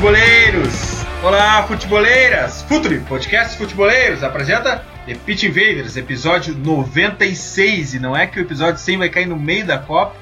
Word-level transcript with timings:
Futeboleiros! 0.00 1.04
Olá, 1.22 1.62
futeboleiras! 1.64 2.62
Futuri, 2.62 3.00
podcast 3.00 3.58
Futeboleiros, 3.58 4.22
apresenta 4.22 4.82
The 5.04 5.14
Pitch 5.14 5.42
Invaders, 5.42 5.94
episódio 5.94 6.54
96, 6.54 7.92
e 7.92 7.98
não 7.98 8.16
é 8.16 8.26
que 8.26 8.40
o 8.40 8.42
episódio 8.42 8.80
100 8.80 8.96
vai 8.96 9.10
cair 9.10 9.26
no 9.26 9.36
meio 9.36 9.66
da 9.66 9.76
Copa. 9.76 10.16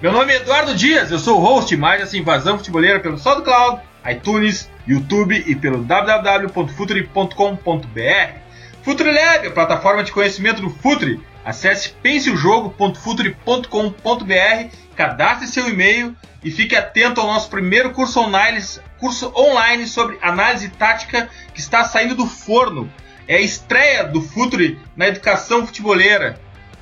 Meu 0.00 0.12
nome 0.12 0.32
é 0.32 0.36
Eduardo 0.36 0.76
Dias, 0.76 1.10
eu 1.10 1.18
sou 1.18 1.40
o 1.40 1.42
host 1.42 1.76
mais 1.76 2.00
essa 2.00 2.16
invasão 2.16 2.58
futeboleira 2.58 3.00
pelo 3.00 3.18
SoundCloud, 3.18 3.82
iTunes, 4.08 4.70
YouTube 4.86 5.42
e 5.44 5.56
pelo 5.56 5.82
www.futuri.com.br. 5.82 8.38
Futuri 8.84 9.10
Lab, 9.10 9.48
a 9.48 9.50
plataforma 9.50 10.04
de 10.04 10.12
conhecimento 10.12 10.62
do 10.62 10.70
Futuri. 10.70 11.20
Acesse 11.44 11.88
penseojogo.futuri.com.br, 12.00 14.76
cadastre 14.94 15.48
seu 15.48 15.68
e-mail 15.68 16.14
e 16.44 16.50
fique 16.50 16.76
atento 16.76 17.20
ao 17.20 17.26
nosso 17.26 17.48
primeiro 17.48 17.90
curso 17.90 18.20
online, 18.20 18.62
curso 19.04 19.30
online 19.36 19.86
sobre 19.86 20.18
análise 20.22 20.70
tática 20.70 21.28
que 21.52 21.60
está 21.60 21.84
saindo 21.84 22.14
do 22.14 22.26
forno. 22.26 22.90
É 23.28 23.36
a 23.36 23.40
estreia 23.40 24.02
do 24.02 24.22
Futuri 24.22 24.80
na 24.96 25.06
educação 25.06 25.66
futeboleira. 25.66 26.40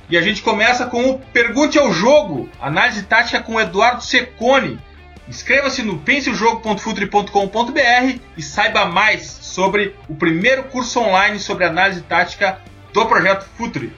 E 0.08 0.16
a 0.16 0.22
gente 0.22 0.40
começa 0.40 0.86
com 0.86 1.10
o 1.10 1.18
Pergunte 1.18 1.80
ao 1.80 1.92
Jogo, 1.92 2.48
análise 2.60 3.02
tática 3.02 3.42
com 3.42 3.60
Eduardo 3.60 4.04
Secone. 4.04 4.78
Inscreva-se 5.28 5.82
no 5.82 5.98
penseojogo.futuri.com.br 5.98 8.20
e 8.36 8.42
saiba 8.42 8.84
mais 8.84 9.26
sobre 9.26 9.96
o 10.08 10.14
primeiro 10.14 10.62
curso 10.64 11.00
online 11.00 11.40
sobre 11.40 11.64
análise 11.64 12.02
tática 12.02 12.60
do 12.92 13.04
projeto 13.06 13.48
Futuri. 13.56 13.92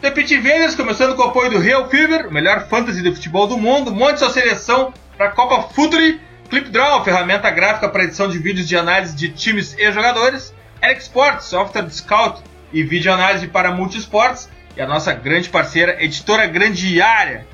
The 0.00 0.12
Pit 0.12 0.34
Vendors, 0.38 0.74
começando 0.74 1.14
com 1.14 1.20
o 1.20 1.26
apoio 1.26 1.50
do 1.50 1.58
Real 1.58 1.90
Fever, 1.90 2.28
o 2.28 2.32
melhor 2.32 2.68
fantasy 2.68 3.02
de 3.02 3.14
futebol 3.14 3.46
do 3.46 3.58
mundo. 3.58 3.92
Monte 3.92 4.20
sua 4.20 4.30
seleção 4.30 4.94
para 5.18 5.26
a 5.26 5.32
Copa 5.32 5.68
Futuri. 5.74 6.24
ClipDraw, 6.46 7.04
ferramenta 7.04 7.50
gráfica 7.50 7.88
para 7.88 8.04
edição 8.04 8.28
de 8.28 8.38
vídeos 8.38 8.68
de 8.68 8.76
análise 8.76 9.14
de 9.14 9.28
times 9.30 9.74
e 9.78 9.92
jogadores. 9.92 10.54
Eric 10.82 11.02
Sports, 11.02 11.46
software 11.46 11.82
de 11.82 11.94
scout 11.94 12.42
e 12.72 12.82
vídeo 12.82 13.12
análise 13.12 13.48
para 13.48 13.72
multisports. 13.72 14.48
E 14.76 14.80
a 14.80 14.86
nossa 14.86 15.12
grande 15.12 15.48
parceira, 15.48 16.02
Editora 16.02 16.46
Grandiária. 16.46 17.46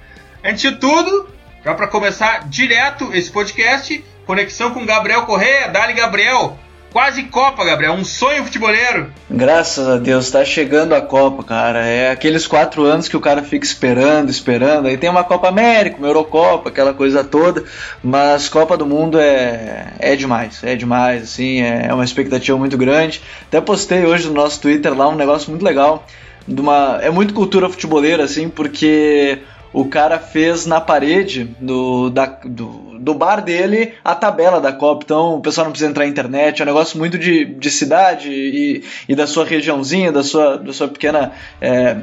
Antes 0.45 0.63
de 0.63 0.73
tudo, 0.73 1.29
já 1.65 1.73
para 1.75 1.87
começar 1.87 2.49
direto 2.49 3.15
esse 3.15 3.31
podcast, 3.31 4.05
conexão 4.27 4.75
com 4.75 4.85
Gabriel 4.85 5.25
Correia. 5.25 5.69
Dali, 5.69 5.93
Gabriel. 5.93 6.59
Quase 6.93 7.23
Copa, 7.25 7.65
Gabriel. 7.65 7.95
Um 7.95 8.05
sonho 8.05 8.45
futeboleiro. 8.45 9.11
Graças 9.31 9.89
a 9.89 9.97
Deus, 9.97 10.31
tá 10.31 10.45
chegando 10.45 10.95
a 10.95 11.01
Copa, 11.01 11.43
cara. 11.43 11.87
É 11.87 12.11
aqueles 12.11 12.47
quatro 12.47 12.85
anos 12.85 13.09
que 13.09 13.17
o 13.17 13.21
cara 13.21 13.43
fica 13.43 13.65
esperando, 13.65 14.29
esperando. 14.29 14.87
Aí 14.87 14.99
tem 14.99 15.09
uma 15.09 15.25
Copa 15.25 15.49
América, 15.49 15.97
uma 15.97 16.09
Eurocopa, 16.09 16.69
aquela 16.69 16.93
coisa 16.93 17.25
toda. 17.25 17.65
Mas 18.05 18.49
Copa 18.51 18.77
do 18.77 18.85
Mundo 18.85 19.19
é, 19.19 19.95
é 19.99 20.15
demais, 20.15 20.63
é 20.63 20.77
demais, 20.77 21.23
assim. 21.23 21.63
É 21.63 21.93
uma 21.95 22.05
expectativa 22.05 22.59
muito 22.59 22.77
grande. 22.77 23.23
Até 23.49 23.59
postei 23.61 24.05
hoje 24.05 24.29
no 24.29 24.35
nosso 24.35 24.61
Twitter 24.61 24.93
lá 24.95 25.09
um 25.09 25.17
negócio 25.17 25.49
muito 25.49 25.65
legal. 25.65 26.07
De 26.47 26.61
uma, 26.61 26.99
é 27.01 27.09
muito 27.09 27.33
cultura 27.33 27.71
futeboleira, 27.71 28.25
assim, 28.25 28.49
porque 28.49 29.39
o 29.73 29.87
cara 29.87 30.19
fez 30.19 30.67
na 30.67 30.81
parede 30.81 31.45
do, 31.59 32.11
da, 32.11 32.27
do, 32.27 32.99
do 32.99 33.15
bar 33.15 33.41
dele 33.41 33.95
a 34.05 34.15
tabela 34.15 34.61
da 34.61 34.73
Copa. 34.73 35.03
Então 35.05 35.37
o 35.37 35.41
pessoal 35.41 35.65
não 35.65 35.73
precisa 35.73 35.91
entrar 35.91 36.05
na 36.05 36.11
internet, 36.11 36.61
é 36.61 36.65
um 36.65 36.67
negócio 36.67 36.99
muito 36.99 37.19
de, 37.19 37.45
de 37.45 37.71
cidade 37.71 38.31
e, 38.31 38.85
e 39.09 39.15
da 39.15 39.27
sua 39.27 39.45
regiãozinha, 39.45 40.13
da 40.13 40.23
sua, 40.23 40.59
da 40.59 40.73
sua 40.73 40.89
pequena. 40.89 41.33
É, 41.61 41.97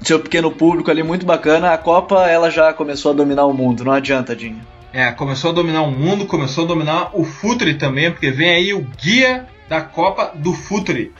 seu 0.00 0.18
pequeno 0.18 0.50
público 0.50 0.90
ali 0.90 1.02
muito 1.02 1.24
bacana. 1.24 1.72
A 1.72 1.78
Copa 1.78 2.28
ela 2.28 2.50
já 2.50 2.72
começou 2.72 3.12
a 3.12 3.14
dominar 3.14 3.46
o 3.46 3.54
mundo, 3.54 3.84
não 3.84 3.92
adianta, 3.92 4.34
Dinho. 4.34 4.60
É, 4.92 5.10
começou 5.12 5.50
a 5.50 5.54
dominar 5.54 5.82
o 5.82 5.90
mundo, 5.90 6.26
começou 6.26 6.64
a 6.64 6.66
dominar 6.66 7.10
o 7.14 7.24
Futuri 7.24 7.74
também, 7.74 8.10
porque 8.10 8.30
vem 8.30 8.50
aí 8.50 8.74
o 8.74 8.86
guia 9.00 9.46
da 9.68 9.80
Copa 9.80 10.32
do 10.34 10.52
Futuri. 10.52 11.12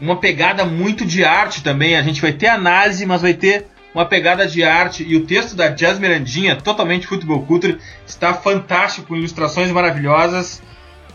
Uma 0.00 0.16
pegada 0.16 0.64
muito 0.64 1.04
de 1.04 1.22
arte 1.22 1.62
também. 1.62 1.96
A 1.96 2.02
gente 2.02 2.22
vai 2.22 2.32
ter 2.32 2.46
análise, 2.46 3.04
mas 3.04 3.20
vai 3.20 3.34
ter 3.34 3.66
uma 3.94 4.06
pegada 4.06 4.46
de 4.46 4.62
arte 4.62 5.04
e 5.06 5.16
o 5.16 5.26
texto 5.26 5.56
da 5.56 5.68
Jazz 5.68 5.98
Mirandinha, 5.98 6.56
totalmente 6.56 7.06
futebol 7.06 7.44
culture, 7.44 7.78
está 8.06 8.34
fantástico, 8.34 9.08
com 9.08 9.16
ilustrações 9.16 9.70
maravilhosas. 9.70 10.62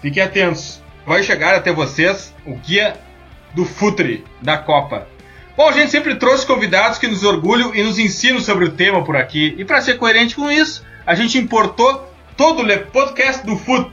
Fiquem 0.01 0.21
atentos, 0.21 0.81
vai 1.05 1.23
chegar 1.23 1.55
até 1.55 1.71
vocês 1.71 2.33
o 2.45 2.55
guia 2.55 2.95
do 3.53 3.65
futre 3.65 4.23
da 4.41 4.57
Copa. 4.57 5.07
Bom, 5.55 5.69
a 5.69 5.71
gente 5.71 5.89
sempre 5.89 6.15
trouxe 6.15 6.45
convidados 6.45 6.97
que 6.97 7.07
nos 7.07 7.23
orgulham 7.23 7.73
e 7.73 7.81
nos 7.81 7.97
ensinam 7.97 8.41
sobre 8.41 8.65
o 8.65 8.71
tema 8.71 9.03
por 9.05 9.15
aqui. 9.15 9.55
E 9.57 9.63
para 9.63 9.81
ser 9.81 9.97
coerente 9.97 10.35
com 10.35 10.51
isso, 10.51 10.83
a 11.05 11.15
gente 11.15 11.37
importou 11.37 12.13
todo 12.35 12.61
o 12.61 12.77
podcast 12.87 13.45
do 13.45 13.57
FUT. 13.57 13.89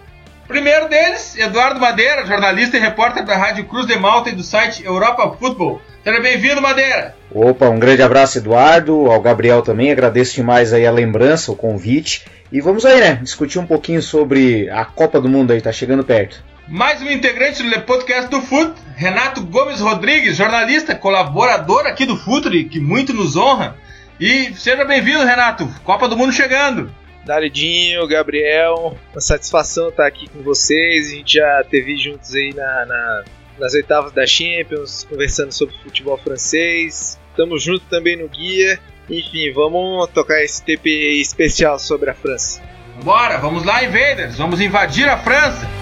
Primeiro 0.46 0.88
deles, 0.88 1.36
Eduardo 1.36 1.80
Madeira, 1.80 2.26
jornalista 2.26 2.76
e 2.76 2.80
repórter 2.80 3.24
da 3.24 3.36
Rádio 3.36 3.64
Cruz 3.64 3.86
de 3.86 3.96
Malta 3.96 4.28
e 4.28 4.34
do 4.34 4.42
site 4.42 4.84
Europa 4.84 5.36
Football. 5.38 5.80
Seja 6.02 6.20
bem-vindo, 6.20 6.60
Madeira! 6.60 7.14
Opa, 7.32 7.68
um 7.68 7.78
grande 7.78 8.02
abraço, 8.02 8.38
Eduardo, 8.38 9.10
ao 9.10 9.20
Gabriel 9.20 9.62
também, 9.62 9.92
agradeço 9.92 10.34
demais 10.34 10.72
aí 10.72 10.84
a 10.84 10.90
lembrança, 10.90 11.52
o 11.52 11.56
convite. 11.56 12.24
E 12.50 12.60
vamos 12.60 12.84
aí, 12.84 13.00
né, 13.00 13.14
discutir 13.22 13.58
um 13.58 13.66
pouquinho 13.66 14.02
sobre 14.02 14.68
a 14.68 14.84
Copa 14.84 15.20
do 15.20 15.28
Mundo 15.28 15.52
aí, 15.52 15.60
tá 15.60 15.72
chegando 15.72 16.04
perto. 16.04 16.42
Mais 16.68 17.00
um 17.00 17.10
integrante 17.10 17.62
do 17.62 17.80
podcast 17.82 18.28
do 18.28 18.40
FUT, 18.42 18.74
Renato 18.96 19.42
Gomes 19.42 19.80
Rodrigues, 19.80 20.36
jornalista, 20.36 20.94
colaborador 20.94 21.86
aqui 21.86 22.04
do 22.04 22.16
Futuri, 22.16 22.64
que 22.64 22.80
muito 22.80 23.14
nos 23.14 23.36
honra. 23.36 23.76
E 24.20 24.52
seja 24.54 24.84
bem-vindo, 24.84 25.24
Renato, 25.24 25.68
Copa 25.84 26.08
do 26.08 26.16
Mundo 26.16 26.32
chegando. 26.32 26.92
Daridinho, 27.24 28.06
Gabriel, 28.06 28.96
uma 29.12 29.20
satisfação 29.20 29.88
estar 29.88 30.06
aqui 30.06 30.28
com 30.28 30.42
vocês. 30.42 31.08
A 31.08 31.14
gente 31.14 31.34
já 31.34 31.64
teve 31.64 31.96
juntos 31.96 32.34
aí 32.34 32.52
na, 32.54 32.86
na, 32.86 33.24
nas 33.58 33.74
oitavas 33.74 34.12
da 34.12 34.26
Champions, 34.26 35.04
conversando 35.08 35.52
sobre 35.52 35.74
futebol 35.82 36.18
francês. 36.18 37.18
Estamos 37.30 37.62
juntos 37.62 37.86
também 37.88 38.16
no 38.16 38.28
guia. 38.28 38.78
Enfim, 39.08 39.52
vamos 39.52 40.08
tocar 40.10 40.42
esse 40.42 40.62
TP 40.62 40.90
especial 41.20 41.78
sobre 41.78 42.10
a 42.10 42.14
França. 42.14 42.62
Bora, 43.02 43.38
vamos 43.38 43.64
lá, 43.64 43.82
Invaders, 43.82 44.36
vamos 44.36 44.60
invadir 44.60 45.08
a 45.08 45.16
França. 45.16 45.81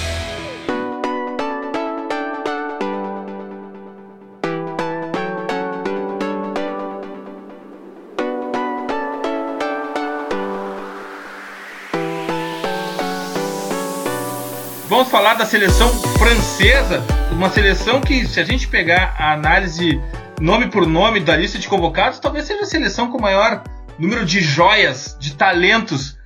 Falar 15.31 15.33
da 15.35 15.45
seleção 15.45 15.89
francesa, 16.17 17.01
uma 17.31 17.49
seleção 17.49 18.01
que, 18.01 18.25
se 18.25 18.39
a 18.39 18.43
gente 18.43 18.67
pegar 18.67 19.15
a 19.17 19.31
análise 19.31 20.01
nome 20.41 20.67
por 20.69 20.85
nome 20.85 21.21
da 21.21 21.37
lista 21.37 21.57
de 21.57 21.69
convocados, 21.69 22.19
talvez 22.19 22.45
seja 22.45 22.63
a 22.63 22.65
seleção 22.65 23.09
com 23.09 23.17
o 23.17 23.21
maior 23.21 23.63
número 23.97 24.25
de 24.25 24.41
joias, 24.41 25.15
de 25.19 25.33
talentos, 25.35 26.17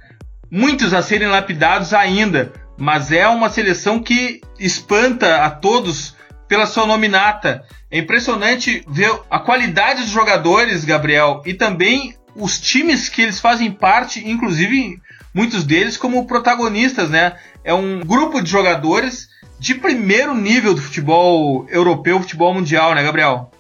muitos 0.50 0.94
a 0.94 1.04
serem 1.04 1.28
lapidados 1.28 1.94
ainda, 1.94 2.52
mas 2.80 3.12
é 3.12 3.28
uma 3.28 3.50
seleção 3.50 4.02
que 4.02 4.42
espanta 4.60 5.44
a 5.44 5.52
todos 5.52 6.16
pela 6.48 6.66
sua 6.66 6.88
nominata. 6.88 7.63
É 7.92 8.00
impressionante 8.00 8.84
ver 8.88 9.12
a 9.30 9.40
qualidade 9.40 10.02
dos 10.02 10.12
jogadores, 10.12 10.84
Gabriel, 10.84 11.44
e 11.46 11.54
também 11.54 12.16
os 12.36 12.60
times 12.60 13.07
que 13.07 13.22
eles 13.22 13.40
fazem 13.40 13.72
parte, 13.72 14.28
inclusive 14.28 15.00
muitos 15.36 15.66
deles 15.66 15.98
como 15.98 16.26
protagonistas, 16.26 17.10
né? 17.10 17.36
É 17.62 17.74
um 17.74 18.00
grupo 18.00 18.42
de 18.42 18.50
jogadores 18.50 19.28
de 19.60 19.76
primeiro 19.76 20.34
nível 20.34 20.74
do 20.74 20.82
futebol 20.82 21.68
europeu, 21.70 22.22
futebol 22.22 22.54
mundial, 22.54 22.96
né, 22.96 23.04
Gabriel? 23.04 23.52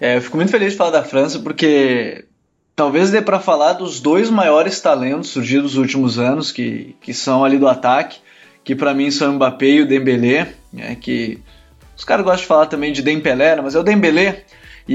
É, 0.00 0.16
eu 0.16 0.22
fico 0.22 0.36
muito 0.36 0.50
feliz 0.50 0.72
de 0.72 0.78
falar 0.78 0.90
da 0.90 1.02
França 1.02 1.40
porque 1.40 2.24
talvez 2.76 3.10
dê 3.10 3.20
para 3.20 3.40
falar 3.40 3.72
dos 3.72 4.00
dois 4.00 4.30
maiores 4.30 4.80
talentos 4.80 5.30
surgidos 5.30 5.74
nos 5.74 5.76
últimos 5.76 6.18
anos, 6.18 6.52
que, 6.52 6.94
que 7.00 7.12
são 7.12 7.44
ali 7.44 7.58
do 7.58 7.66
ataque, 7.68 8.18
que 8.62 8.76
para 8.76 8.94
mim 8.94 9.10
são 9.10 9.32
o 9.32 9.34
Mbappé 9.34 9.66
e 9.66 9.82
o 9.82 9.88
Dembélé, 9.88 10.54
né, 10.72 10.96
que 11.00 11.40
os 11.96 12.04
caras 12.04 12.24
gostam 12.24 12.42
de 12.42 12.46
falar 12.46 12.66
também 12.66 12.92
de 12.92 13.02
Dembélé, 13.02 13.56
né, 13.56 13.62
mas 13.62 13.74
é 13.74 13.78
o 13.78 13.82
Dembélé. 13.84 14.44
E, 14.86 14.94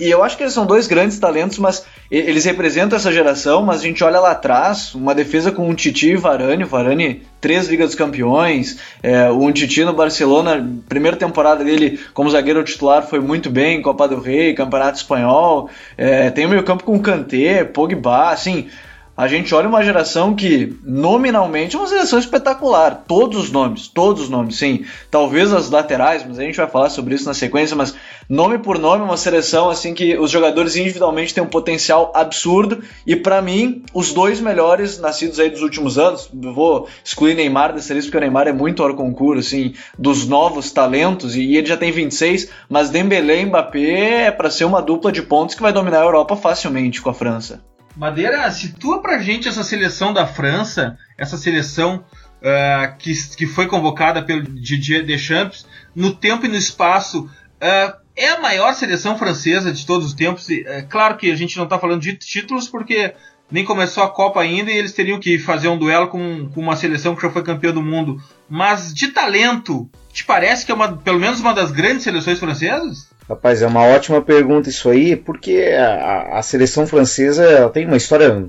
e, 0.00 0.04
e, 0.06 0.10
eu 0.10 0.22
acho 0.22 0.36
que 0.36 0.42
eles 0.42 0.54
são 0.54 0.64
dois 0.64 0.86
grandes 0.86 1.18
talentos, 1.18 1.58
mas 1.58 1.84
eles 2.10 2.44
representam 2.46 2.96
essa 2.96 3.12
geração, 3.12 3.62
mas 3.62 3.80
a 3.80 3.82
gente 3.82 4.02
olha 4.02 4.18
lá 4.18 4.30
atrás, 4.30 4.94
uma 4.94 5.14
defesa 5.14 5.52
com 5.52 5.68
um 5.68 5.74
Titi 5.74 6.12
e 6.12 6.16
Varane, 6.16 6.64
Varane, 6.64 7.22
três 7.38 7.68
Ligas 7.68 7.88
dos 7.88 7.94
Campeões, 7.94 8.78
é, 9.02 9.28
o 9.28 9.52
Titi 9.52 9.84
no 9.84 9.92
Barcelona, 9.92 10.66
primeira 10.88 11.18
temporada 11.18 11.62
dele 11.62 12.00
como 12.14 12.30
zagueiro 12.30 12.64
titular 12.64 13.06
foi 13.06 13.20
muito 13.20 13.50
bem, 13.50 13.82
Copa 13.82 14.08
do 14.08 14.20
Rei, 14.20 14.54
Campeonato 14.54 14.96
Espanhol, 14.96 15.68
é, 15.98 16.30
tem 16.30 16.46
o 16.46 16.48
meio 16.48 16.62
campo 16.62 16.84
com 16.84 16.98
Kanté, 16.98 17.62
Pogba, 17.62 18.30
assim, 18.30 18.68
a 19.16 19.26
gente 19.26 19.54
olha 19.54 19.68
uma 19.68 19.82
geração 19.82 20.34
que, 20.34 20.76
nominalmente, 20.84 21.74
é 21.74 21.78
uma 21.78 21.88
seleção 21.88 22.18
espetacular. 22.18 23.04
Todos 23.08 23.44
os 23.44 23.50
nomes, 23.50 23.88
todos 23.88 24.24
os 24.24 24.28
nomes, 24.28 24.58
sim. 24.58 24.84
Talvez 25.10 25.52
as 25.54 25.70
laterais, 25.70 26.22
mas 26.26 26.38
a 26.38 26.42
gente 26.42 26.56
vai 26.56 26.66
falar 26.66 26.90
sobre 26.90 27.14
isso 27.14 27.24
na 27.24 27.32
sequência, 27.32 27.74
mas 27.74 27.94
nome 28.28 28.58
por 28.58 28.78
nome, 28.78 29.02
uma 29.02 29.16
seleção 29.16 29.70
assim 29.70 29.94
que 29.94 30.18
os 30.18 30.30
jogadores 30.30 30.76
individualmente 30.76 31.32
têm 31.32 31.42
um 31.42 31.48
potencial 31.48 32.12
absurdo. 32.14 32.82
E 33.06 33.16
para 33.16 33.40
mim, 33.40 33.82
os 33.94 34.12
dois 34.12 34.38
melhores 34.38 34.98
nascidos 34.98 35.40
aí 35.40 35.48
dos 35.48 35.62
últimos 35.62 35.96
anos, 35.96 36.28
vou 36.32 36.86
excluir 37.02 37.34
Neymar 37.34 37.72
dessa 37.72 37.94
lista, 37.94 38.10
porque 38.10 38.18
o 38.18 38.20
Neymar 38.20 38.48
é 38.48 38.52
muito 38.52 38.82
hora 38.82 38.92
concurso, 38.92 39.40
assim, 39.40 39.72
dos 39.98 40.28
novos 40.28 40.70
talentos, 40.72 41.34
e 41.36 41.56
ele 41.56 41.66
já 41.66 41.76
tem 41.76 41.90
26, 41.90 42.50
mas 42.68 42.90
Dembélé 42.90 43.40
e 43.40 43.46
Mbappé 43.46 44.26
é 44.26 44.30
para 44.30 44.50
ser 44.50 44.64
uma 44.64 44.82
dupla 44.82 45.10
de 45.10 45.22
pontos 45.22 45.54
que 45.54 45.62
vai 45.62 45.72
dominar 45.72 46.00
a 46.00 46.04
Europa 46.04 46.36
facilmente 46.36 47.00
com 47.00 47.08
a 47.08 47.14
França. 47.14 47.64
Madeira, 47.96 48.50
situa 48.50 49.00
pra 49.00 49.18
gente 49.18 49.48
essa 49.48 49.64
seleção 49.64 50.12
da 50.12 50.26
França, 50.26 50.98
essa 51.16 51.38
seleção 51.38 52.04
uh, 52.42 52.96
que, 52.98 53.14
que 53.36 53.46
foi 53.46 53.66
convocada 53.66 54.22
pelo 54.22 54.42
Didier 54.42 55.04
Deschamps, 55.04 55.66
no 55.94 56.14
tempo 56.14 56.44
e 56.44 56.48
no 56.48 56.56
espaço. 56.56 57.24
Uh, 57.24 58.06
é 58.14 58.30
a 58.30 58.40
maior 58.40 58.74
seleção 58.74 59.18
francesa 59.18 59.72
de 59.72 59.84
todos 59.86 60.06
os 60.06 60.14
tempos. 60.14 60.48
É 60.50 60.82
claro 60.82 61.16
que 61.16 61.30
a 61.30 61.36
gente 61.36 61.56
não 61.56 61.64
está 61.64 61.78
falando 61.78 62.00
de 62.00 62.14
títulos 62.14 62.68
porque 62.68 63.14
nem 63.50 63.64
começou 63.64 64.02
a 64.02 64.10
Copa 64.10 64.40
ainda 64.40 64.70
e 64.70 64.76
eles 64.76 64.92
teriam 64.92 65.20
que 65.20 65.38
fazer 65.38 65.68
um 65.68 65.78
duelo 65.78 66.08
com, 66.08 66.48
com 66.48 66.60
uma 66.60 66.76
seleção 66.76 67.14
que 67.14 67.22
já 67.22 67.30
foi 67.30 67.42
campeã 67.42 67.72
do 67.72 67.82
mundo. 67.82 68.20
Mas 68.48 68.92
de 68.92 69.08
talento, 69.08 69.88
te 70.12 70.24
parece 70.24 70.64
que 70.64 70.72
é 70.72 70.74
uma, 70.74 70.96
pelo 70.96 71.20
menos 71.20 71.40
uma 71.40 71.54
das 71.54 71.70
grandes 71.70 72.02
seleções 72.02 72.38
francesas? 72.38 73.08
Rapaz, 73.28 73.60
é 73.60 73.66
uma 73.66 73.82
ótima 73.82 74.22
pergunta 74.22 74.68
isso 74.68 74.88
aí, 74.88 75.16
porque 75.16 75.74
a, 75.76 76.38
a 76.38 76.42
seleção 76.42 76.86
francesa 76.86 77.68
tem 77.70 77.84
uma 77.84 77.96
história 77.96 78.46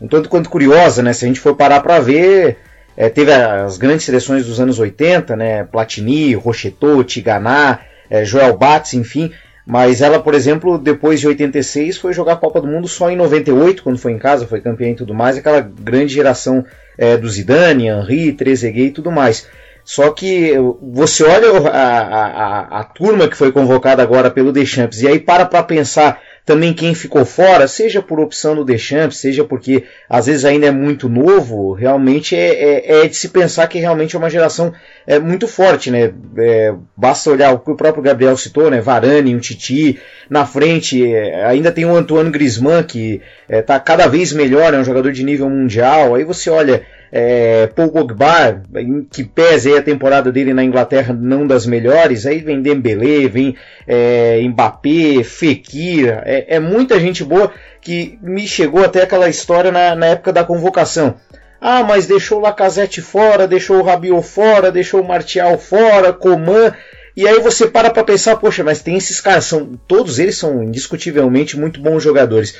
um, 0.00 0.08
tanto 0.08 0.28
quanto 0.28 0.50
curiosa, 0.50 1.00
né? 1.02 1.12
Se 1.12 1.24
a 1.24 1.28
gente 1.28 1.38
for 1.38 1.54
parar 1.54 1.80
para 1.80 2.00
ver, 2.00 2.58
é, 2.96 3.08
teve 3.08 3.32
as 3.32 3.78
grandes 3.78 4.04
seleções 4.04 4.44
dos 4.44 4.60
anos 4.60 4.80
80, 4.80 5.36
né? 5.36 5.64
Platini, 5.64 6.34
Rocheteau, 6.34 7.04
Tiganá, 7.04 7.80
é, 8.10 8.24
Joel 8.24 8.56
Bates, 8.56 8.94
enfim. 8.94 9.30
Mas 9.64 10.00
ela, 10.00 10.20
por 10.20 10.34
exemplo, 10.34 10.78
depois 10.78 11.20
de 11.20 11.26
86 11.28 11.96
foi 11.96 12.12
jogar 12.12 12.34
a 12.34 12.36
Copa 12.36 12.60
do 12.60 12.66
Mundo 12.66 12.86
só 12.86 13.10
em 13.10 13.16
98, 13.16 13.82
quando 13.82 13.98
foi 13.98 14.12
em 14.12 14.18
casa, 14.18 14.46
foi 14.46 14.60
campeã 14.60 14.90
e 14.90 14.94
tudo 14.94 15.12
mais, 15.12 15.36
aquela 15.36 15.60
grande 15.60 16.14
geração 16.14 16.64
é, 16.96 17.16
do 17.16 17.28
Zidane, 17.28 17.88
Henri, 17.88 18.32
Trezeguet 18.32 18.88
e 18.88 18.92
tudo 18.92 19.10
mais. 19.10 19.48
Só 19.86 20.10
que 20.10 20.52
você 20.82 21.22
olha 21.22 21.70
a, 21.70 22.00
a, 22.00 22.80
a, 22.80 22.84
turma 22.84 23.28
que 23.28 23.36
foi 23.36 23.52
convocada 23.52 24.02
agora 24.02 24.28
pelo 24.28 24.50
Deschamps 24.50 25.00
e 25.00 25.06
aí 25.06 25.20
para 25.20 25.46
para 25.46 25.62
pensar 25.62 26.20
também 26.44 26.74
quem 26.74 26.92
ficou 26.92 27.24
fora, 27.24 27.68
seja 27.68 28.02
por 28.02 28.18
opção 28.18 28.56
do 28.56 28.64
Deschamps, 28.64 29.18
seja 29.18 29.44
porque 29.44 29.84
às 30.08 30.26
vezes 30.26 30.44
ainda 30.44 30.66
é 30.66 30.70
muito 30.72 31.08
novo, 31.08 31.72
realmente 31.72 32.34
é, 32.34 32.48
é, 32.48 33.04
é 33.04 33.08
de 33.08 33.14
se 33.14 33.28
pensar 33.28 33.68
que 33.68 33.78
realmente 33.78 34.16
é 34.16 34.18
uma 34.18 34.30
geração 34.30 34.72
é, 35.06 35.20
muito 35.20 35.46
forte, 35.46 35.88
né? 35.88 36.12
É, 36.36 36.74
basta 36.96 37.30
olhar 37.30 37.52
o 37.52 37.60
que 37.60 37.70
o 37.70 37.76
próprio 37.76 38.02
Gabriel 38.02 38.36
citou, 38.36 38.68
né? 38.68 38.80
Varane, 38.80 39.34
um 39.34 39.38
Titi, 39.38 40.00
na 40.28 40.44
frente 40.44 41.12
é, 41.12 41.44
ainda 41.44 41.70
tem 41.70 41.84
o 41.84 41.94
Antoine 41.94 42.30
Griezmann 42.30 42.82
que 42.82 43.22
está 43.48 43.76
é, 43.76 43.80
cada 43.80 44.08
vez 44.08 44.32
melhor, 44.32 44.74
é 44.74 44.78
um 44.78 44.84
jogador 44.84 45.12
de 45.12 45.22
nível 45.22 45.48
mundial. 45.48 46.16
Aí 46.16 46.24
você 46.24 46.50
olha 46.50 46.84
é, 47.10 47.66
Paul 47.68 47.90
Pogba, 47.90 48.62
que 49.10 49.24
pese 49.24 49.76
a 49.76 49.82
temporada 49.82 50.30
dele 50.32 50.52
na 50.52 50.64
Inglaterra 50.64 51.14
não 51.14 51.46
das 51.46 51.66
melhores, 51.66 52.26
aí 52.26 52.40
vem 52.40 52.62
Dembélé, 52.62 53.28
vem 53.28 53.56
é, 53.86 54.40
Mbappé, 54.42 55.22
Fekir, 55.24 56.20
é, 56.24 56.56
é, 56.56 56.60
muita 56.60 56.98
gente 57.00 57.24
boa 57.24 57.50
que 57.80 58.18
me 58.22 58.46
chegou 58.46 58.84
até 58.84 59.02
aquela 59.02 59.28
história 59.28 59.70
na, 59.70 59.94
na 59.94 60.06
época 60.06 60.32
da 60.32 60.44
convocação. 60.44 61.14
Ah, 61.60 61.82
mas 61.82 62.06
deixou 62.06 62.38
o 62.38 62.42
Lacazette 62.42 63.00
fora, 63.00 63.48
deixou 63.48 63.78
o 63.78 63.82
Rabiot 63.82 64.26
fora, 64.26 64.70
deixou 64.70 65.00
o 65.00 65.08
Martial 65.08 65.58
fora, 65.58 66.12
Coman... 66.12 66.72
E 67.16 67.26
aí 67.26 67.40
você 67.40 67.66
para 67.66 67.88
para 67.88 68.04
pensar, 68.04 68.36
poxa, 68.36 68.62
mas 68.62 68.82
tem 68.82 68.94
esses 68.94 69.22
caras, 69.22 69.46
são, 69.46 69.72
todos 69.88 70.18
eles 70.18 70.36
são 70.36 70.62
indiscutivelmente 70.62 71.58
muito 71.58 71.80
bons 71.80 72.02
jogadores. 72.02 72.54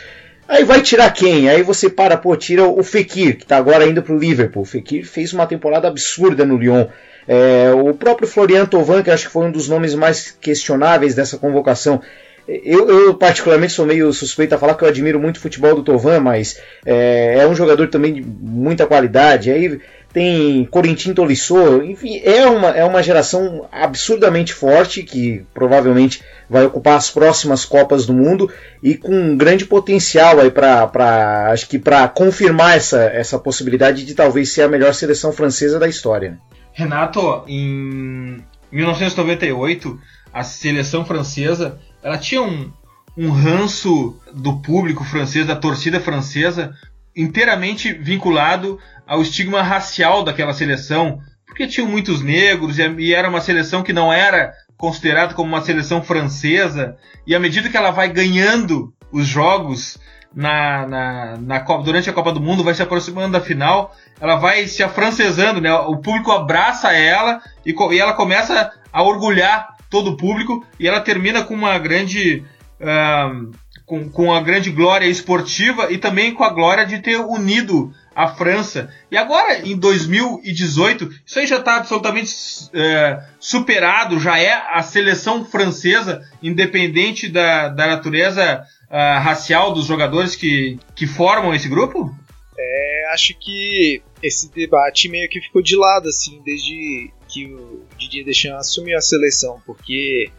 Aí 0.49 0.65
vai 0.65 0.81
tirar 0.81 1.11
quem? 1.11 1.49
Aí 1.49 1.63
você 1.63 1.91
para, 1.91 2.17
pô, 2.17 2.37
tira 2.37 2.65
o 2.65 2.83
Fekir, 2.83 3.37
que 3.37 3.43
está 3.43 3.57
agora 3.57 3.87
indo 3.87 4.03
para 4.03 4.15
o 4.15 4.19
Liverpool. 4.19 4.63
O 4.63 4.67
Fekir 4.67 5.05
fez 5.05 5.33
uma 5.33 5.47
temporada 5.47 5.89
absurda 5.89 6.45
no 6.45 6.57
Lyon. 6.57 6.87
É, 7.27 7.73
o 7.73 7.93
próprio 7.93 8.29
Florian 8.29 8.65
Tovan, 8.67 9.03
que 9.03 9.11
acho 9.11 9.27
que 9.27 9.33
foi 9.33 9.47
um 9.47 9.51
dos 9.51 9.69
nomes 9.69 9.95
mais 9.95 10.31
questionáveis 10.41 11.15
dessa 11.15 11.37
convocação. 11.37 12.01
Eu, 12.47 12.89
eu, 12.89 13.15
particularmente 13.15 13.73
sou 13.73 13.85
meio 13.85 14.13
suspeito 14.13 14.55
a 14.55 14.59
falar 14.59 14.77
que 14.77 14.85
eu 14.85 14.89
admiro 14.89 15.19
muito 15.19 15.39
o 15.39 15.41
futebol 15.41 15.75
do 15.75 15.83
Tovan, 15.83 16.21
mas 16.21 16.61
é, 16.85 17.39
é 17.41 17.47
um 17.49 17.57
jogador 17.57 17.89
também 17.89 18.15
de 18.15 18.23
muita 18.23 18.87
qualidade. 18.87 19.51
Aí 19.51 19.81
tem 20.17 20.65
Corentin 20.65 21.13
Tolisso, 21.13 21.83
enfim, 21.83 22.23
é 22.25 22.47
uma, 22.47 22.69
é 22.69 22.83
uma 22.83 23.03
geração 23.03 23.69
absurdamente 23.71 24.55
forte 24.55 25.03
que 25.03 25.45
provavelmente 25.53 26.23
vai 26.49 26.65
ocupar 26.65 26.97
as 26.97 27.11
próximas 27.11 27.67
Copas 27.67 28.07
do 28.07 28.15
Mundo 28.15 28.51
e 28.83 28.95
com 28.95 29.13
um 29.15 29.37
grande 29.37 29.67
potencial 29.67 30.41
aí 30.41 30.51
para 30.51 31.51
acho 31.53 31.69
que 31.69 31.79
para 31.79 32.09
confirmar 32.09 32.79
essa, 32.79 33.03
essa 33.03 33.39
possibilidade 33.39 34.07
de 34.07 34.15
talvez 34.15 34.51
ser 34.51 34.63
a 34.63 34.69
melhor 34.69 34.95
seleção 34.95 35.35
francesa 35.35 35.79
da 35.79 35.87
história. 35.87 36.39
Renato, 36.73 37.45
em 37.47 38.43
1998 38.73 40.01
a 40.33 40.43
seleção 40.43 41.05
francesa 41.05 41.79
ela 42.03 42.17
tinha 42.17 42.41
um, 42.41 42.73
um 43.19 43.29
ranço 43.29 44.19
do 44.33 44.63
público 44.63 45.05
francês, 45.05 45.47
da 45.47 45.57
torcida 45.57 46.01
francesa, 46.01 46.75
inteiramente 47.17 47.93
vinculado 47.93 48.79
ao 49.07 49.23
estigma 49.23 49.63
racial 49.63 50.23
daquela 50.23 50.53
seleção, 50.53 51.19
porque 51.47 51.67
tinham 51.67 51.89
muitos 51.89 52.21
negros 52.21 52.79
e 52.79 53.15
era 53.15 53.29
uma 53.29 53.41
seleção 53.41 53.83
que 53.83 53.93
não 53.93 54.13
era 54.13 54.53
considerada 54.77 55.33
como 55.33 55.49
uma 55.49 55.63
seleção 55.63 56.03
francesa, 56.03 56.97
e 57.27 57.35
à 57.35 57.41
medida 57.41 57.71
que 57.71 57.77
ela 57.77 57.91
vai 57.91 58.09
ganhando 58.09 58.93
os 59.11 59.27
jogos 59.27 59.99
na, 60.35 60.87
na, 60.87 61.37
na 61.39 61.61
Copa, 61.61 61.83
durante 61.83 62.11
a 62.11 62.13
Copa 62.13 62.31
do 62.31 62.41
Mundo, 62.43 62.63
vai 62.63 62.75
se 62.75 62.83
aproximando 62.83 63.33
da 63.33 63.41
final, 63.41 63.97
ela 64.21 64.37
vai 64.37 64.67
se 64.67 64.83
afrancesando, 64.83 65.63
né? 65.63 65.73
O 65.73 65.97
público 65.97 66.31
abraça 66.31 66.93
ela 66.93 67.41
e, 67.65 67.75
e 67.93 67.99
ela 67.99 68.13
começa 68.13 68.71
a 68.93 69.03
orgulhar 69.03 69.77
todo 69.89 70.11
o 70.11 70.17
público 70.17 70.63
e 70.79 70.87
ela 70.87 71.01
termina 71.01 71.43
com 71.43 71.55
uma 71.55 71.79
grande 71.79 72.45
uh, 72.81 73.51
com, 73.87 74.11
com 74.11 74.35
a 74.35 74.41
grande 74.41 74.71
glória 74.71 75.07
esportiva 75.07 75.91
e 75.93 75.97
também 75.97 76.35
com 76.35 76.43
a 76.43 76.51
glória 76.51 76.85
de 76.85 76.99
ter 76.99 77.19
unido 77.19 77.95
a 78.15 78.29
França. 78.29 78.93
E 79.11 79.17
agora, 79.17 79.61
em 79.67 79.77
2018, 79.77 81.09
isso 81.25 81.39
aí 81.39 81.47
já 81.47 81.59
está 81.59 81.77
absolutamente 81.77 82.35
é, 82.75 83.23
superado, 83.39 84.19
já 84.19 84.39
é 84.39 84.53
a 84.73 84.83
seleção 84.83 85.45
francesa, 85.45 86.23
independente 86.43 87.29
da, 87.29 87.69
da 87.69 87.87
natureza 87.87 88.67
uh, 88.91 89.23
racial 89.23 89.73
dos 89.73 89.87
jogadores 89.87 90.35
que, 90.35 90.79
que 90.95 91.07
formam 91.07 91.55
esse 91.55 91.69
grupo? 91.69 92.13
É, 92.59 93.11
acho 93.13 93.39
que 93.39 94.03
esse 94.23 94.51
debate 94.51 95.09
meio 95.09 95.29
que 95.29 95.41
ficou 95.41 95.63
de 95.63 95.77
lado, 95.77 96.09
assim, 96.09 96.41
desde 96.43 97.13
que 97.29 97.47
o 97.47 97.85
Didier 97.99 98.25
Deschamps 98.25 98.69
assumiu 98.69 98.97
a 98.97 99.01
seleção, 99.03 99.61
porque 99.67 100.31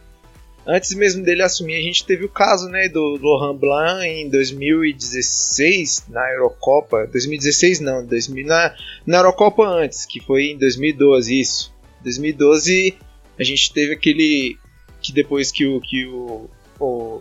antes 0.68 0.94
mesmo 0.94 1.24
dele 1.24 1.42
assumir, 1.42 1.76
a 1.76 1.82
gente 1.82 2.04
teve 2.04 2.26
o 2.26 2.28
caso 2.28 2.68
né, 2.68 2.88
do 2.88 3.18
Laurent 3.22 3.58
Blanc 3.58 4.06
em 4.06 4.28
2016 4.28 6.04
na 6.08 6.30
Eurocopa. 6.34 7.06
2016 7.06 7.80
não, 7.80 8.04
2000, 8.04 8.46
na, 8.46 8.76
na 9.06 9.18
Eurocopa 9.18 9.62
antes, 9.66 10.04
que 10.04 10.20
foi 10.20 10.48
em 10.48 10.58
2012, 10.58 11.40
isso. 11.40 11.74
2012 12.02 12.94
a 13.38 13.42
gente 13.42 13.72
teve 13.72 13.94
aquele 13.94 14.58
que 15.00 15.12
depois 15.12 15.50
que 15.50 15.64
o 15.64 15.80
que 15.80 16.06
o, 16.06 16.50
o 16.78 17.20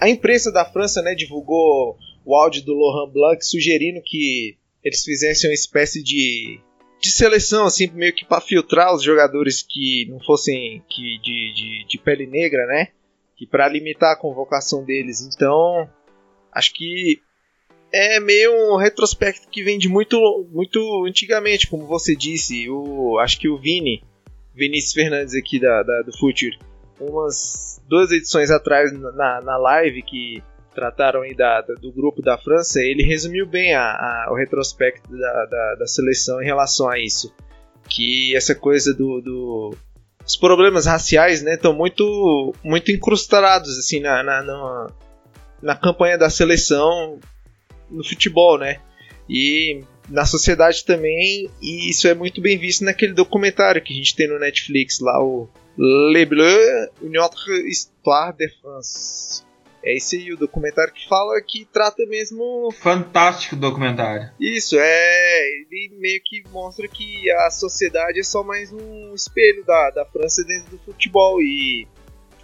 a 0.00 0.08
imprensa 0.08 0.50
da 0.50 0.64
França 0.64 1.00
né, 1.00 1.14
divulgou 1.14 1.96
o 2.24 2.34
áudio 2.34 2.64
do 2.64 2.74
Laurent 2.74 3.12
Blanc 3.12 3.46
sugerindo 3.46 4.02
que 4.04 4.56
eles 4.82 5.04
fizessem 5.04 5.48
uma 5.48 5.54
espécie 5.54 6.02
de 6.02 6.58
de 7.02 7.10
seleção, 7.10 7.66
assim, 7.66 7.90
meio 7.92 8.14
que 8.14 8.24
para 8.24 8.40
filtrar 8.40 8.94
os 8.94 9.02
jogadores 9.02 9.60
que 9.60 10.06
não 10.08 10.20
fossem 10.20 10.80
que 10.88 11.18
de, 11.18 11.52
de, 11.52 11.86
de 11.88 11.98
pele 11.98 12.28
negra, 12.28 12.64
né? 12.66 12.88
Que 13.36 13.44
para 13.44 13.68
limitar 13.68 14.12
a 14.12 14.16
convocação 14.16 14.84
deles. 14.84 15.20
Então, 15.20 15.90
acho 16.52 16.72
que 16.72 17.20
é 17.92 18.20
meio 18.20 18.52
um 18.72 18.76
retrospecto 18.76 19.48
que 19.48 19.64
vem 19.64 19.78
de 19.78 19.88
muito, 19.88 20.16
muito 20.52 21.04
antigamente, 21.04 21.66
como 21.66 21.88
você 21.88 22.14
disse. 22.14 22.70
O, 22.70 23.18
acho 23.18 23.36
que 23.40 23.48
o 23.48 23.58
Vini, 23.58 24.04
Vinícius 24.54 24.92
Fernandes 24.92 25.34
aqui 25.34 25.58
da, 25.58 25.82
da 25.82 26.02
do 26.02 26.16
Future, 26.16 26.56
umas 27.00 27.82
duas 27.88 28.12
edições 28.12 28.48
atrás 28.48 28.92
na, 28.92 29.40
na 29.40 29.56
live 29.56 30.02
que 30.02 30.40
trataram 30.74 31.22
aí 31.22 31.34
da, 31.34 31.60
da, 31.60 31.74
do 31.74 31.92
grupo 31.92 32.22
da 32.22 32.38
França, 32.38 32.80
ele 32.80 33.02
resumiu 33.02 33.46
bem 33.46 33.74
a, 33.74 33.82
a, 33.82 34.28
o 34.30 34.34
retrospecto 34.34 35.10
da, 35.10 35.46
da, 35.46 35.74
da, 35.80 35.86
seleção 35.86 36.42
em 36.42 36.44
relação 36.44 36.88
a 36.88 36.98
isso. 36.98 37.32
Que 37.88 38.34
essa 38.36 38.54
coisa 38.54 38.94
do, 38.94 39.20
do 39.20 39.76
os 40.24 40.36
problemas 40.36 40.86
raciais 40.86 41.42
né 41.42 41.54
estão 41.54 41.72
muito 41.72 42.54
muito 42.62 42.92
incrustados 42.92 43.76
assim 43.76 43.98
na, 43.98 44.22
na, 44.22 44.42
na, 44.42 44.86
na 45.60 45.76
campanha 45.76 46.16
da 46.16 46.30
seleção 46.30 47.18
no 47.90 48.04
futebol 48.04 48.56
né 48.56 48.80
e 49.28 49.82
na 50.08 50.24
sociedade 50.24 50.84
também 50.84 51.50
e 51.60 51.90
isso 51.90 52.06
é 52.06 52.14
muito 52.14 52.40
bem 52.40 52.56
visto 52.56 52.84
naquele 52.84 53.14
documentário 53.14 53.82
que 53.82 53.92
a 53.92 53.96
gente 53.96 54.14
tem 54.14 54.28
no 54.28 54.38
Netflix 54.38 55.00
lá 55.00 55.20
o 55.20 55.48
Le 55.78 56.26
Bleu, 56.26 56.90
une 57.00 57.18
autre 57.18 57.66
histoire 57.66 58.34
de 58.36 58.48
France. 58.60 59.42
É 59.84 59.96
esse 59.96 60.16
aí 60.16 60.32
o 60.32 60.36
documentário 60.36 60.92
que 60.92 61.08
fala 61.08 61.40
que 61.42 61.64
trata 61.64 62.06
mesmo. 62.06 62.70
Fantástico 62.72 63.56
documentário. 63.56 64.30
Isso, 64.38 64.76
é. 64.78 65.48
Ele 65.48 65.92
meio 65.98 66.20
que 66.24 66.42
mostra 66.50 66.86
que 66.86 67.30
a 67.30 67.50
sociedade 67.50 68.20
é 68.20 68.22
só 68.22 68.44
mais 68.44 68.72
um 68.72 69.12
espelho 69.14 69.64
da, 69.64 69.90
da 69.90 70.04
França 70.04 70.44
dentro 70.44 70.70
do 70.70 70.78
futebol. 70.84 71.42
E 71.42 71.88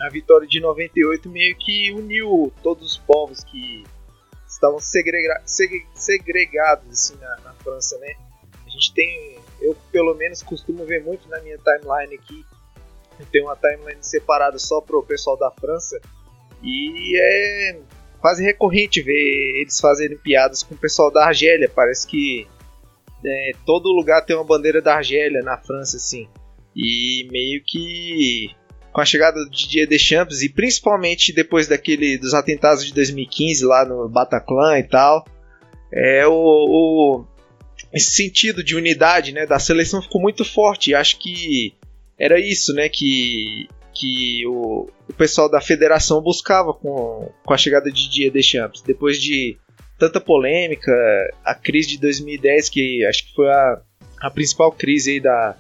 a 0.01 0.09
vitória 0.09 0.49
de 0.49 0.61
98 0.61 1.29
meio 1.29 1.57
que 1.57 1.93
uniu 1.93 2.53
todos 2.63 2.93
os 2.93 2.99
povos 2.99 3.45
que 3.45 3.85
estavam 4.47 4.81
segrega 4.81 5.43
segregados 5.95 6.89
assim, 6.91 7.17
na, 7.21 7.37
na 7.45 7.53
França, 7.55 7.97
né? 7.99 8.15
A 8.67 8.71
gente 8.71 8.93
tem. 8.93 9.39
Eu, 9.61 9.77
pelo 9.93 10.15
menos, 10.15 10.43
costumo 10.43 10.85
ver 10.85 11.05
muito 11.05 11.29
na 11.29 11.41
minha 11.41 11.59
timeline 11.59 12.15
aqui 12.15 12.45
tem 13.27 13.43
uma 13.43 13.57
timeline 13.57 14.03
separada 14.03 14.59
só 14.59 14.81
pro 14.81 15.03
pessoal 15.03 15.37
da 15.37 15.51
França. 15.51 16.01
E 16.63 17.19
é 17.21 17.79
quase 18.21 18.43
recorrente 18.43 19.01
ver 19.01 19.61
eles 19.61 19.79
fazerem 19.81 20.19
piadas 20.19 20.63
com 20.63 20.75
o 20.75 20.79
pessoal 20.79 21.11
da 21.11 21.27
Argélia. 21.27 21.71
Parece 21.73 22.07
que 22.07 22.47
é, 23.25 23.53
todo 23.65 23.93
lugar 23.93 24.25
tem 24.25 24.37
uma 24.37 24.45
bandeira 24.45 24.83
da 24.83 24.97
Argélia 24.97 25.43
na 25.43 25.57
França, 25.57 25.97
assim. 25.97 26.29
E 26.75 27.29
meio 27.31 27.63
que 27.65 28.51
com 28.93 29.01
a 29.01 29.05
chegada 29.05 29.45
do 29.45 29.51
Didier 29.51 29.87
Deschamps 29.87 30.43
e 30.43 30.49
principalmente 30.49 31.33
depois 31.33 31.69
daquele 31.69 32.19
dos 32.19 32.35
atentados 32.35 32.85
de 32.85 32.93
2015 32.93 33.65
lá 33.65 33.85
no 33.85 34.09
Bataclan 34.09 34.79
e 34.79 34.83
tal, 34.83 35.25
é 35.93 36.27
o, 36.27 36.33
o 36.33 37.25
esse 37.93 38.13
sentido 38.13 38.63
de 38.63 38.77
unidade, 38.77 39.33
né, 39.33 39.47
da 39.47 39.59
seleção 39.59 40.03
ficou 40.03 40.21
muito 40.21 40.45
forte. 40.45 40.95
Acho 40.95 41.19
que 41.19 41.75
era 42.19 42.39
isso, 42.39 42.73
né, 42.75 42.89
que, 42.89 43.69
que 43.99 44.47
o, 44.47 44.89
o 45.09 45.13
pessoal 45.15 45.51
da 45.51 45.61
federação 45.61 46.23
buscava 46.23 46.73
com, 46.73 47.31
com 47.45 47.55
a 47.55 47.59
chegada 47.59 47.91
de 47.91 48.05
Didier 48.05 48.31
Deschamps. 48.33 48.81
Depois 48.83 49.21
de 49.21 49.59
tanta 49.99 50.21
polêmica, 50.21 50.93
a 51.45 51.55
crise 51.55 51.89
de 51.89 51.99
2010, 51.99 52.69
que 52.69 53.05
acho 53.05 53.27
que 53.27 53.35
foi 53.35 53.49
a, 53.49 53.83
a 54.21 54.31
principal 54.31 54.71
crise 54.71 55.13
aí 55.13 55.21
da. 55.21 55.57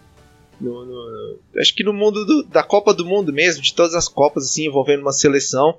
No, 0.61 0.85
no, 0.85 1.38
acho 1.61 1.75
que 1.75 1.85
no 1.85 1.92
mundo 1.92 2.25
do, 2.25 2.45
da 2.45 2.62
Copa 2.62 2.95
do 2.95 3.04
Mundo 3.04 3.33
mesmo, 3.33 3.62
de 3.62 3.75
todas 3.75 3.95
as 3.95 4.09
Copas 4.09 4.45
assim, 4.45 4.66
envolvendo 4.66 5.02
uma 5.02 5.12
seleção. 5.12 5.78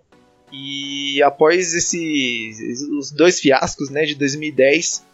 E 0.52 1.22
após 1.22 1.74
esse, 1.74 2.52
os 2.98 3.12
dois 3.12 3.40
fiascos 3.40 3.90
né, 3.90 4.04
de 4.04 4.16
2010, 4.16 5.06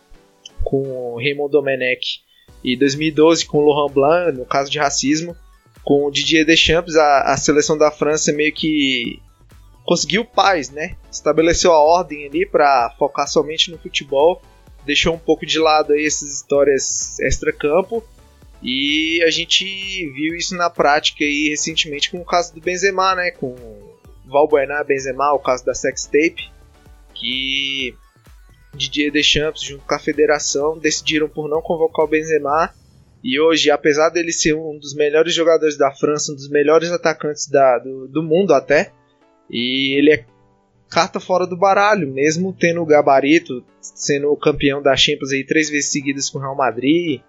com 0.63 0.81
o 0.81 1.17
Raymond 1.17 1.51
Domenech, 1.51 2.21
e 2.63 2.75
2012 2.77 3.45
com 3.45 3.59
o 3.59 3.67
Laurent 3.67 3.93
Blanc, 3.93 4.37
no 4.37 4.45
caso 4.45 4.71
de 4.71 4.79
racismo, 4.79 5.35
com 5.85 6.03
o 6.03 6.11
Didier 6.11 6.43
Deschamps, 6.43 6.95
a, 6.95 7.21
a 7.21 7.37
seleção 7.37 7.77
da 7.77 7.91
França 7.91 8.33
meio 8.33 8.51
que 8.51 9.21
conseguiu 9.85 10.25
paz, 10.25 10.71
né? 10.71 10.95
Estabeleceu 11.11 11.71
a 11.71 11.79
ordem 11.79 12.25
ali 12.25 12.43
para 12.43 12.93
focar 12.97 13.27
somente 13.27 13.69
no 13.69 13.77
futebol, 13.77 14.41
deixou 14.83 15.13
um 15.13 15.19
pouco 15.19 15.45
de 15.45 15.59
lado 15.59 15.93
aí 15.93 16.03
essas 16.03 16.33
histórias 16.33 17.19
extra-campo 17.19 18.03
e 18.63 19.21
a 19.23 19.29
gente 19.29 19.63
viu 20.11 20.35
isso 20.35 20.55
na 20.57 20.71
prática 20.71 21.23
aí 21.23 21.49
recentemente 21.49 22.09
com 22.09 22.17
o 22.17 22.25
caso 22.25 22.53
do 22.53 22.59
Benzema, 22.59 23.13
né? 23.13 23.29
Com 23.29 23.55
Valbuena 24.25 24.83
Benzema, 24.83 25.33
o 25.33 25.39
caso 25.39 25.63
da 25.63 25.75
sex 25.75 26.05
tape, 26.05 26.49
que 27.13 27.95
Didier 28.73 29.11
Deschamps 29.11 29.61
junto 29.61 29.85
com 29.85 29.93
a 29.93 29.99
federação 29.99 30.79
decidiram 30.79 31.29
por 31.29 31.47
não 31.47 31.61
convocar 31.61 32.05
o 32.05 32.09
Benzema 32.09 32.73
e 33.27 33.39
hoje, 33.39 33.71
apesar 33.71 34.09
dele 34.09 34.31
ser 34.31 34.53
um 34.53 34.77
dos 34.77 34.93
melhores 34.93 35.33
jogadores 35.33 35.75
da 35.75 35.89
França, 35.89 36.31
um 36.31 36.35
dos 36.35 36.47
melhores 36.47 36.91
atacantes 36.91 37.47
da, 37.47 37.79
do, 37.79 38.07
do 38.07 38.21
mundo 38.21 38.53
até, 38.53 38.91
e 39.49 39.95
ele 39.97 40.13
é 40.13 40.25
carta 40.87 41.19
fora 41.19 41.47
do 41.47 41.57
baralho, 41.57 42.07
mesmo 42.07 42.53
tendo 42.53 42.83
o 42.83 42.85
gabarito, 42.85 43.65
sendo 43.81 44.35
campeão 44.35 44.79
da 44.79 44.95
Champions 44.95 45.31
aí 45.31 45.43
três 45.43 45.71
vezes 45.71 45.91
seguidas 45.91 46.29
com 46.29 46.37
o 46.37 46.41
Real 46.41 46.55
Madrid, 46.55 47.19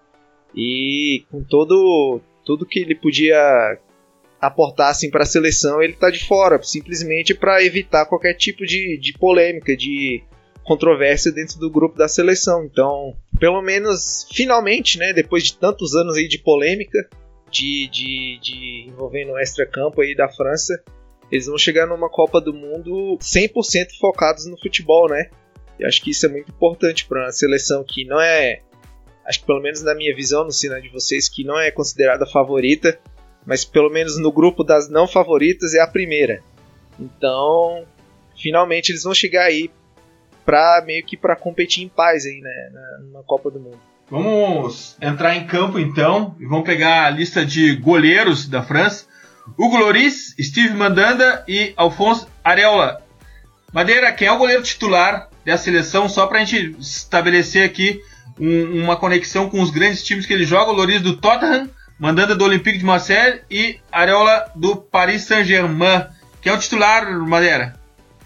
e 0.54 1.24
com 1.30 1.42
todo 1.42 2.20
tudo 2.44 2.66
que 2.66 2.80
ele 2.80 2.94
podia 2.94 3.78
aportar 4.38 4.90
assim, 4.90 5.10
para 5.10 5.22
a 5.22 5.26
seleção, 5.26 5.82
ele 5.82 5.94
está 5.94 6.10
de 6.10 6.22
fora, 6.22 6.62
simplesmente 6.62 7.34
para 7.34 7.64
evitar 7.64 8.04
qualquer 8.04 8.34
tipo 8.34 8.66
de, 8.66 8.98
de 8.98 9.14
polêmica, 9.14 9.74
de 9.74 10.22
controvérsia 10.66 11.32
dentro 11.32 11.58
do 11.58 11.70
grupo 11.70 11.96
da 11.96 12.08
seleção. 12.08 12.64
Então, 12.64 13.16
pelo 13.38 13.62
menos, 13.62 14.26
finalmente, 14.32 14.98
né, 14.98 15.12
depois 15.12 15.44
de 15.44 15.56
tantos 15.56 15.94
anos 15.94 16.16
aí 16.16 16.26
de 16.28 16.38
polêmica, 16.38 17.08
de, 17.50 17.88
de, 17.88 18.38
de 18.40 18.84
envolvendo 18.88 19.32
o 19.32 19.38
extra-campo 19.38 20.02
aí 20.02 20.14
da 20.14 20.28
França, 20.28 20.82
eles 21.30 21.46
vão 21.46 21.56
chegar 21.56 21.86
numa 21.86 22.10
Copa 22.10 22.40
do 22.40 22.52
Mundo 22.52 23.16
100% 23.20 23.98
focados 24.00 24.46
no 24.46 24.58
futebol, 24.58 25.08
né? 25.08 25.30
E 25.78 25.84
acho 25.84 26.02
que 26.02 26.10
isso 26.10 26.26
é 26.26 26.28
muito 26.28 26.50
importante 26.50 27.06
para 27.06 27.24
uma 27.24 27.32
seleção 27.32 27.84
que 27.86 28.04
não 28.04 28.20
é, 28.20 28.60
acho 29.24 29.40
que 29.40 29.46
pelo 29.46 29.60
menos 29.60 29.82
na 29.82 29.94
minha 29.94 30.14
visão, 30.14 30.44
no 30.44 30.52
sinal 30.52 30.80
de 30.80 30.88
vocês, 30.88 31.28
que 31.28 31.44
não 31.44 31.58
é 31.58 31.70
considerada 31.70 32.26
favorita, 32.26 32.98
mas 33.44 33.64
pelo 33.64 33.90
menos 33.90 34.18
no 34.18 34.32
grupo 34.32 34.64
das 34.64 34.88
não 34.88 35.06
favoritas 35.06 35.74
é 35.74 35.80
a 35.80 35.86
primeira. 35.86 36.42
Então, 36.98 37.84
finalmente 38.36 38.90
eles 38.90 39.04
vão 39.04 39.14
chegar 39.14 39.44
aí 39.44 39.70
para 40.46 40.82
meio 40.86 41.04
que 41.04 41.16
para 41.16 41.34
competir 41.34 41.84
em 41.84 41.88
paz 41.88 42.24
aí, 42.24 42.40
né, 42.40 42.70
na, 42.72 43.18
na 43.18 43.22
Copa 43.24 43.50
do 43.50 43.58
Mundo. 43.58 43.80
Vamos 44.08 44.96
entrar 45.02 45.34
em 45.34 45.46
campo 45.46 45.80
então 45.80 46.36
e 46.38 46.46
vamos 46.46 46.64
pegar 46.64 47.06
a 47.06 47.10
lista 47.10 47.44
de 47.44 47.74
goleiros 47.74 48.48
da 48.48 48.62
França. 48.62 49.06
Hugo 49.58 49.76
Loris, 49.76 50.34
Steve 50.40 50.74
Mandanda 50.74 51.44
e 51.48 51.72
Alphonse 51.76 52.26
Areola. 52.44 53.02
Madeira, 53.72 54.12
quem 54.12 54.28
é 54.28 54.32
o 54.32 54.38
goleiro 54.38 54.62
titular 54.62 55.28
dessa 55.44 55.64
seleção? 55.64 56.08
Só 56.08 56.26
para 56.28 56.40
a 56.40 56.44
gente 56.44 56.76
estabelecer 56.80 57.64
aqui 57.64 58.00
um, 58.38 58.84
uma 58.84 58.96
conexão 58.96 59.50
com 59.50 59.60
os 59.60 59.70
grandes 59.70 60.04
times 60.04 60.24
que 60.24 60.32
ele 60.32 60.44
joga. 60.44 60.70
O 60.70 60.74
Loris 60.74 61.02
do 61.02 61.16
Tottenham, 61.16 61.68
Mandanda 61.98 62.36
do 62.36 62.44
Olympique 62.44 62.78
de 62.78 62.84
Marseille 62.84 63.40
e 63.50 63.80
Areola 63.90 64.50
do 64.54 64.76
Paris 64.76 65.22
Saint-Germain. 65.22 66.06
Quem 66.40 66.52
é 66.52 66.54
o 66.54 66.58
titular, 66.58 67.10
Madeira? 67.26 67.74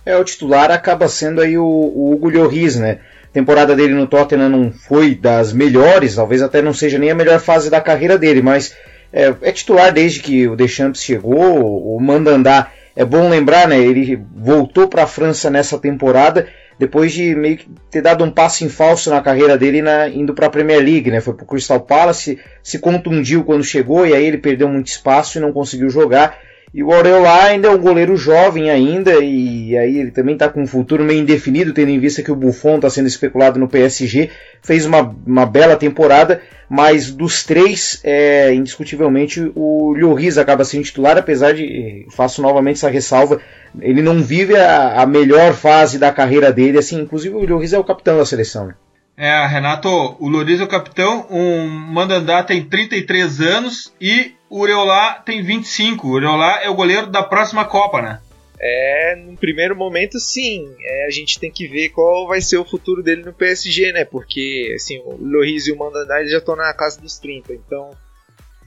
É, 0.04 0.16
o 0.16 0.24
titular 0.24 0.70
acaba 0.70 1.08
sendo 1.08 1.40
aí 1.40 1.58
o, 1.58 1.64
o 1.64 2.12
Hugo 2.12 2.30
Lloris, 2.30 2.76
né? 2.76 2.98
A 3.24 3.32
temporada 3.32 3.76
dele 3.76 3.94
no 3.94 4.06
Tottenham 4.06 4.48
não 4.48 4.72
foi 4.72 5.14
das 5.14 5.52
melhores, 5.52 6.16
talvez 6.16 6.42
até 6.42 6.60
não 6.60 6.72
seja 6.72 6.98
nem 6.98 7.10
a 7.10 7.14
melhor 7.14 7.38
fase 7.38 7.70
da 7.70 7.80
carreira 7.80 8.18
dele, 8.18 8.42
mas 8.42 8.74
é, 9.12 9.34
é 9.42 9.52
titular 9.52 9.92
desde 9.92 10.20
que 10.20 10.48
o 10.48 10.56
Deschamps 10.56 11.02
chegou, 11.02 11.94
o 11.94 12.00
Mandandá. 12.00 12.70
É 12.96 13.04
bom 13.04 13.28
lembrar, 13.28 13.68
né? 13.68 13.78
Ele 13.78 14.20
voltou 14.34 14.88
para 14.88 15.04
a 15.04 15.06
França 15.06 15.48
nessa 15.48 15.78
temporada 15.78 16.48
depois 16.80 17.12
de 17.12 17.34
meio 17.34 17.58
que 17.58 17.68
ter 17.90 18.00
dado 18.00 18.24
um 18.24 18.30
passo 18.30 18.64
em 18.64 18.68
falso 18.70 19.10
na 19.10 19.20
carreira 19.20 19.58
dele 19.58 19.82
na, 19.82 20.08
indo 20.08 20.32
para 20.32 20.46
a 20.46 20.50
Premier 20.50 20.80
League, 20.80 21.10
né? 21.10 21.20
Foi 21.20 21.34
para 21.34 21.44
o 21.44 21.46
Crystal 21.46 21.78
Palace, 21.78 22.38
se 22.62 22.78
contundiu 22.78 23.44
quando 23.44 23.62
chegou 23.62 24.06
e 24.06 24.14
aí 24.14 24.24
ele 24.24 24.38
perdeu 24.38 24.66
muito 24.66 24.86
espaço 24.86 25.36
e 25.36 25.40
não 25.42 25.52
conseguiu 25.52 25.90
jogar. 25.90 26.38
E 26.72 26.84
o 26.84 26.92
Aurelá 26.92 27.46
ainda 27.46 27.66
é 27.66 27.70
um 27.70 27.78
goleiro 27.78 28.16
jovem 28.16 28.70
ainda, 28.70 29.14
e 29.14 29.76
aí 29.76 29.98
ele 29.98 30.12
também 30.12 30.34
está 30.34 30.48
com 30.48 30.62
um 30.62 30.66
futuro 30.66 31.02
meio 31.02 31.20
indefinido, 31.20 31.74
tendo 31.74 31.90
em 31.90 31.98
vista 31.98 32.22
que 32.22 32.30
o 32.30 32.36
Buffon 32.36 32.76
está 32.76 32.88
sendo 32.88 33.08
especulado 33.08 33.58
no 33.58 33.68
PSG. 33.68 34.30
Fez 34.62 34.86
uma, 34.86 35.00
uma 35.26 35.44
bela 35.44 35.74
temporada, 35.74 36.40
mas 36.68 37.10
dos 37.10 37.42
três, 37.42 38.00
é, 38.04 38.54
indiscutivelmente, 38.54 39.50
o 39.56 39.92
Lloris 39.94 40.38
acaba 40.38 40.64
sendo 40.64 40.84
titular, 40.84 41.18
apesar 41.18 41.54
de, 41.54 42.06
faço 42.10 42.40
novamente 42.40 42.76
essa 42.76 42.88
ressalva, 42.88 43.40
ele 43.80 44.00
não 44.00 44.22
vive 44.22 44.54
a, 44.54 45.02
a 45.02 45.06
melhor 45.06 45.54
fase 45.54 45.98
da 45.98 46.12
carreira 46.12 46.52
dele, 46.52 46.78
assim, 46.78 47.00
inclusive 47.00 47.34
o 47.34 47.44
Lloris 47.44 47.72
é 47.72 47.78
o 47.78 47.84
capitão 47.84 48.16
da 48.16 48.24
seleção. 48.24 48.72
É, 49.16 49.44
Renato, 49.48 50.16
o 50.20 50.28
Loris 50.28 50.60
é 50.60 50.64
o 50.64 50.68
capitão, 50.68 51.26
o 51.28 51.66
Mandandá 51.66 52.44
tem 52.44 52.62
33 52.62 53.40
anos 53.40 53.92
e 54.00 54.34
o 54.50 54.62
Ureolá 54.62 55.14
tem 55.14 55.42
25. 55.42 56.06
O 56.06 56.10
Ureolá 56.10 56.60
é 56.62 56.68
o 56.68 56.74
goleiro 56.74 57.06
da 57.06 57.22
próxima 57.22 57.64
Copa, 57.64 58.02
né? 58.02 58.20
É, 58.58 59.16
no 59.16 59.36
primeiro 59.36 59.76
momento, 59.76 60.18
sim. 60.18 60.68
É, 60.82 61.06
a 61.06 61.10
gente 61.10 61.38
tem 61.38 61.50
que 61.50 61.68
ver 61.68 61.90
qual 61.90 62.26
vai 62.26 62.40
ser 62.42 62.58
o 62.58 62.64
futuro 62.64 63.00
dele 63.00 63.22
no 63.22 63.32
PSG, 63.32 63.92
né? 63.92 64.04
Porque, 64.04 64.74
assim, 64.74 64.98
o 64.98 65.16
Loris 65.16 65.68
e 65.68 65.72
o 65.72 65.78
Mandandá 65.78 66.22
já 66.26 66.38
estão 66.38 66.56
na 66.56 66.74
casa 66.74 67.00
dos 67.00 67.16
30. 67.16 67.54
Então, 67.54 67.90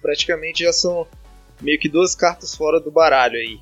praticamente 0.02 0.64
já 0.64 0.72
são 0.72 1.06
meio 1.62 1.78
que 1.78 1.90
duas 1.90 2.16
cartas 2.16 2.56
fora 2.56 2.80
do 2.80 2.90
baralho 2.90 3.36
aí. 3.36 3.60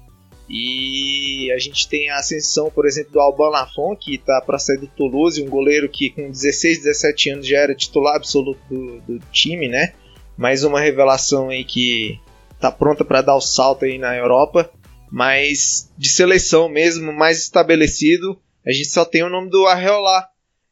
E 0.47 1.51
a 1.53 1.57
gente 1.57 1.87
tem 1.87 2.09
a 2.09 2.17
ascensão, 2.17 2.69
por 2.69 2.85
exemplo, 2.85 3.13
do 3.13 3.19
Alban 3.19 3.49
Lafont, 3.49 3.97
que 3.99 4.15
está 4.15 4.39
para 4.41 4.59
sair 4.59 4.77
do 4.77 4.87
Toulouse, 4.87 5.41
um 5.41 5.49
goleiro 5.49 5.89
que 5.89 6.11
com 6.11 6.29
16, 6.29 6.83
17 6.83 7.29
anos 7.31 7.47
já 7.47 7.59
era 7.59 7.73
titular 7.73 8.15
absoluto 8.15 8.61
do, 8.69 9.01
do 9.01 9.19
time, 9.31 9.67
né? 9.67 9.93
Mais 10.41 10.63
uma 10.63 10.81
revelação 10.81 11.50
aí 11.50 11.63
que 11.63 12.19
está 12.53 12.71
pronta 12.71 13.05
para 13.05 13.21
dar 13.21 13.36
o 13.36 13.41
salto 13.41 13.86
aí 13.86 13.98
na 13.98 14.15
Europa 14.15 14.69
mas 15.12 15.91
de 15.98 16.07
seleção 16.07 16.69
mesmo, 16.69 17.12
mais 17.12 17.39
estabelecido, 17.39 18.41
a 18.65 18.71
gente 18.71 18.88
só 18.88 19.03
tem 19.03 19.21
o 19.24 19.29
nome 19.29 19.50
do 19.50 19.67
Arreolá. 19.67 20.29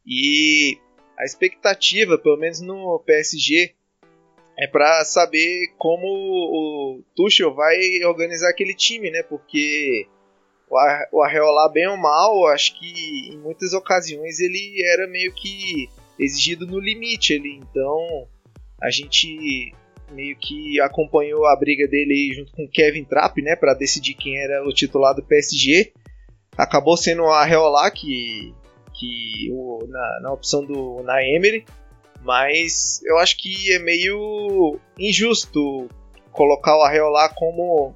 E 0.07 0.77
a 1.19 1.25
expectativa, 1.25 2.17
pelo 2.17 2.37
menos 2.37 2.61
no 2.61 3.03
PSG, 3.05 3.75
é 4.57 4.65
para 4.65 5.03
saber 5.03 5.73
como 5.77 6.07
o 6.07 7.03
Tuchel 7.13 7.53
vai 7.53 7.77
organizar 8.05 8.49
aquele 8.49 8.73
time, 8.73 9.11
né? 9.11 9.21
Porque 9.23 10.07
o 11.11 11.21
Arreolá, 11.21 11.69
bem 11.69 11.87
ou 11.87 11.97
mal, 11.97 12.47
acho 12.47 12.79
que 12.79 13.29
em 13.33 13.37
muitas 13.37 13.73
ocasiões 13.73 14.39
ele 14.39 14.81
era 14.85 15.05
meio 15.05 15.33
que 15.33 15.89
exigido 16.17 16.65
no 16.65 16.79
limite 16.79 17.33
ali. 17.33 17.57
Então 17.57 18.25
a 18.81 18.89
gente 18.89 19.73
meio 20.11 20.35
que 20.37 20.79
acompanhou 20.81 21.45
a 21.45 21.55
briga 21.55 21.87
dele 21.87 22.33
junto 22.33 22.51
com 22.51 22.67
Kevin 22.67 23.03
Trapp, 23.03 23.41
né, 23.41 23.55
para 23.55 23.73
decidir 23.73 24.15
quem 24.15 24.37
era 24.37 24.67
o 24.67 24.73
titular 24.73 25.13
do 25.15 25.23
PSG. 25.23 25.93
Acabou 26.57 26.97
sendo 26.97 27.25
a 27.25 27.45
Reolá 27.45 27.89
que, 27.91 28.53
que 28.93 29.49
o, 29.51 29.85
na, 29.87 30.19
na 30.23 30.33
opção 30.33 30.65
do 30.65 31.01
na 31.03 31.23
Emery, 31.23 31.65
mas 32.21 33.01
eu 33.05 33.17
acho 33.17 33.37
que 33.37 33.71
é 33.73 33.79
meio 33.79 34.79
injusto 34.97 35.87
colocar 36.31 36.77
o 36.77 36.81
Arreolá 36.81 37.29
como 37.29 37.93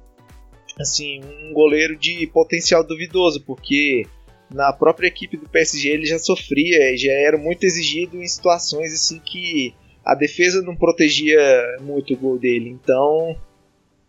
assim 0.78 1.20
um 1.22 1.52
goleiro 1.52 1.96
de 1.96 2.26
potencial 2.28 2.82
duvidoso, 2.82 3.42
porque 3.44 4.06
na 4.52 4.72
própria 4.72 5.08
equipe 5.08 5.36
do 5.36 5.48
PSG 5.48 5.88
ele 5.88 6.06
já 6.06 6.18
sofria, 6.18 6.96
já 6.96 7.12
era 7.12 7.36
muito 7.36 7.64
exigido 7.64 8.22
em 8.22 8.26
situações 8.26 8.92
assim 8.92 9.18
que 9.18 9.74
a 10.04 10.14
defesa 10.14 10.62
não 10.62 10.76
protegia 10.76 11.40
muito 11.80 12.14
o 12.14 12.16
gol 12.16 12.38
dele. 12.38 12.68
Então 12.70 13.36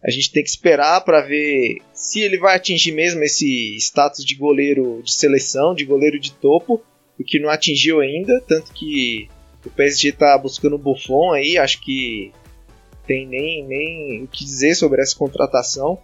a 0.03 0.11
gente 0.11 0.31
tem 0.31 0.43
que 0.43 0.49
esperar 0.49 1.01
para 1.01 1.21
ver 1.21 1.79
se 1.93 2.21
ele 2.21 2.37
vai 2.37 2.55
atingir 2.55 2.91
mesmo 2.91 3.23
esse 3.23 3.75
status 3.77 4.23
de 4.23 4.35
goleiro 4.35 5.01
de 5.03 5.13
seleção, 5.13 5.73
de 5.73 5.83
goleiro 5.83 6.19
de 6.19 6.31
topo, 6.31 6.83
o 7.19 7.23
que 7.23 7.39
não 7.39 7.49
atingiu 7.49 8.01
ainda, 8.01 8.39
tanto 8.47 8.71
que 8.71 9.27
o 9.65 9.69
PSG 9.71 10.09
está 10.09 10.37
buscando 10.37 10.75
o 10.75 10.79
Buffon 10.79 11.31
aí, 11.31 11.57
acho 11.57 11.81
que 11.81 12.31
tem 13.07 13.25
nem, 13.25 13.65
nem 13.65 14.23
o 14.23 14.27
que 14.27 14.43
dizer 14.43 14.75
sobre 14.75 15.01
essa 15.01 15.17
contratação, 15.17 15.97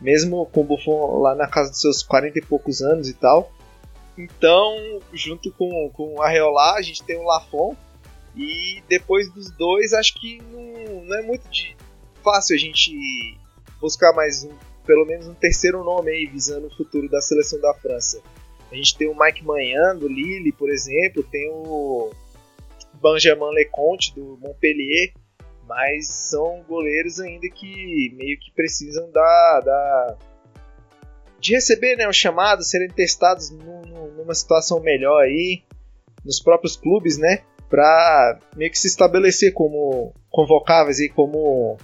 mesmo 0.00 0.46
com 0.46 0.62
o 0.62 0.64
Buffon 0.64 1.18
lá 1.20 1.34
na 1.34 1.46
casa 1.46 1.70
dos 1.70 1.80
seus 1.80 2.02
40 2.02 2.38
e 2.38 2.42
poucos 2.42 2.82
anos 2.82 3.08
e 3.08 3.14
tal. 3.14 3.52
Então, 4.18 5.00
junto 5.12 5.52
com, 5.52 5.90
com 5.92 6.14
o 6.14 6.22
Arreolá, 6.22 6.74
a 6.74 6.82
gente 6.82 7.04
tem 7.04 7.16
o 7.16 7.22
Lafon, 7.22 7.76
e 8.36 8.82
depois 8.88 9.32
dos 9.32 9.50
dois, 9.50 9.92
acho 9.92 10.14
que 10.14 10.42
não, 10.52 11.04
não 11.04 11.18
é 11.18 11.22
muito 11.22 11.48
de, 11.48 11.76
fácil 12.22 12.54
a 12.56 12.58
gente 12.58 13.38
buscar 13.80 14.12
mais 14.12 14.44
um, 14.44 14.52
pelo 14.84 15.06
menos 15.06 15.26
um 15.26 15.34
terceiro 15.34 15.82
nome 15.82 16.10
aí, 16.10 16.26
visando 16.26 16.66
o 16.66 16.76
futuro 16.76 17.08
da 17.08 17.20
seleção 17.20 17.60
da 17.60 17.72
França. 17.74 18.20
A 18.70 18.74
gente 18.74 18.96
tem 18.96 19.08
o 19.08 19.18
Mike 19.18 19.44
Manhan, 19.44 19.96
do 19.96 20.08
Lille, 20.08 20.52
por 20.52 20.68
exemplo, 20.68 21.22
tem 21.22 21.48
o 21.50 22.10
Benjamin 23.00 23.54
Leconte, 23.54 24.14
do 24.14 24.36
Montpellier, 24.38 25.14
mas 25.66 26.08
são 26.08 26.64
goleiros 26.68 27.20
ainda 27.20 27.48
que 27.48 28.12
meio 28.16 28.38
que 28.38 28.50
precisam 28.52 29.10
da, 29.10 29.60
da 29.64 30.16
de 31.38 31.52
receber 31.52 31.96
né, 31.96 32.08
o 32.08 32.12
chamado, 32.12 32.64
serem 32.64 32.88
testados 32.88 33.50
num, 33.50 33.82
numa 34.16 34.34
situação 34.34 34.80
melhor 34.80 35.22
aí, 35.22 35.62
nos 36.24 36.40
próprios 36.40 36.76
clubes, 36.76 37.18
né? 37.18 37.42
Para 37.68 38.38
meio 38.56 38.70
que 38.70 38.78
se 38.78 38.86
estabelecer 38.86 39.52
como 39.52 40.12
convocáveis 40.30 41.00
e 41.00 41.08
como 41.08 41.76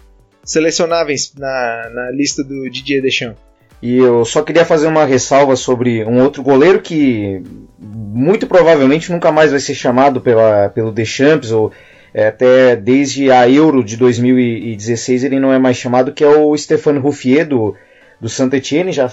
selecionáveis 0.44 1.32
na, 1.36 1.90
na 1.92 2.10
lista 2.10 2.42
do 2.42 2.68
Didier 2.70 3.02
Deschamps. 3.02 3.40
E 3.80 3.96
eu 3.96 4.24
só 4.24 4.42
queria 4.42 4.64
fazer 4.64 4.86
uma 4.86 5.04
ressalva 5.04 5.56
sobre 5.56 6.04
um 6.04 6.22
outro 6.22 6.42
goleiro 6.42 6.80
que 6.80 7.42
muito 7.78 8.46
provavelmente 8.46 9.10
nunca 9.10 9.32
mais 9.32 9.50
vai 9.50 9.58
ser 9.58 9.74
chamado 9.74 10.20
pela, 10.20 10.68
pelo 10.68 10.92
Deschamps, 10.92 11.50
ou 11.50 11.72
é, 12.14 12.28
até 12.28 12.76
desde 12.76 13.30
a 13.32 13.48
Euro 13.48 13.82
de 13.82 13.96
2016 13.96 15.24
ele 15.24 15.40
não 15.40 15.52
é 15.52 15.58
mais 15.58 15.76
chamado, 15.76 16.12
que 16.12 16.22
é 16.22 16.28
o 16.28 16.56
Stéphane 16.56 17.00
Ruffier 17.00 17.46
do, 17.48 17.74
do 18.20 18.28
Saint-Etienne, 18.28 18.92
já 18.92 19.10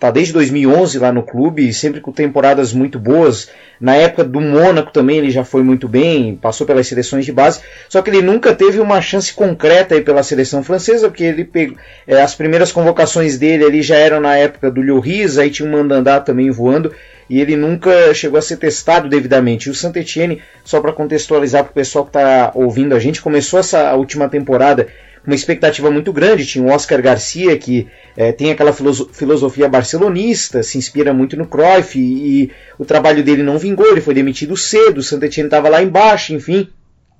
está 0.00 0.10
desde 0.10 0.32
2011 0.32 0.98
lá 0.98 1.12
no 1.12 1.22
clube, 1.22 1.74
sempre 1.74 2.00
com 2.00 2.10
temporadas 2.10 2.72
muito 2.72 2.98
boas. 2.98 3.50
Na 3.78 3.94
época 3.94 4.24
do 4.24 4.40
Mônaco 4.40 4.90
também 4.90 5.18
ele 5.18 5.30
já 5.30 5.44
foi 5.44 5.62
muito 5.62 5.86
bem, 5.86 6.36
passou 6.36 6.66
pelas 6.66 6.86
seleções 6.86 7.26
de 7.26 7.32
base, 7.32 7.60
só 7.86 8.00
que 8.00 8.08
ele 8.08 8.22
nunca 8.22 8.54
teve 8.54 8.80
uma 8.80 9.02
chance 9.02 9.32
concreta 9.32 9.94
aí 9.94 10.00
pela 10.00 10.22
seleção 10.22 10.62
francesa, 10.62 11.08
porque 11.08 11.24
ele 11.24 11.44
pegou, 11.44 11.76
é, 12.06 12.22
as 12.22 12.34
primeiras 12.34 12.72
convocações 12.72 13.36
dele 13.36 13.62
ali 13.62 13.82
já 13.82 13.96
eram 13.96 14.20
na 14.20 14.36
época 14.36 14.70
do 14.70 14.80
Lloris, 14.80 15.36
aí 15.36 15.50
tinha 15.50 15.68
um 15.68 15.72
Mandandá 15.72 16.18
também 16.18 16.50
voando, 16.50 16.92
e 17.28 17.38
ele 17.38 17.54
nunca 17.54 18.14
chegou 18.14 18.38
a 18.38 18.42
ser 18.42 18.56
testado 18.56 19.08
devidamente. 19.08 19.68
E 19.68 19.70
o 19.70 19.74
saint 19.74 19.94
Etienne, 19.96 20.42
só 20.64 20.80
para 20.80 20.92
contextualizar 20.92 21.62
para 21.62 21.70
o 21.70 21.74
pessoal 21.74 22.04
que 22.04 22.10
está 22.10 22.52
ouvindo 22.54 22.94
a 22.94 22.98
gente, 22.98 23.22
começou 23.22 23.60
essa 23.60 23.94
última 23.94 24.28
temporada 24.28 24.88
uma 25.26 25.34
expectativa 25.34 25.90
muito 25.90 26.12
grande. 26.12 26.46
Tinha 26.46 26.64
o 26.64 26.70
Oscar 26.70 27.00
Garcia, 27.02 27.56
que 27.56 27.88
é, 28.16 28.32
tem 28.32 28.50
aquela 28.50 28.72
filosofia 28.72 29.68
barcelonista, 29.68 30.62
se 30.62 30.78
inspira 30.78 31.12
muito 31.12 31.36
no 31.36 31.46
Cruyff, 31.46 31.98
e, 31.98 32.44
e, 32.44 32.50
o 32.78 32.84
trabalho 32.84 33.22
dele 33.22 33.42
não 33.42 33.58
vingou, 33.58 33.86
ele 33.86 34.00
foi 34.00 34.14
demitido 34.14 34.56
cedo, 34.56 34.98
o 34.98 35.02
Saint 35.02 35.22
Etienne 35.22 35.46
estava 35.46 35.68
lá 35.68 35.82
embaixo, 35.82 36.34
enfim. 36.34 36.68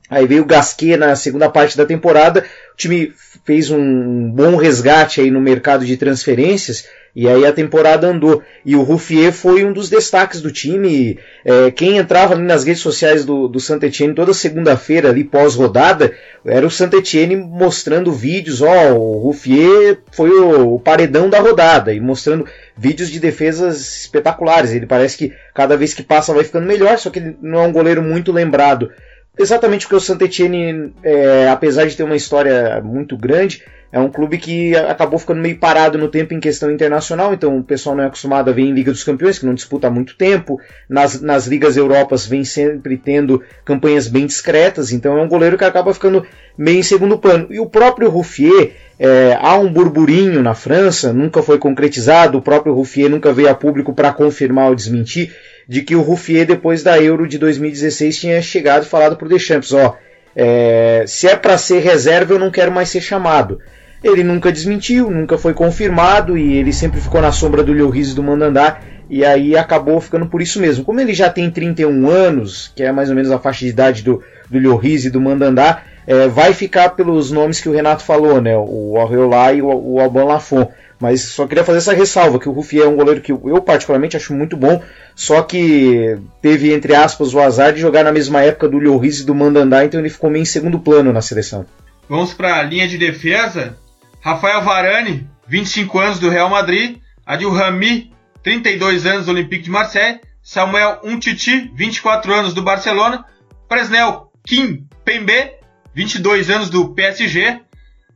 Aí 0.09 0.27
veio 0.27 0.43
o 0.43 0.47
Gasquet 0.47 0.97
na 0.97 1.15
segunda 1.15 1.49
parte 1.49 1.77
da 1.77 1.87
temporada, 1.87 2.45
o 2.75 2.77
time 2.77 3.13
fez 3.45 3.71
um 3.71 4.29
bom 4.31 4.57
resgate 4.57 5.21
aí 5.21 5.31
no 5.31 5.41
mercado 5.41 5.87
de 5.87 5.97
transferências, 5.97 6.85
e 7.15 7.29
aí 7.29 7.45
a 7.45 7.53
temporada 7.53 8.07
andou. 8.07 8.43
E 8.65 8.77
o 8.77 8.83
Ruffier 8.83 9.33
foi 9.33 9.65
um 9.65 9.73
dos 9.73 9.89
destaques 9.89 10.41
do 10.41 10.51
time. 10.51 11.19
É, 11.45 11.71
quem 11.71 11.97
entrava 11.97 12.37
nas 12.37 12.65
redes 12.65 12.83
sociais 12.83 13.25
do, 13.25 13.49
do 13.49 13.59
Saint 13.59 13.83
Etienne 13.83 14.15
toda 14.15 14.33
segunda-feira, 14.33 15.09
ali 15.09 15.25
pós-rodada, 15.25 16.13
era 16.45 16.67
o 16.67 16.71
Saint 16.71 16.93
Etienne 16.93 17.37
mostrando 17.37 18.13
vídeos. 18.13 18.63
Ó, 18.63 18.93
o 18.93 19.19
Ruffier 19.19 19.99
foi 20.13 20.31
o, 20.31 20.75
o, 20.75 20.81
paredão 20.81 21.29
da 21.29 21.41
rodada. 21.41 21.93
E 21.93 22.01
mostrando 22.01 22.47
vídeos 22.77 23.11
de 23.11 23.19
defesas 23.19 24.03
espetaculares. 24.03 24.73
Ele 24.73 24.87
parece 24.87 25.19
que 25.19 25.33
cada 25.53 25.77
vez 25.77 25.93
que 25.93 26.03
passa 26.03 26.33
vai 26.33 26.45
ficando 26.45 26.67
melhor, 26.67 26.97
só 26.99 27.11
que 27.11 27.19
ele 27.19 27.37
não 27.43 27.61
é 27.61 27.67
um 27.67 27.73
goleiro 27.73 28.03
muito 28.03 28.31
lembrado. 28.31 28.91
Exatamente 29.39 29.87
porque 29.87 29.97
o 29.97 30.01
Saint 30.01 30.21
Etienne, 30.21 30.93
é, 31.03 31.49
apesar 31.49 31.87
de 31.87 31.97
ter 31.97 32.03
uma 32.03 32.17
história 32.17 32.81
muito 32.83 33.17
grande, 33.17 33.63
é 33.93 33.99
um 33.99 34.09
clube 34.09 34.39
que 34.39 34.77
acabou 34.77 35.19
ficando 35.19 35.41
meio 35.41 35.59
parado 35.59 35.99
no 35.99 36.09
tempo 36.09 36.33
em 36.33 36.39
questão 36.39 36.71
internacional, 36.71 37.35
então 37.35 37.59
o 37.59 37.65
pessoal 37.65 37.97
não 37.97 38.05
é 38.05 38.07
acostumado 38.07 38.49
a 38.49 38.53
ver 38.53 38.63
em 38.63 38.73
Liga 38.73 38.93
dos 38.93 39.03
Campeões, 39.03 39.39
que 39.39 39.47
não 39.47 39.55
disputa 39.55 39.89
há 39.89 39.91
muito 39.91 40.17
tempo. 40.17 40.61
Nas, 40.89 41.21
nas 41.21 41.47
Ligas 41.47 41.77
Europas 41.77 42.25
vem 42.25 42.45
sempre 42.45 42.97
tendo 42.97 43.43
campanhas 43.65 44.07
bem 44.07 44.27
discretas, 44.27 44.93
então 44.93 45.19
é 45.19 45.23
um 45.23 45.29
goleiro 45.29 45.59
que 45.59 45.65
acaba 45.65 45.93
ficando 45.93 46.25
meio 46.57 46.79
em 46.79 46.85
segundo 46.85 47.19
plano. 47.19 47.49
E 47.51 47.59
o 47.59 47.67
próprio 47.67 48.09
Ruffier, 48.09 48.73
é, 48.97 49.37
há 49.41 49.57
um 49.57 49.73
burburinho 49.73 50.41
na 50.41 50.55
França, 50.55 51.13
nunca 51.13 51.43
foi 51.43 51.59
concretizado, 51.59 52.39
o 52.39 52.43
próprio 52.43 52.73
Ruffier 52.73 53.11
nunca 53.11 53.33
veio 53.33 53.51
a 53.51 53.55
público 53.55 53.93
para 53.93 54.13
confirmar 54.13 54.69
ou 54.69 54.75
desmentir, 54.77 55.35
de 55.71 55.83
que 55.83 55.95
o 55.95 56.03
Ruffier, 56.03 56.45
depois 56.45 56.83
da 56.83 57.01
Euro 57.01 57.29
de 57.29 57.39
2016, 57.39 58.19
tinha 58.19 58.43
chegado 58.43 58.83
e 58.83 58.89
falado 58.89 59.17
para 59.17 59.25
o 59.25 59.29
Deschamps, 59.29 59.73
ó, 59.73 59.97
é, 60.35 61.05
se 61.07 61.29
é 61.29 61.37
para 61.37 61.57
ser 61.57 61.79
reserva 61.79 62.35
eu 62.35 62.41
não 62.41 62.51
quero 62.51 62.73
mais 62.73 62.89
ser 62.89 63.01
chamado. 63.01 63.61
Ele 64.03 64.25
nunca 64.25 64.51
desmentiu, 64.51 65.09
nunca 65.09 65.39
foi 65.39 65.55
confirmado 65.55 66.37
e 66.37 66.57
ele 66.57 66.73
sempre 66.73 67.01
ficou 67.01 67.23
na 67.23 67.31
sombra 67.31 67.63
do 67.63 67.73
Lloris 67.73 68.11
e 68.11 68.15
do 68.17 68.23
Mandandá 68.23 68.81
e 69.09 69.25
aí 69.25 69.57
acabou 69.57 70.01
ficando 70.01 70.27
por 70.27 70.43
isso 70.43 70.61
mesmo. 70.61 70.85
Como 70.85 71.01
ele 71.01 71.15
já 71.15 71.31
tem 71.31 71.49
31 71.49 72.11
anos, 72.11 72.73
que 72.75 72.83
é 72.83 72.91
mais 72.91 73.09
ou 73.09 73.15
menos 73.15 73.31
a 73.31 73.39
faixa 73.39 73.65
de 73.65 73.71
idade 73.71 74.03
do, 74.03 74.21
do 74.51 74.59
Lloris 74.59 75.05
e 75.05 75.11
do 75.11 75.21
Mandandá, 75.21 75.83
é, 76.05 76.27
vai 76.27 76.53
ficar 76.53 76.89
pelos 76.97 77.31
nomes 77.31 77.61
que 77.61 77.69
o 77.69 77.73
Renato 77.73 78.03
falou, 78.03 78.41
né? 78.41 78.57
O 78.57 78.99
Arreolá 79.01 79.53
e 79.53 79.63
o, 79.63 79.69
o 79.69 80.01
Alban 80.01 80.25
Lafon. 80.25 80.69
Mas 81.01 81.23
só 81.23 81.47
queria 81.47 81.65
fazer 81.65 81.79
essa 81.79 81.95
ressalva, 81.95 82.39
que 82.39 82.49
o 82.49 82.53
Ruffier 82.53 82.85
é 82.85 82.89
um 82.89 82.97
goleiro 82.97 83.23
que 83.23 83.33
eu 83.33 83.63
particularmente 83.63 84.17
acho 84.17 84.35
muito 84.35 84.57
bom, 84.57 84.83
só 85.17 85.43
que 85.43 86.19
teve, 86.43 86.73
entre 86.75 86.95
aspas, 86.95 87.33
o 87.33 87.41
azar 87.41 87.73
de 87.73 87.81
jogar 87.81 88.05
na 88.05 88.13
mesma 88.13 88.43
época 88.43 88.69
do 88.69 88.79
Lloris 88.79 89.21
e 89.21 89.27
do 89.27 89.35
Mandandá, 89.35 89.85
então 89.85 89.99
ele 89.99 90.11
ficou 90.11 90.29
meio 90.29 90.43
em 90.43 90.47
segundo 90.47 90.79
plano 90.79 91.13
na 91.13 91.23
seleção. 91.23 91.65
Vamos 92.09 92.35
para 92.35 92.57
a 92.57 92.63
linha 92.63 92.87
de 92.87 92.99
defesa. 92.99 93.79
Rafael 94.21 94.61
Varane, 94.61 95.27
25 95.49 95.99
anos 95.99 96.19
do 96.19 96.29
Real 96.29 96.51
Madrid. 96.51 96.99
Adil 97.31 97.53
Rami, 97.53 98.13
32 98.43 99.07
anos 99.07 99.27
do 99.27 99.31
Olympique 99.31 99.63
de 99.63 99.71
Marseille, 99.71 100.21
Samuel 100.43 101.01
Umtiti, 101.05 101.71
24 101.77 102.35
anos 102.35 102.53
do 102.53 102.61
Barcelona, 102.61 103.25
Presnel 103.69 104.33
Kim 104.45 104.89
Pembe, 105.05 105.53
22 105.95 106.51
anos 106.51 106.71
do 106.71 106.93
PSG, 106.93 107.61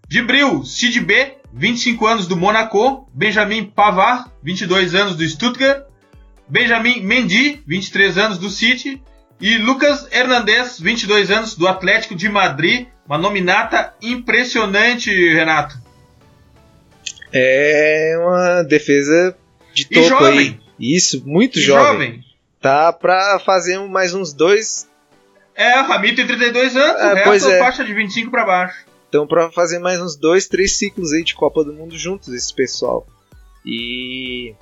Dibril 0.08 0.64
Sidibé, 0.64 1.36
25 1.54 2.06
anos 2.06 2.26
do 2.26 2.36
Monaco, 2.36 3.08
Benjamin 3.14 3.64
Pavard, 3.64 4.28
22 4.42 4.94
anos 4.94 5.16
do 5.16 5.24
Stuttgart, 5.24 5.84
Benjamin 6.48 7.00
Mendy, 7.00 7.62
23 7.66 8.18
anos 8.18 8.38
do 8.38 8.50
City, 8.50 9.00
e 9.40 9.56
Lucas 9.58 10.08
Hernandez, 10.10 10.80
22 10.80 11.30
anos 11.30 11.54
do 11.54 11.68
Atlético 11.68 12.14
de 12.14 12.28
Madrid, 12.28 12.88
uma 13.06 13.16
nominata 13.16 13.94
impressionante, 14.02 15.10
Renato. 15.32 15.76
É 17.32 18.16
uma 18.20 18.62
defesa 18.62 19.36
de 19.72 19.86
topo 19.86 20.24
aí. 20.24 20.58
Isso, 20.78 21.22
muito 21.24 21.60
jovem. 21.60 21.84
jovem. 21.86 22.24
Tá 22.60 22.92
pra 22.92 23.38
fazer 23.38 23.78
mais 23.78 24.12
uns 24.12 24.32
dois. 24.32 24.88
É, 25.54 25.80
o 25.80 25.84
Ramiro 25.84 26.16
tem 26.16 26.26
32 26.26 26.76
anos, 26.76 27.00
é, 27.00 27.12
o 27.12 27.30
resto 27.30 27.50
é. 27.50 27.58
faixa 27.58 27.84
de 27.84 27.94
25 27.94 28.30
para 28.30 28.44
baixo. 28.44 28.93
Então, 29.14 29.29
pra 29.29 29.48
fazer 29.48 29.79
mais 29.79 30.00
uns 30.00 30.16
dois, 30.16 30.48
três 30.48 30.72
ciclos 30.72 31.12
aí 31.12 31.22
de 31.22 31.37
Copa 31.37 31.62
do 31.62 31.72
Mundo 31.72 31.96
juntos, 31.96 32.35
esse 32.35 32.53
pessoal. 32.53 33.07
E. 33.64 34.57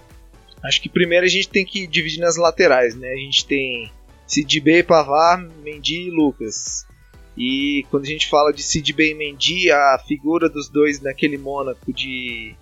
Acho 0.62 0.83
que 0.83 0.91
primeiro 0.91 1.25
a 1.25 1.29
gente 1.29 1.49
tem 1.49 1.65
que 1.65 1.87
dividir 1.87 2.21
nas 2.21 2.37
laterais, 2.37 2.95
né? 2.95 3.09
A 3.15 3.17
gente 3.17 3.47
tem 3.47 3.91
Sidibé, 4.27 4.83
Pavar, 4.83 5.43
Mendy 5.65 6.03
e 6.03 6.11
Lucas. 6.11 6.87
E 7.35 7.87
quando 7.91 8.03
a 8.05 8.09
gente 8.09 8.29
fala 8.29 8.53
de 8.53 8.62
Sidibé 8.62 9.07
e 9.07 9.15
Mendy, 9.15 9.71
a 9.71 9.99
figura 10.07 10.51
dos 10.51 10.69
dois 10.69 11.01
naquele 11.01 11.38
Mônaco 11.38 11.91
de 11.91 12.55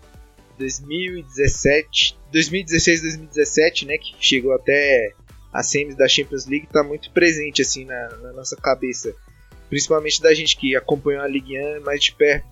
2017, 0.61 2.17
2016, 2.31 3.03
2017, 3.03 3.87
né, 3.87 3.99
que 3.99 4.15
chegou 4.21 4.55
até 4.55 5.13
a 5.53 5.61
semis 5.61 5.97
da 5.97 6.07
Champions 6.07 6.47
League, 6.47 6.67
está 6.67 6.85
muito 6.85 7.11
presente 7.11 7.63
assim 7.63 7.85
na, 7.85 8.17
na, 8.19 8.33
nossa 8.33 8.55
cabeça, 8.55 9.13
principalmente 9.71 10.21
da 10.21 10.35
gente 10.35 10.57
que 10.57 10.77
acompanhou 10.77 11.23
a 11.23 11.29
Ligue 11.29 11.59
1 11.59 11.81
mais 11.83 12.05
de 12.05 12.15
perto. 12.15 12.47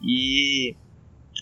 E 0.00 0.76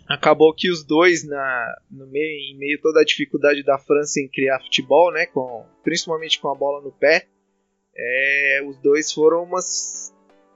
acabou 0.08 0.54
que 0.54 0.70
os 0.70 0.82
dois 0.82 1.22
na 1.24 1.76
no 1.90 2.06
meio 2.06 2.54
em 2.54 2.56
meio 2.56 2.80
toda 2.80 3.00
a 3.00 3.04
dificuldade 3.04 3.62
da 3.62 3.78
França 3.78 4.20
em 4.20 4.28
criar 4.28 4.60
futebol, 4.60 5.12
né, 5.12 5.26
com 5.26 5.66
principalmente 5.84 6.40
com 6.40 6.48
a 6.48 6.54
bola 6.54 6.82
no 6.82 6.92
pé, 6.92 7.26
é, 7.94 8.62
os 8.66 8.78
dois 8.78 9.12
foram 9.12 9.42
umas 9.42 10.14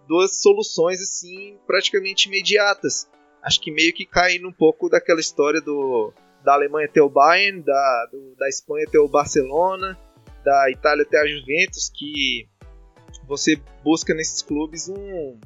duas 0.08 0.40
soluções 0.40 1.00
assim 1.00 1.58
praticamente 1.66 2.28
imediatas 2.28 3.08
acho 3.42 3.60
que 3.60 3.70
meio 3.70 3.92
que 3.92 4.06
cai 4.06 4.38
um 4.38 4.52
pouco 4.52 4.88
daquela 4.88 5.20
história 5.20 5.60
do 5.60 6.12
da 6.44 6.54
Alemanha 6.54 6.88
ter 6.88 7.00
o 7.00 7.08
Bayern, 7.08 7.62
da, 7.62 8.08
do, 8.10 8.34
da 8.36 8.48
Espanha 8.48 8.86
ter 8.90 8.98
o 8.98 9.08
Barcelona, 9.08 9.96
da 10.44 10.70
Itália 10.70 11.04
ter 11.04 11.18
a 11.18 11.26
Juventus, 11.26 11.88
que 11.94 12.48
você 13.32 13.56
busca 13.82 14.12
nesses 14.12 14.42
clubes 14.42 14.90
um, 14.90 15.40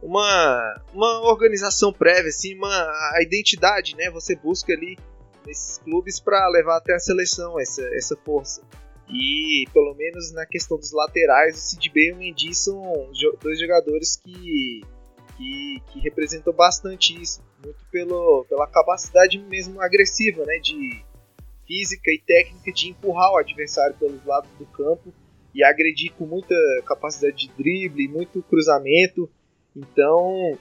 uma, 0.00 0.82
uma 0.94 1.28
organização 1.28 1.92
prévia, 1.92 2.28
assim, 2.28 2.54
uma, 2.54 2.68
a 2.68 3.18
identidade, 3.20 3.96
né? 3.96 4.08
Você 4.10 4.36
busca 4.36 4.72
ali 4.72 4.96
nesses 5.44 5.78
clubes 5.78 6.20
para 6.20 6.48
levar 6.48 6.76
até 6.76 6.94
a 6.94 7.00
seleção 7.00 7.58
essa, 7.58 7.82
essa 7.96 8.16
força. 8.24 8.62
E 9.08 9.64
pelo 9.72 9.94
menos 9.94 10.32
na 10.32 10.46
questão 10.46 10.76
dos 10.78 10.92
laterais, 10.92 11.56
o 11.56 11.58
Sidney 11.58 12.08
e 12.08 12.12
o 12.12 12.16
Mendy 12.16 12.54
são 12.54 13.10
dois 13.42 13.58
jogadores 13.58 14.16
que 14.16 14.82
que, 15.36 15.82
que 15.86 16.00
representou 16.00 16.52
bastante 16.52 17.20
isso, 17.20 17.40
muito 17.62 17.78
pelo, 17.92 18.44
pela 18.48 18.66
capacidade 18.66 19.38
mesmo 19.38 19.80
agressiva, 19.80 20.44
né, 20.44 20.58
de 20.58 21.04
física 21.64 22.10
e 22.10 22.20
técnica 22.26 22.72
de 22.72 22.88
empurrar 22.88 23.30
o 23.32 23.36
adversário 23.36 23.94
pelos 23.96 24.24
lados 24.24 24.50
do 24.58 24.66
campo 24.66 25.14
e 25.58 25.64
agredir 25.64 26.12
com 26.12 26.24
muita 26.24 26.54
capacidade 26.86 27.36
de 27.36 27.50
drible, 27.58 28.06
muito 28.06 28.40
cruzamento. 28.42 29.28
Então, 29.76 30.56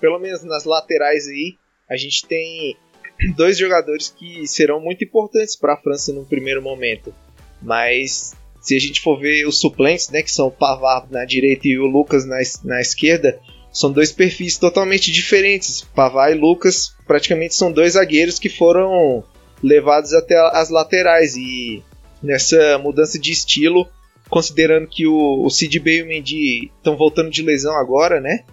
pelo 0.00 0.18
menos 0.18 0.42
nas 0.42 0.64
laterais 0.64 1.28
aí, 1.28 1.58
a 1.88 1.94
gente 1.94 2.26
tem 2.26 2.74
dois 3.36 3.58
jogadores 3.58 4.08
que 4.08 4.46
serão 4.46 4.80
muito 4.80 5.04
importantes 5.04 5.54
para 5.54 5.74
a 5.74 5.76
França 5.76 6.10
no 6.10 6.24
primeiro 6.24 6.62
momento. 6.62 7.14
Mas 7.60 8.34
se 8.62 8.74
a 8.74 8.80
gente 8.80 9.02
for 9.02 9.20
ver 9.20 9.46
os 9.46 9.60
suplentes, 9.60 10.08
né, 10.08 10.22
que 10.22 10.32
são 10.32 10.46
o 10.46 10.50
Pavard 10.50 11.12
na 11.12 11.26
direita 11.26 11.68
e 11.68 11.78
o 11.78 11.84
Lucas 11.84 12.24
na, 12.24 12.38
na 12.64 12.80
esquerda, 12.80 13.38
são 13.70 13.92
dois 13.92 14.10
perfis 14.10 14.56
totalmente 14.56 15.12
diferentes. 15.12 15.82
Pavá 15.82 16.30
e 16.30 16.34
Lucas 16.34 16.94
praticamente 17.06 17.54
são 17.54 17.70
dois 17.70 17.92
zagueiros 17.92 18.38
que 18.38 18.48
foram 18.48 19.22
levados 19.62 20.14
até 20.14 20.34
as 20.56 20.70
laterais 20.70 21.36
e 21.36 21.82
nessa 22.22 22.78
mudança 22.78 23.18
de 23.18 23.30
estilo, 23.30 23.86
considerando 24.28 24.88
que 24.88 25.06
o, 25.06 25.44
o 25.44 25.50
Sid 25.50 25.78
Bey 25.80 25.98
e 25.98 26.02
o 26.02 26.06
Mendy 26.06 26.72
estão 26.76 26.96
voltando 26.96 27.30
de 27.30 27.42
lesão 27.42 27.76
agora, 27.76 28.20
né? 28.20 28.44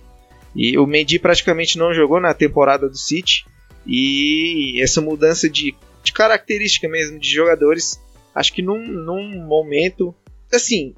E 0.56 0.78
o 0.78 0.86
Mendy 0.86 1.20
praticamente 1.20 1.78
não 1.78 1.94
jogou 1.94 2.20
na 2.20 2.34
temporada 2.34 2.90
do 2.90 2.98
City 2.98 3.46
e 3.86 4.82
essa 4.82 5.02
mudança 5.02 5.50
de, 5.50 5.74
de 6.04 6.14
característica 6.14 6.88
mesmo 6.88 7.20
de 7.20 7.30
jogadores, 7.30 8.02
acho 8.36 8.54
que 8.54 8.62
num, 8.62 8.86
num 8.86 9.46
momento 9.46 10.14
assim, 10.54 10.94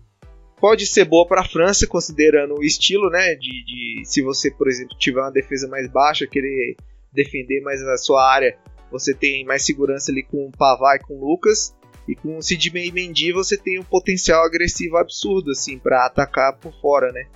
pode 0.59 0.87
ser 0.87 1.05
boa 1.05 1.27
para 1.27 1.41
a 1.41 1.47
França, 1.47 1.85
considerando 1.85 2.55
o 2.55 2.63
estilo, 2.63 3.09
né? 3.09 3.35
De, 3.35 3.65
de, 3.65 4.01
se 4.05 4.21
você, 4.21 4.49
por 4.49 4.67
exemplo, 4.67 4.97
tiver 4.97 5.21
uma 5.21 5.31
defesa 5.31 5.67
mais 5.67 5.91
baixa, 5.91 6.25
querer 6.25 6.75
defender 7.11 7.61
mais 7.61 7.81
a 7.81 7.97
sua 7.97 8.25
área, 8.25 8.57
você 8.91 9.13
tem 9.13 9.45
mais 9.45 9.65
segurança 9.65 10.11
ali 10.11 10.23
com 10.23 10.47
o 10.47 10.51
Pavard 10.51 11.03
e 11.03 11.07
com 11.07 11.15
o 11.15 11.29
Lucas. 11.29 11.75
E 12.07 12.15
com 12.15 12.37
o 12.37 12.41
Sidney 12.41 12.91
Mendy 12.91 13.31
você 13.31 13.57
tem 13.57 13.79
um 13.79 13.83
potencial 13.83 14.43
agressivo 14.43 14.97
absurdo, 14.97 15.51
assim, 15.51 15.79
para 15.79 16.05
atacar 16.05 16.57
por 16.57 16.73
fora, 16.81 17.11
né? 17.11 17.27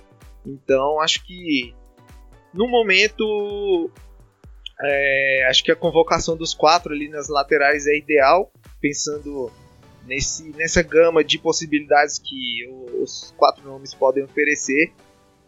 Então 0.44 1.00
acho 1.00 1.24
que 1.24 1.74
no 2.52 2.68
momento 2.68 3.90
é, 4.80 5.46
acho 5.48 5.64
que 5.64 5.72
a 5.72 5.76
convocação 5.76 6.36
dos 6.36 6.54
quatro 6.54 6.92
ali 6.92 7.08
nas 7.08 7.28
laterais 7.28 7.86
é 7.86 7.96
ideal, 7.96 8.50
pensando 8.80 9.50
nesse, 10.06 10.50
nessa 10.50 10.82
gama 10.82 11.24
de 11.24 11.38
possibilidades 11.38 12.18
que 12.18 12.68
os 13.00 13.34
quatro 13.36 13.64
nomes 13.64 13.92
podem 13.92 14.24
oferecer, 14.24 14.92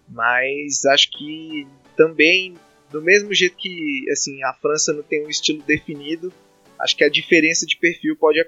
mas 0.09 0.85
acho 0.85 1.11
que 1.11 1.66
também, 1.96 2.54
do 2.90 3.00
mesmo 3.00 3.33
jeito 3.33 3.56
que 3.56 4.04
assim 4.11 4.42
a 4.42 4.52
França 4.54 4.92
não 4.92 5.02
tem 5.02 5.24
um 5.24 5.30
estilo 5.30 5.62
definido, 5.62 6.33
acho 6.82 6.96
que 6.96 7.04
a 7.04 7.10
diferença 7.10 7.66
de 7.66 7.76
perfil 7.76 8.16
pode, 8.16 8.38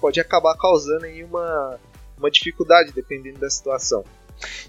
pode 0.00 0.20
acabar 0.20 0.56
causando 0.56 1.04
aí 1.04 1.22
uma, 1.22 1.78
uma 2.18 2.30
dificuldade, 2.30 2.92
dependendo 2.94 3.38
da 3.38 3.50
situação. 3.50 4.04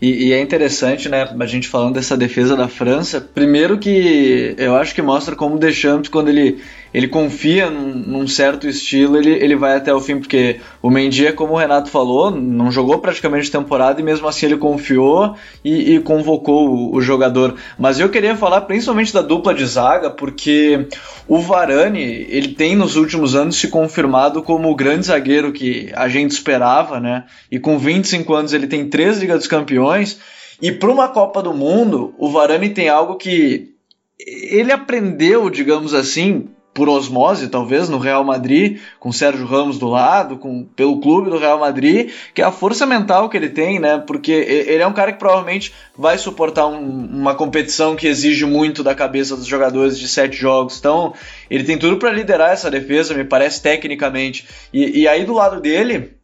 E, 0.02 0.28
e, 0.28 0.34
é 0.34 0.40
interessante, 0.40 1.10
né, 1.10 1.24
a 1.38 1.46
gente 1.46 1.68
falando 1.68 1.96
dessa 1.96 2.16
defesa 2.16 2.56
da 2.56 2.68
França. 2.68 3.20
Primeiro 3.20 3.78
que 3.78 4.56
eu 4.58 4.76
acho 4.76 4.96
que 4.96 5.02
mostra 5.02 5.36
como 5.36 5.60
Deschamps, 5.60 6.10
quando 6.10 6.30
ele, 6.30 6.62
ele 6.94 7.08
confia 7.08 7.70
num, 7.70 7.94
num, 7.94 8.28
certo 8.28 8.68
estilo, 8.68 9.18
ele, 9.18 9.32
ele 9.32 9.56
vai 9.56 9.76
até 9.76 9.94
o 9.94 10.00
fim, 10.00 10.20
porque 10.20 10.60
o 10.82 10.90
Mendy, 10.90 11.32
como 11.34 11.54
o 11.54 11.58
Renato 11.58 11.90
falou, 11.90 12.32
não 12.32 12.72
jogou 12.72 13.00
praticamente 13.00 13.52
temporada 13.52 14.00
e 14.00 14.04
mesmo 14.04 14.28
assim 14.28 14.46
ele 14.46 14.58
confiou 14.58 15.36
e, 15.64 15.96
e 15.96 16.00
convocou 16.00 16.70
o, 16.70 16.96
o, 16.96 17.02
jogador. 17.02 17.56
Mas 17.78 18.00
eu 18.00 18.10
queria 18.10 18.36
falar 18.36 18.62
principalmente 18.62 19.14
da 19.14 19.22
dupla 19.22 19.54
de 19.54 19.66
zaga, 19.66 20.10
porque 20.10 20.88
o 21.28 21.40
Varane, 21.40 22.26
ele 22.30 22.50
tem 22.50 22.76
nos 22.76 22.96
últimos 22.96 23.36
anos 23.36 23.58
se 23.58 23.68
confirmado 23.68 24.42
como 24.42 24.70
o 24.70 24.76
grande 24.76 25.06
zagueiro 25.06 25.52
que 25.52 25.92
a 25.94 26.08
gente 26.08 26.32
esperava, 26.32 27.00
né, 27.00 27.26
e 27.52 27.60
com 27.60 27.78
25 27.78 28.34
anos 28.34 28.54
ele 28.54 28.68
tem 28.68 28.90
três 28.90 29.18
Ligas 29.18 29.40
dos 29.40 29.48
Campeões. 29.48 30.20
E 30.62 30.72
para 30.72 30.90
uma 30.90 31.08
Copa 31.08 31.44
do 31.44 31.54
Mundo, 31.54 32.16
o 32.18 32.30
Varane 32.32 32.70
tem 32.70 32.90
algo 32.90 33.16
que 33.16 33.78
ele 34.20 34.72
aprendeu, 34.72 35.50
digamos 35.50 35.94
assim, 35.94 36.50
por 36.78 36.88
osmose, 36.88 37.48
talvez, 37.48 37.90
no 37.90 37.98
Real 37.98 38.24
Madrid, 38.24 38.80
com 39.00 39.12
Sérgio 39.12 39.48
Ramos 39.48 39.80
do 39.80 39.88
lado, 39.88 40.38
com, 40.38 40.64
pelo 40.64 41.02
clube 41.02 41.28
do 41.28 41.40
Real 41.40 41.60
Madrid, 41.60 42.12
que 42.36 42.42
é 42.44 42.46
a 42.46 42.52
força 42.52 42.86
mental 42.86 43.30
que 43.30 43.36
ele 43.36 43.50
tem, 43.50 43.80
né? 43.80 43.98
Porque 44.06 44.32
ele 44.32 44.84
é 44.84 44.86
um 44.86 44.94
cara 44.94 45.12
que 45.12 45.18
provavelmente 45.18 45.74
vai 45.98 46.20
suportar 46.20 46.68
um, 46.68 46.78
uma 46.78 47.34
competição 47.34 47.96
que 47.96 48.06
exige 48.06 48.46
muito 48.46 48.84
da 48.84 48.94
cabeça 48.94 49.36
dos 49.36 49.48
jogadores 49.48 49.98
de 49.98 50.08
sete 50.08 50.38
jogos. 50.38 50.78
Então, 50.78 51.16
ele 51.50 51.64
tem 51.64 51.80
tudo 51.80 51.98
para 51.98 52.12
liderar 52.12 52.52
essa 52.52 52.70
defesa, 52.70 53.16
me 53.16 53.24
parece, 53.24 53.60
tecnicamente. 53.60 54.48
E, 54.72 55.02
e 55.02 55.08
aí, 55.08 55.26
do 55.26 55.34
lado 55.34 55.60
dele, 55.60 56.17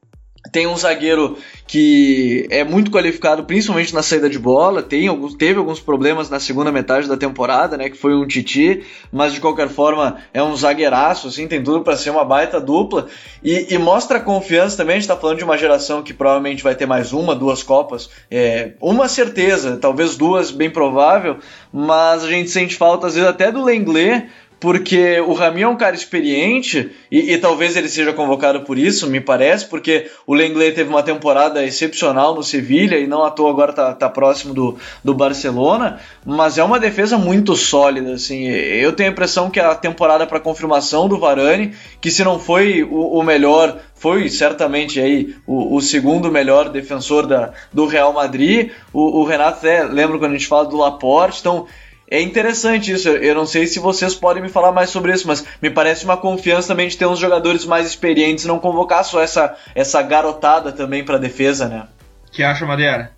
tem 0.52 0.68
um 0.68 0.76
zagueiro 0.76 1.38
que 1.66 2.46
é 2.52 2.64
muito 2.64 2.92
qualificado, 2.92 3.46
principalmente 3.46 3.94
na 3.94 4.04
saída 4.04 4.30
de 4.30 4.38
bola. 4.38 4.84
Tem 4.84 5.08
alguns, 5.08 5.36
teve 5.36 5.58
alguns 5.58 5.80
problemas 5.80 6.30
na 6.30 6.40
segunda 6.40 6.72
metade 6.72 7.08
da 7.08 7.16
temporada, 7.16 7.78
né? 7.78 7.90
Que 7.90 7.98
foi 7.98 8.14
um 8.14 8.28
Titi, 8.28 8.84
mas 9.12 9.34
de 9.34 9.40
qualquer 9.40 9.70
forma 9.70 10.18
é 10.34 10.44
um 10.44 10.56
zagueiraço, 10.56 11.28
assim, 11.28 11.48
tem 11.48 11.64
tudo 11.64 11.82
para 11.82 11.96
ser 11.96 12.10
uma 12.10 12.26
baita 12.26 12.60
dupla. 12.60 13.08
E, 13.42 13.74
e, 13.74 13.78
mostra 13.78 14.20
confiança 14.20 14.78
também. 14.78 14.98
A 14.98 15.00
gente 15.00 15.08
tá 15.08 15.16
falando 15.16 15.38
de 15.38 15.44
uma 15.44 15.58
geração 15.58 16.04
que 16.04 16.14
provavelmente 16.14 16.62
vai 16.62 16.76
ter 16.76 16.86
mais 16.86 17.14
uma, 17.14 17.34
duas 17.34 17.64
Copas. 17.64 18.10
É, 18.30 18.74
uma 18.82 19.08
certeza, 19.08 19.78
talvez 19.78 20.18
duas, 20.18 20.52
bem 20.52 20.70
provável, 20.70 21.38
mas 21.72 22.24
a 22.24 22.28
gente 22.28 22.50
sente 22.50 22.76
falta, 22.76 23.08
às 23.08 23.16
vezes, 23.16 23.30
até 23.30 23.52
do 23.52 23.64
Lenglet 23.64 24.28
porque 24.64 25.20
o 25.20 25.34
Rami 25.34 25.64
é 25.64 25.68
um 25.68 25.76
cara 25.76 25.94
experiente 25.94 26.90
e, 27.12 27.34
e, 27.34 27.38
talvez 27.38 27.76
ele 27.76 27.90
seja 27.90 28.14
convocado 28.14 28.62
por 28.62 28.78
isso, 28.78 29.10
me 29.10 29.20
parece, 29.20 29.66
porque 29.66 30.10
o 30.26 30.34
Lenglet 30.34 30.74
teve 30.74 30.90
uma 30.90 31.04
temporada 31.04 31.62
excepcional 31.66 32.34
no 32.34 32.42
Sevilha 32.42 32.98
e 32.98 33.06
não 33.06 33.26
à 33.26 33.30
toa 33.30 33.50
agora 33.50 33.74
tá, 33.74 33.94
tá 33.94 34.10
próximo 34.10 34.54
do, 34.54 34.78
do 35.04 35.14
Barcelona, 35.14 36.00
mas 36.26 36.58
é 36.58 36.64
uma 36.64 36.80
defesa 36.80 37.18
muito 37.18 37.58
sólida, 37.58 38.14
assim. 38.14 38.46
Eu 38.46 38.94
tenho 38.94 39.10
a 39.10 39.12
impressão 39.12 39.50
que 39.50 39.60
a 39.60 39.76
temporada 39.76 40.26
para 40.26 40.40
confirmação 40.40 41.10
do 41.10 41.20
Varane, 41.20 41.74
que 42.00 42.10
se 42.10 42.24
não 42.24 42.40
foi 42.40 42.84
o, 42.84 43.20
o 43.20 43.22
melhor 43.22 43.82
foi 43.94 44.30
certamente 44.30 44.98
aí 44.98 45.36
o, 45.46 45.76
o, 45.76 45.82
segundo 45.82 46.32
melhor 46.32 46.70
defensor 46.70 47.28
da, 47.28 47.52
do 47.74 47.86
Real 47.86 48.14
Madrid. 48.14 48.72
O, 48.94 49.20
o 49.20 49.24
Renato 49.26 49.58
até 49.58 49.84
lembra 49.84 50.18
quando 50.18 50.32
a 50.32 50.38
gente 50.38 50.48
fala 50.48 50.66
do 50.66 50.78
Laporte, 50.78 51.42
então 51.42 51.68
é 52.10 52.22
interessante 52.22 52.92
isso. 52.92 53.10
Eu 53.10 53.36
não 53.36 53.46
sei 53.46 53.68
se 53.68 53.80
vocês 53.80 54.14
podem 54.14 54.44
me 54.44 54.50
falar 54.50 54.72
mais 54.72 54.90
sobre 54.90 55.14
isso, 55.14 55.28
mas 55.28 55.44
me 55.62 55.70
parece 55.70 56.06
uma 56.06 56.18
confiança 56.18 56.68
também 56.68 56.88
de 56.88 56.98
ter 56.98 57.06
uns 57.06 57.20
jogadores 57.20 57.66
mais 57.66 57.88
experientes 57.88 58.46
e 58.46 58.48
não 58.48 58.60
convocar 58.60 59.04
só 59.04 59.22
essa, 59.22 59.56
essa 59.74 60.02
garotada 60.02 60.72
também 60.72 61.04
para 61.04 61.18
defesa, 61.18 61.68
né? 61.68 61.88
que 62.34 62.44
acha, 62.44 62.66
Madeira? 62.66 63.12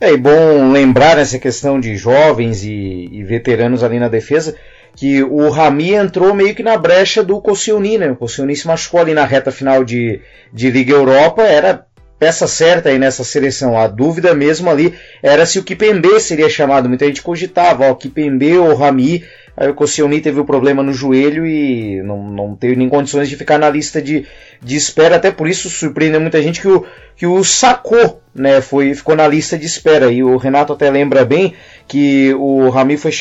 É 0.00 0.16
bom 0.16 0.72
lembrar 0.72 1.18
essa 1.18 1.38
questão 1.38 1.78
de 1.78 1.96
jovens 1.96 2.64
e, 2.64 3.08
e, 3.12 3.22
veteranos 3.22 3.84
ali 3.84 3.98
na 3.98 4.08
defesa 4.08 4.56
que 4.96 5.22
o 5.22 5.50
Rami 5.50 5.94
entrou 5.94 6.34
meio 6.34 6.54
que 6.54 6.62
na 6.62 6.76
brecha 6.76 7.22
do 7.22 7.40
Koscielny, 7.40 7.98
né? 7.98 8.10
O 8.10 8.16
Koscielny 8.16 8.56
se 8.56 8.66
machucou 8.66 9.00
ali 9.00 9.14
na 9.14 9.24
reta 9.24 9.52
final 9.52 9.84
de, 9.84 10.20
de 10.52 10.70
Liga 10.70 10.92
Europa, 10.92 11.42
era 11.42 11.86
peça 12.20 12.46
certa 12.46 12.90
aí 12.90 12.98
nessa 12.98 13.24
seleção. 13.24 13.78
A 13.78 13.88
dúvida 13.88 14.34
mesmo 14.34 14.68
ali 14.68 14.94
era 15.22 15.46
se 15.46 15.58
o 15.58 15.64
Kipembe 15.64 16.20
seria 16.20 16.50
chamado. 16.50 16.86
Muita 16.86 17.06
gente 17.06 17.22
cogitava, 17.22 17.90
ó, 17.90 17.94
Kipembe 17.94 18.58
ou 18.58 18.74
Rami. 18.74 19.24
Aí 19.56 19.68
o 19.68 19.74
Koscielny 19.74 20.20
teve 20.20 20.38
o 20.38 20.42
um 20.42 20.46
problema 20.46 20.82
no 20.82 20.92
joelho 20.92 21.46
e 21.46 22.02
não, 22.02 22.28
não 22.30 22.54
teve 22.54 22.76
nem 22.76 22.88
condições 22.88 23.28
de 23.28 23.36
ficar 23.36 23.58
na 23.58 23.68
lista 23.68 24.00
de, 24.00 24.26
de 24.62 24.76
espera. 24.76 25.16
Até 25.16 25.30
por 25.30 25.48
isso 25.48 25.68
surpreendeu 25.70 26.20
muita 26.20 26.42
gente 26.42 26.60
que 26.60 26.68
o, 26.68 26.84
que 27.16 27.26
o 27.26 27.42
sacou, 27.42 28.22
né? 28.34 28.60
Foi, 28.60 28.94
ficou 28.94 29.16
na 29.16 29.26
lista 29.26 29.58
de 29.58 29.66
espera. 29.66 30.12
E 30.12 30.22
o 30.22 30.36
Renato 30.36 30.74
até 30.74 30.90
lembra 30.90 31.24
bem 31.24 31.54
que 31.88 32.34
o 32.34 32.68
Rami 32.68 32.96
foi, 32.96 33.12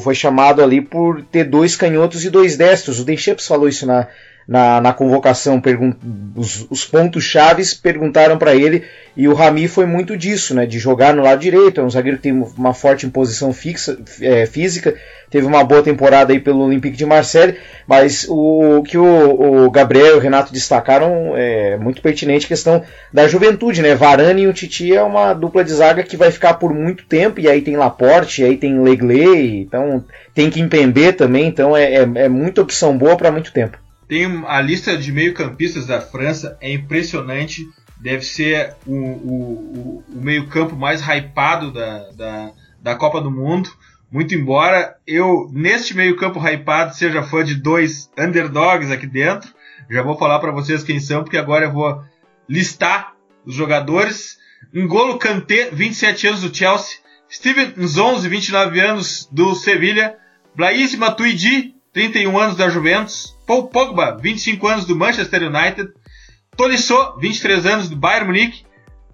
foi 0.00 0.14
chamado 0.14 0.62
ali 0.62 0.80
por 0.80 1.22
ter 1.22 1.44
dois 1.44 1.76
canhotos 1.76 2.24
e 2.24 2.30
dois 2.30 2.56
destros. 2.56 3.00
O 3.00 3.04
Deschamps 3.04 3.46
falou 3.46 3.68
isso 3.68 3.86
na, 3.86 4.06
na, 4.48 4.80
na 4.80 4.94
convocação, 4.94 5.60
os, 6.34 6.66
os 6.70 6.82
pontos 6.82 7.22
chaves 7.22 7.74
perguntaram 7.74 8.38
para 8.38 8.54
ele 8.54 8.82
e 9.14 9.28
o 9.28 9.34
Rami 9.34 9.68
foi 9.68 9.84
muito 9.84 10.16
disso, 10.16 10.54
né, 10.54 10.64
de 10.64 10.78
jogar 10.78 11.12
no 11.12 11.22
lado 11.22 11.38
direito, 11.38 11.82
é 11.82 11.84
um 11.84 11.90
zagueiro 11.90 12.16
que 12.16 12.22
tem 12.22 12.32
uma 12.32 12.72
forte 12.72 13.04
imposição 13.04 13.52
fixa, 13.52 13.98
é, 14.22 14.46
física, 14.46 14.94
teve 15.28 15.46
uma 15.46 15.62
boa 15.62 15.82
temporada 15.82 16.32
aí 16.32 16.40
pelo 16.40 16.60
Olympique 16.60 16.96
de 16.96 17.04
Marseille, 17.04 17.56
mas 17.86 18.26
o 18.26 18.82
que 18.84 18.96
o, 18.96 19.64
o 19.66 19.70
Gabriel 19.70 20.14
e 20.14 20.16
o 20.16 20.20
Renato 20.20 20.50
destacaram 20.50 21.36
é 21.36 21.76
muito 21.76 22.00
pertinente 22.00 22.46
a 22.46 22.48
questão 22.48 22.82
da 23.12 23.28
juventude, 23.28 23.82
né, 23.82 23.94
Varane 23.94 24.42
e 24.42 24.46
o 24.46 24.52
Titi 24.54 24.96
é 24.96 25.02
uma 25.02 25.34
dupla 25.34 25.62
de 25.62 25.74
zaga 25.74 26.02
que 26.02 26.16
vai 26.16 26.30
ficar 26.30 26.54
por 26.54 26.72
muito 26.72 27.04
tempo, 27.04 27.38
e 27.38 27.50
aí 27.50 27.60
tem 27.60 27.76
Laporte, 27.76 28.42
aí 28.42 28.56
tem 28.56 28.80
Legley, 28.80 29.60
então 29.60 30.02
tem 30.34 30.48
que 30.48 30.58
empender 30.58 31.16
também, 31.16 31.46
então 31.46 31.76
é, 31.76 31.96
é, 31.96 32.08
é 32.14 32.28
muita 32.30 32.62
opção 32.62 32.96
boa 32.96 33.14
para 33.14 33.30
muito 33.30 33.52
tempo. 33.52 33.76
Tem 34.08 34.24
a 34.46 34.60
lista 34.62 34.96
de 34.96 35.12
meio-campistas 35.12 35.86
da 35.86 36.00
França, 36.00 36.56
é 36.62 36.72
impressionante. 36.72 37.68
Deve 38.00 38.24
ser 38.24 38.74
o, 38.86 38.94
o, 38.94 40.04
o 40.08 40.20
meio-campo 40.20 40.74
mais 40.74 41.02
hypado 41.02 41.70
da, 41.70 42.10
da, 42.12 42.52
da 42.80 42.94
Copa 42.94 43.20
do 43.20 43.30
Mundo. 43.30 43.70
Muito 44.10 44.34
embora 44.34 44.96
eu, 45.06 45.50
neste 45.52 45.94
meio-campo 45.94 46.40
hypado, 46.40 46.94
seja 46.94 47.22
fã 47.22 47.44
de 47.44 47.54
dois 47.54 48.10
underdogs 48.18 48.90
aqui 48.90 49.06
dentro. 49.06 49.52
Já 49.90 50.02
vou 50.02 50.16
falar 50.16 50.38
para 50.38 50.52
vocês 50.52 50.82
quem 50.82 50.98
são, 50.98 51.22
porque 51.22 51.36
agora 51.36 51.66
eu 51.66 51.72
vou 51.72 52.02
listar 52.48 53.14
os 53.44 53.54
jogadores. 53.54 54.38
N'Golo 54.72 55.18
Kanté, 55.18 55.68
27 55.70 56.28
anos 56.28 56.40
do 56.40 56.54
Chelsea. 56.54 56.98
Steven 57.30 57.74
Nzonzi, 57.76 58.26
29 58.26 58.80
anos 58.80 59.28
do 59.30 59.54
Sevilha. 59.54 60.16
Blaise 60.56 60.96
Matuidi, 60.96 61.74
31 61.92 62.38
anos 62.38 62.56
da 62.56 62.70
Juventus. 62.70 63.37
Paul 63.48 63.68
Pogba, 63.68 64.14
25 64.20 64.68
anos 64.68 64.84
do 64.84 64.94
Manchester 64.94 65.44
United. 65.44 65.88
Tolisso, 66.54 67.16
23 67.18 67.64
anos 67.64 67.88
do 67.88 67.96
Bayern 67.96 68.26
Munique. 68.26 68.66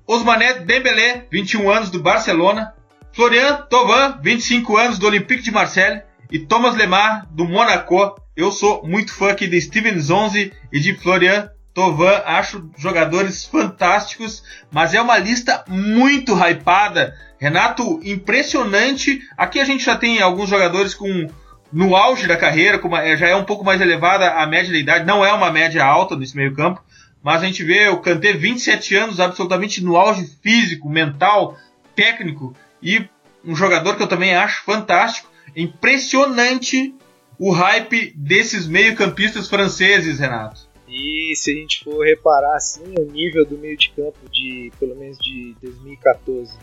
Osmané 0.09 0.55
Dembélé, 0.55 1.29
21 1.31 1.71
anos 1.71 1.89
do 1.89 2.01
Barcelona. 2.03 2.75
Florian 3.13 3.65
Thauvin, 3.71 4.21
25 4.21 4.77
anos 4.77 4.99
do 4.99 5.07
Olympique 5.07 5.45
de 5.45 5.53
Marseille. 5.53 6.03
E 6.33 6.41
Thomas 6.41 6.75
Lemar, 6.75 7.29
do 7.31 7.45
Monaco. 7.45 8.17
Eu 8.37 8.51
sou 8.51 8.85
muito 8.85 9.15
fã 9.15 9.31
aqui 9.31 9.47
de 9.47 9.61
Steven 9.61 10.01
Zonzi 10.01 10.53
e 10.73 10.81
de 10.81 10.97
Florian 10.97 11.49
Thauvin. 11.73 12.21
Acho 12.25 12.69
jogadores 12.77 13.45
fantásticos, 13.45 14.43
mas 14.69 14.95
é 14.95 15.01
uma 15.01 15.17
lista 15.17 15.65
muito 15.69 16.35
hypada. 16.35 17.15
Renato, 17.39 18.01
impressionante. 18.03 19.21
Aqui 19.39 19.61
a 19.61 19.65
gente 19.65 19.85
já 19.85 19.95
tem 19.95 20.21
alguns 20.21 20.51
jogadores 20.51 20.93
com 20.93 21.29
no 21.75 21.97
auge 21.97 22.29
da 22.29 22.37
carreira, 22.37 22.81
é, 23.03 23.17
já 23.17 23.27
é 23.27 23.35
um 23.35 23.45
pouco 23.45 23.65
mais 23.65 23.81
elevada 23.81 24.31
a 24.31 24.47
média 24.47 24.73
da 24.73 24.79
idade, 24.79 25.05
não 25.05 25.25
é 25.25 25.33
uma 25.33 25.51
média 25.51 25.85
alta 25.85 26.15
nesse 26.15 26.37
meio 26.37 26.55
campo, 26.55 26.81
mas 27.21 27.43
a 27.43 27.47
gente 27.47 27.65
vê 27.65 27.89
o 27.89 28.01
Kanté 28.01 28.33
27 28.33 28.95
anos 28.95 29.19
absolutamente 29.19 29.83
no 29.83 29.97
auge 29.97 30.25
físico, 30.41 30.89
mental, 30.89 31.59
técnico 31.97 32.55
e 32.81 33.05
um 33.45 33.57
jogador 33.57 33.97
que 33.97 34.03
eu 34.05 34.07
também 34.07 34.37
acho 34.37 34.63
fantástico, 34.63 35.29
impressionante 35.57 36.95
o 37.41 37.51
hype 37.51 38.13
desses 38.17 38.69
meio-campistas 38.69 39.49
franceses, 39.49 40.21
Renato. 40.21 40.69
E 40.87 41.35
se 41.35 41.51
a 41.51 41.55
gente 41.57 41.83
for 41.83 42.07
reparar 42.07 42.55
assim, 42.55 42.95
o 42.97 43.11
nível 43.11 43.45
do 43.45 43.59
meio 43.59 43.77
de 43.77 43.91
campo 43.91 44.19
de 44.31 44.71
pelo 44.79 44.95
menos 44.95 45.19
de 45.19 45.57
2014 45.61 46.57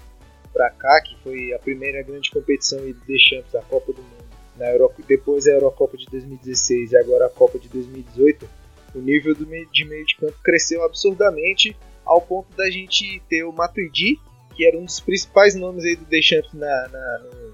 para 0.54 0.70
cá, 0.70 1.02
que 1.02 1.18
foi 1.22 1.54
a 1.54 1.60
primeira 1.60 2.02
grande 2.02 2.32
competição 2.32 2.80
de 2.80 2.94
Deschamps 2.94 3.52
da 3.52 3.62
Copa 3.64 3.92
do 3.92 4.02
Mundo 4.02 4.21
na 4.58 4.70
Euro, 4.70 4.92
depois 5.08 5.48
a 5.48 5.52
Eurocopa 5.52 5.98
de 5.98 6.06
2016 6.08 6.92
e 6.92 6.98
agora 6.98 7.26
a 7.26 7.30
Copa 7.30 7.58
de 7.58 7.70
2018, 7.70 8.48
o 8.94 9.00
nível 9.00 9.36
meio, 9.48 9.68
de 9.72 9.86
meio 9.86 10.06
de 10.06 10.16
campo 10.16 10.38
cresceu 10.44 10.84
absurdamente 10.84 11.76
ao 12.06 12.22
ponto 12.22 12.56
da 12.56 12.70
gente 12.70 13.22
ter 13.30 13.44
o 13.44 13.52
Matuidi, 13.52 14.20
que 14.56 14.66
era 14.66 14.78
um 14.78 14.86
dos 14.86 15.00
principais 15.00 15.56
nomes 15.56 15.86
aí 15.86 15.96
do 15.96 16.06
Deschamps 16.06 16.54
na, 16.54 16.88
na 16.90 17.20
no, 17.20 17.54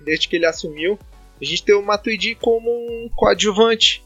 desde 0.00 0.28
que 0.28 0.36
ele 0.36 0.46
assumiu, 0.46 0.98
a 1.40 1.44
gente 1.44 1.64
ter 1.64 1.74
o 1.74 1.82
Matuidi 1.82 2.34
como 2.34 2.70
um 2.70 3.08
coadjuvante, 3.14 4.02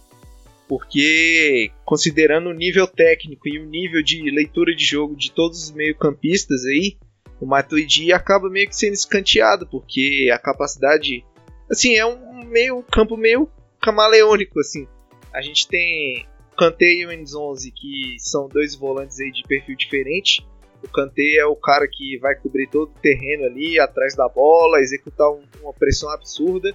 porque 0.68 1.70
considerando 1.84 2.48
o 2.48 2.54
nível 2.54 2.86
técnico 2.86 3.48
e 3.48 3.58
o 3.58 3.66
nível 3.66 4.02
de 4.02 4.30
leitura 4.30 4.74
de 4.74 4.84
jogo 4.84 5.14
de 5.14 5.30
todos 5.30 5.64
os 5.64 5.70
meio-campistas 5.70 6.64
aí, 6.64 6.96
o 7.40 7.46
Matuidi 7.46 8.12
acaba 8.12 8.48
meio 8.48 8.68
que 8.68 8.76
sendo 8.76 8.94
escanteado, 8.94 9.66
porque 9.66 10.28
a 10.32 10.38
capacidade 10.38 11.24
assim, 11.70 11.94
é 11.96 12.06
um 12.06 12.44
meio 12.44 12.82
campo 12.82 13.16
meio 13.16 13.48
camaleônico, 13.80 14.60
assim. 14.60 14.86
A 15.32 15.40
gente 15.40 15.68
tem 15.68 16.26
o 16.52 16.56
Kanté 16.56 16.92
e 16.92 17.06
o 17.06 17.12
Enzonzi, 17.12 17.70
que 17.70 18.16
são 18.18 18.48
dois 18.48 18.74
volantes 18.74 19.20
aí 19.20 19.30
de 19.30 19.42
perfil 19.42 19.76
diferente. 19.76 20.46
O 20.82 20.88
Kanté 20.88 21.36
é 21.38 21.46
o 21.46 21.56
cara 21.56 21.86
que 21.90 22.18
vai 22.18 22.34
cobrir 22.36 22.68
todo 22.68 22.90
o 22.90 23.00
terreno 23.00 23.44
ali, 23.44 23.78
atrás 23.78 24.14
da 24.14 24.28
bola, 24.28 24.80
executar 24.80 25.30
um, 25.30 25.42
uma 25.62 25.72
pressão 25.72 26.10
absurda. 26.10 26.74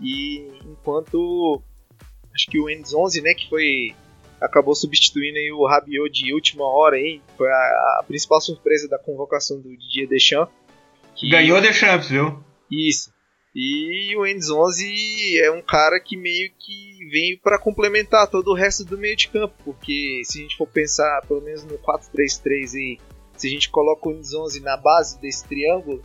E 0.00 0.48
enquanto 0.64 1.62
acho 2.34 2.46
que 2.50 2.60
o 2.60 2.70
Enzonzi, 2.70 3.20
né, 3.20 3.34
que 3.34 3.48
foi 3.48 3.94
acabou 4.40 4.74
substituindo 4.74 5.36
aí 5.36 5.50
o 5.50 5.66
Rabiot 5.66 6.10
de 6.12 6.32
última 6.32 6.64
hora 6.64 6.96
aí, 6.96 7.20
foi 7.36 7.48
a, 7.48 7.98
a 8.00 8.04
principal 8.06 8.40
surpresa 8.40 8.88
da 8.88 8.98
convocação 8.98 9.60
do 9.60 9.68
Didier 9.76 10.08
Deschamps. 10.08 10.54
Que... 11.16 11.28
Ganhou 11.28 11.60
Deschamps, 11.60 12.08
viu? 12.08 12.42
Isso. 12.70 13.10
E 13.54 14.14
o 14.16 14.26
Endes 14.26 14.50
11 14.50 15.40
é 15.40 15.50
um 15.50 15.62
cara 15.62 15.98
que 15.98 16.16
meio 16.16 16.50
que 16.58 17.08
vem 17.10 17.36
para 17.36 17.58
complementar 17.58 18.28
todo 18.28 18.48
o 18.48 18.54
resto 18.54 18.84
do 18.84 18.98
meio 18.98 19.16
de 19.16 19.28
campo, 19.28 19.54
porque 19.64 20.20
se 20.24 20.38
a 20.38 20.42
gente 20.42 20.56
for 20.56 20.66
pensar 20.66 21.22
pelo 21.26 21.40
menos 21.40 21.64
no 21.64 21.78
4-3-3 21.78 22.74
aí, 22.74 22.98
se 23.36 23.46
a 23.46 23.50
gente 23.50 23.70
coloca 23.70 24.08
o 24.08 24.12
Endes 24.12 24.34
11 24.34 24.60
na 24.60 24.76
base 24.76 25.18
desse 25.20 25.46
triângulo, 25.46 26.02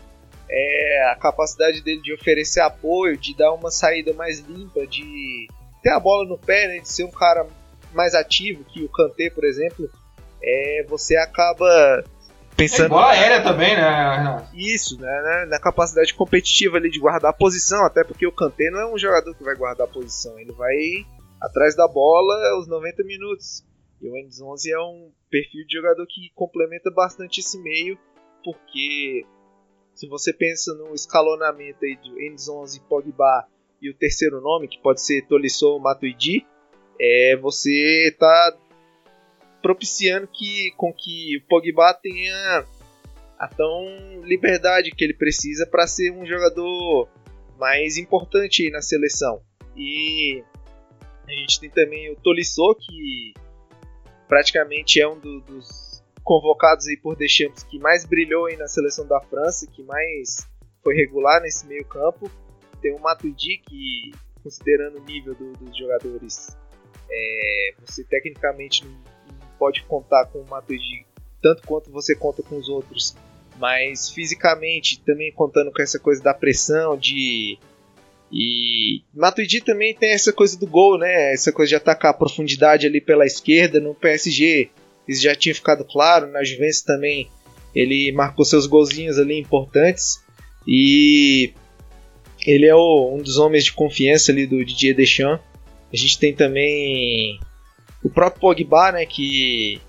é 0.49 1.11
a 1.11 1.15
capacidade 1.15 1.81
dele 1.81 2.01
de 2.01 2.13
oferecer 2.13 2.61
apoio, 2.61 3.17
de 3.17 3.35
dar 3.35 3.51
uma 3.53 3.71
saída 3.71 4.13
mais 4.13 4.39
limpa, 4.39 4.85
de 4.85 5.47
ter 5.81 5.89
a 5.89 5.99
bola 5.99 6.27
no 6.27 6.37
pé, 6.37 6.67
né, 6.67 6.79
de 6.79 6.89
ser 6.89 7.03
um 7.03 7.11
cara 7.11 7.47
mais 7.93 8.15
ativo 8.15 8.63
que 8.63 8.83
o 8.83 8.89
Kanté, 8.89 9.29
por 9.29 9.43
exemplo, 9.43 9.89
é, 10.41 10.85
você 10.87 11.15
acaba 11.17 12.03
Pensando... 12.55 12.85
É 12.85 12.89
bola 12.89 13.11
aérea 13.11 13.43
também, 13.43 13.75
né, 13.75 14.47
Isso, 14.53 14.99
né, 14.99 15.45
Na 15.49 15.59
capacidade 15.59 16.13
competitiva 16.13 16.77
ali 16.77 16.89
de 16.89 16.99
guardar 16.99 17.31
a 17.31 17.35
posição, 17.35 17.85
até 17.85 18.03
porque 18.03 18.27
o 18.27 18.31
Kanté 18.31 18.69
não 18.69 18.79
é 18.79 18.93
um 18.93 18.97
jogador 18.97 19.33
que 19.35 19.43
vai 19.43 19.55
guardar 19.55 19.87
a 19.87 19.91
posição, 19.91 20.37
ele 20.39 20.51
vai 20.51 20.75
atrás 21.41 21.75
da 21.75 21.87
bola 21.87 22.59
os 22.59 22.67
90 22.67 23.03
minutos. 23.03 23.63
E 24.01 24.09
o 24.09 24.17
Endes 24.17 24.41
11 24.41 24.71
é 24.71 24.79
um 24.79 25.11
perfil 25.29 25.65
de 25.65 25.77
jogador 25.77 26.05
que 26.07 26.29
complementa 26.35 26.91
bastante 26.91 27.39
esse 27.39 27.61
meio, 27.61 27.97
porque 28.43 29.25
se 29.93 30.07
você 30.07 30.33
pensa 30.33 30.73
no 30.75 30.93
escalonamento 30.93 31.85
aí 31.85 31.95
do 31.97 32.21
Endes 32.21 32.49
11, 32.49 32.81
Pogba 32.81 33.47
e 33.81 33.89
o 33.89 33.97
terceiro 33.97 34.41
nome, 34.41 34.67
que 34.67 34.81
pode 34.81 35.01
ser 35.01 35.25
Tolisso 35.27 35.67
ou 35.67 35.79
Matuidi, 35.79 36.45
é, 36.99 37.37
você 37.37 38.09
está 38.11 38.57
propiciando 39.63 40.27
que, 40.27 40.71
com 40.75 40.93
que 40.93 41.37
o 41.37 41.47
Pogba 41.47 41.93
tenha 41.93 42.65
a 43.39 43.47
tão 43.47 44.21
liberdade 44.23 44.91
que 44.91 45.03
ele 45.03 45.13
precisa 45.13 45.65
para 45.65 45.87
ser 45.87 46.11
um 46.11 46.25
jogador 46.25 47.09
mais 47.57 47.97
importante 47.97 48.69
na 48.69 48.81
seleção. 48.81 49.41
E 49.75 50.43
a 51.25 51.31
gente 51.31 51.61
tem 51.61 51.69
também 51.69 52.11
o 52.11 52.15
Tolisso, 52.17 52.75
que 52.75 53.33
praticamente 54.27 54.99
é 54.99 55.07
um 55.07 55.17
do, 55.17 55.39
dos 55.41 56.03
convocados 56.23 56.87
aí 56.87 56.97
por 56.97 57.15
Deschamps 57.15 57.63
que 57.63 57.79
mais 57.79 58.05
brilhou 58.05 58.45
aí 58.45 58.57
na 58.57 58.67
seleção 58.67 59.07
da 59.07 59.21
França, 59.21 59.65
que 59.67 59.81
mais 59.83 60.45
foi 60.83 60.93
regular 60.95 61.41
nesse 61.41 61.65
meio 61.65 61.85
campo. 61.85 62.29
Tem 62.81 62.93
o 62.93 62.99
Matuidi, 62.99 63.61
que 63.65 64.11
considerando 64.43 64.99
o 64.99 65.05
nível 65.05 65.33
do, 65.33 65.53
dos 65.53 65.77
jogadores, 65.77 66.57
é, 67.09 67.73
você 67.79 68.03
tecnicamente 68.03 68.85
não, 68.85 69.12
pode 69.63 69.81
contar 69.83 70.25
com 70.25 70.39
o 70.39 70.45
Matuidi 70.45 71.05
tanto 71.41 71.63
quanto 71.65 71.89
você 71.89 72.13
conta 72.13 72.43
com 72.43 72.57
os 72.57 72.67
outros, 72.67 73.15
mas 73.57 74.09
fisicamente 74.09 75.01
também 75.05 75.31
contando 75.31 75.71
com 75.71 75.81
essa 75.81 75.97
coisa 75.97 76.21
da 76.21 76.33
pressão, 76.33 76.97
de 76.97 77.57
e 78.29 79.03
Matuidi 79.13 79.61
também 79.61 79.95
tem 79.95 80.11
essa 80.11 80.33
coisa 80.33 80.59
do 80.59 80.67
gol, 80.67 80.97
né? 80.97 81.31
Essa 81.31 81.49
coisa 81.53 81.69
de 81.69 81.75
atacar 81.75 82.11
a 82.11 82.17
profundidade 82.17 82.85
ali 82.85 82.99
pela 82.99 83.25
esquerda 83.25 83.79
no 83.79 83.95
PSG. 83.95 84.69
Isso 85.07 85.21
já 85.21 85.33
tinha 85.33 85.55
ficado 85.55 85.85
claro. 85.85 86.27
Na 86.27 86.43
Juventus 86.43 86.81
também 86.81 87.29
ele 87.73 88.11
marcou 88.11 88.43
seus 88.43 88.65
golzinhos 88.65 89.17
ali 89.19 89.39
importantes. 89.39 90.23
E 90.67 91.53
ele 92.45 92.65
é 92.65 92.75
o, 92.75 93.15
um 93.15 93.21
dos 93.21 93.37
homens 93.37 93.65
de 93.65 93.73
confiança 93.73 94.31
ali 94.31 94.47
do 94.47 94.65
Didier 94.65 94.95
Deschamps. 94.95 95.45
A 95.93 95.95
gente 95.95 96.17
tem 96.17 96.33
também 96.33 97.39
o 98.03 98.09
próprio 98.09 98.41
Pogba, 98.41 98.91
né? 98.91 99.05
Que 99.05 99.81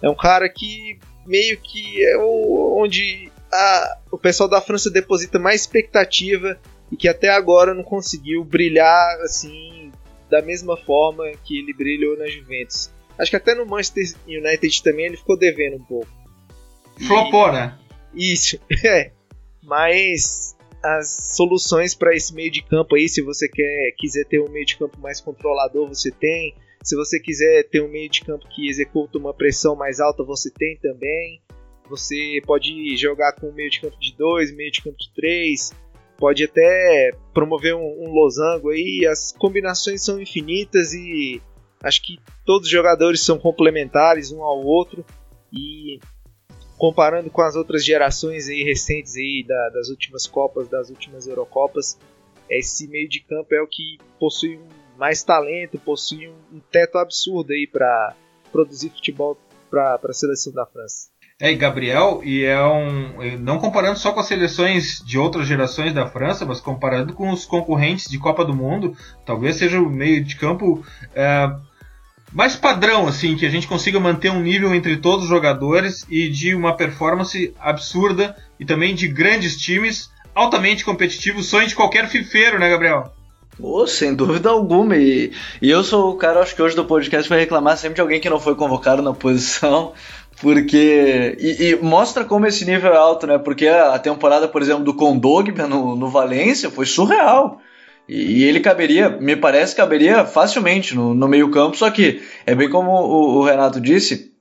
é 0.00 0.08
um 0.08 0.14
cara 0.14 0.48
que 0.48 0.98
meio 1.26 1.58
que 1.60 2.04
é 2.04 2.16
o, 2.16 2.76
onde 2.80 3.30
a, 3.52 3.98
o 4.10 4.18
pessoal 4.18 4.48
da 4.48 4.60
França 4.60 4.90
deposita 4.90 5.38
mais 5.38 5.62
expectativa 5.62 6.58
e 6.90 6.96
que 6.96 7.08
até 7.08 7.28
agora 7.28 7.74
não 7.74 7.82
conseguiu 7.82 8.44
brilhar 8.44 9.20
assim 9.22 9.92
da 10.30 10.40
mesma 10.40 10.76
forma 10.76 11.30
que 11.44 11.58
ele 11.58 11.74
brilhou 11.74 12.16
na 12.18 12.26
Juventus. 12.26 12.90
Acho 13.18 13.30
que 13.30 13.36
até 13.36 13.54
no 13.54 13.66
Manchester 13.66 14.04
United 14.26 14.82
também 14.82 15.06
ele 15.06 15.16
ficou 15.16 15.38
devendo 15.38 15.76
um 15.76 15.84
pouco. 15.84 16.08
Flopou, 17.06 17.52
né? 17.52 17.78
Isso, 18.14 18.58
é. 18.84 19.12
Mas 19.62 20.56
as 20.82 21.34
soluções 21.36 21.94
para 21.94 22.14
esse 22.14 22.34
meio 22.34 22.50
de 22.50 22.62
campo 22.62 22.96
aí, 22.96 23.08
se 23.08 23.22
você 23.22 23.48
quer 23.48 23.92
quiser 23.96 24.24
ter 24.24 24.40
um 24.40 24.48
meio 24.48 24.66
de 24.66 24.76
campo 24.76 24.98
mais 25.00 25.20
controlador, 25.20 25.88
você 25.88 26.10
tem. 26.10 26.54
Se 26.82 26.96
você 26.96 27.20
quiser 27.20 27.68
ter 27.68 27.80
um 27.82 27.88
meio 27.88 28.10
de 28.10 28.22
campo 28.22 28.48
que 28.48 28.68
executa 28.68 29.18
uma 29.18 29.32
pressão 29.32 29.76
mais 29.76 30.00
alta, 30.00 30.24
você 30.24 30.50
tem 30.50 30.76
também. 30.78 31.40
Você 31.88 32.40
pode 32.46 32.96
jogar 32.96 33.32
com 33.34 33.48
um 33.48 33.52
meio 33.52 33.70
de 33.70 33.80
campo 33.80 33.98
de 34.00 34.16
2, 34.16 34.54
meio 34.54 34.70
de 34.70 34.82
campo 34.82 34.96
de 34.96 35.12
3 35.14 35.82
pode 36.22 36.44
até 36.44 37.10
promover 37.34 37.74
um, 37.74 38.04
um 38.04 38.12
losango 38.12 38.70
aí. 38.70 39.04
As 39.10 39.32
combinações 39.32 40.04
são 40.04 40.20
infinitas 40.20 40.94
e 40.94 41.42
acho 41.82 42.00
que 42.00 42.16
todos 42.46 42.66
os 42.66 42.72
jogadores 42.72 43.20
são 43.22 43.36
complementares 43.40 44.30
um 44.30 44.40
ao 44.40 44.64
outro 44.64 45.04
e 45.52 45.98
comparando 46.78 47.28
com 47.28 47.42
as 47.42 47.56
outras 47.56 47.84
gerações 47.84 48.48
aí 48.48 48.62
recentes 48.62 49.16
aí 49.16 49.44
da, 49.44 49.70
das 49.70 49.88
últimas 49.88 50.24
copas, 50.24 50.68
das 50.68 50.90
últimas 50.90 51.26
Eurocopas, 51.26 51.98
esse 52.48 52.86
meio 52.86 53.08
de 53.08 53.18
campo 53.20 53.52
é 53.52 53.60
o 53.60 53.66
que 53.66 53.98
possui 54.20 54.60
mais 54.98 55.22
talento, 55.22 55.78
possui 55.78 56.28
um, 56.28 56.60
teto 56.70 56.98
absurdo 56.98 57.52
aí 57.52 57.68
para 57.70 58.14
produzir 58.50 58.90
futebol 58.90 59.38
para 59.70 59.98
a 60.02 60.12
seleção 60.12 60.52
da 60.52 60.66
França. 60.66 61.10
É, 61.40 61.52
Gabriel, 61.54 62.20
e 62.22 62.44
é 62.44 62.62
um. 62.62 63.38
Não 63.40 63.58
comparando 63.58 63.98
só 63.98 64.12
com 64.12 64.20
as 64.20 64.26
seleções 64.26 65.02
de 65.04 65.18
outras 65.18 65.46
gerações 65.46 65.92
da 65.92 66.06
França, 66.06 66.46
mas 66.46 66.60
comparando 66.60 67.14
com 67.14 67.30
os 67.30 67.44
concorrentes 67.44 68.08
de 68.08 68.18
Copa 68.18 68.44
do 68.44 68.54
Mundo, 68.54 68.96
talvez 69.24 69.56
seja 69.56 69.80
o 69.80 69.90
meio 69.90 70.22
de 70.22 70.36
campo 70.36 70.84
é, 71.14 71.50
mais 72.32 72.54
padrão, 72.56 73.08
assim, 73.08 73.36
que 73.36 73.44
a 73.44 73.50
gente 73.50 73.66
consiga 73.66 73.98
manter 73.98 74.30
um 74.30 74.40
nível 74.40 74.74
entre 74.74 74.96
todos 74.96 75.24
os 75.24 75.28
jogadores 75.28 76.06
e 76.08 76.28
de 76.28 76.54
uma 76.54 76.76
performance 76.76 77.52
absurda 77.58 78.36
e 78.58 78.64
também 78.64 78.94
de 78.94 79.06
grandes 79.08 79.56
times, 79.56 80.10
altamente 80.34 80.84
competitivos, 80.84 81.46
sonho 81.46 81.66
de 81.66 81.74
qualquer 81.74 82.08
fifeiro, 82.08 82.58
né, 82.58 82.70
Gabriel? 82.70 83.12
Oh, 83.60 83.86
sem 83.86 84.14
dúvida 84.14 84.48
alguma. 84.48 84.96
E, 84.96 85.32
e 85.60 85.70
eu 85.70 85.84
sou 85.84 86.12
o 86.12 86.16
cara, 86.16 86.40
acho 86.40 86.54
que 86.54 86.62
hoje 86.62 86.74
do 86.74 86.84
podcast 86.84 87.28
vai 87.28 87.38
reclamar 87.38 87.76
sempre 87.76 87.96
de 87.96 88.00
alguém 88.00 88.20
que 88.20 88.30
não 88.30 88.40
foi 88.40 88.54
convocado 88.54 89.02
na 89.02 89.12
posição. 89.12 89.92
Porque. 90.40 91.36
E, 91.38 91.70
e, 91.70 91.76
mostra 91.76 92.24
como 92.24 92.46
esse 92.46 92.64
nível 92.64 92.92
é 92.92 92.96
alto, 92.96 93.26
né? 93.26 93.38
Porque 93.38 93.68
a 93.68 93.98
temporada, 93.98 94.48
por 94.48 94.62
exemplo, 94.62 94.82
do 94.82 94.94
Condogba 94.94 95.66
no, 95.66 95.94
no 95.94 96.08
Valência 96.08 96.70
foi 96.70 96.86
surreal. 96.86 97.60
E, 98.08 98.40
e, 98.40 98.44
ele 98.44 98.60
caberia, 98.60 99.08
me 99.08 99.36
parece, 99.36 99.76
caberia 99.76 100.24
facilmente 100.24 100.94
no, 100.94 101.14
no 101.14 101.28
meio-campo, 101.28 101.76
só 101.76 101.90
que 101.90 102.22
é 102.46 102.54
bem 102.54 102.68
como 102.68 102.90
o, 102.90 103.38
o 103.38 103.44
Renato 103.44 103.80
disse. 103.80 104.31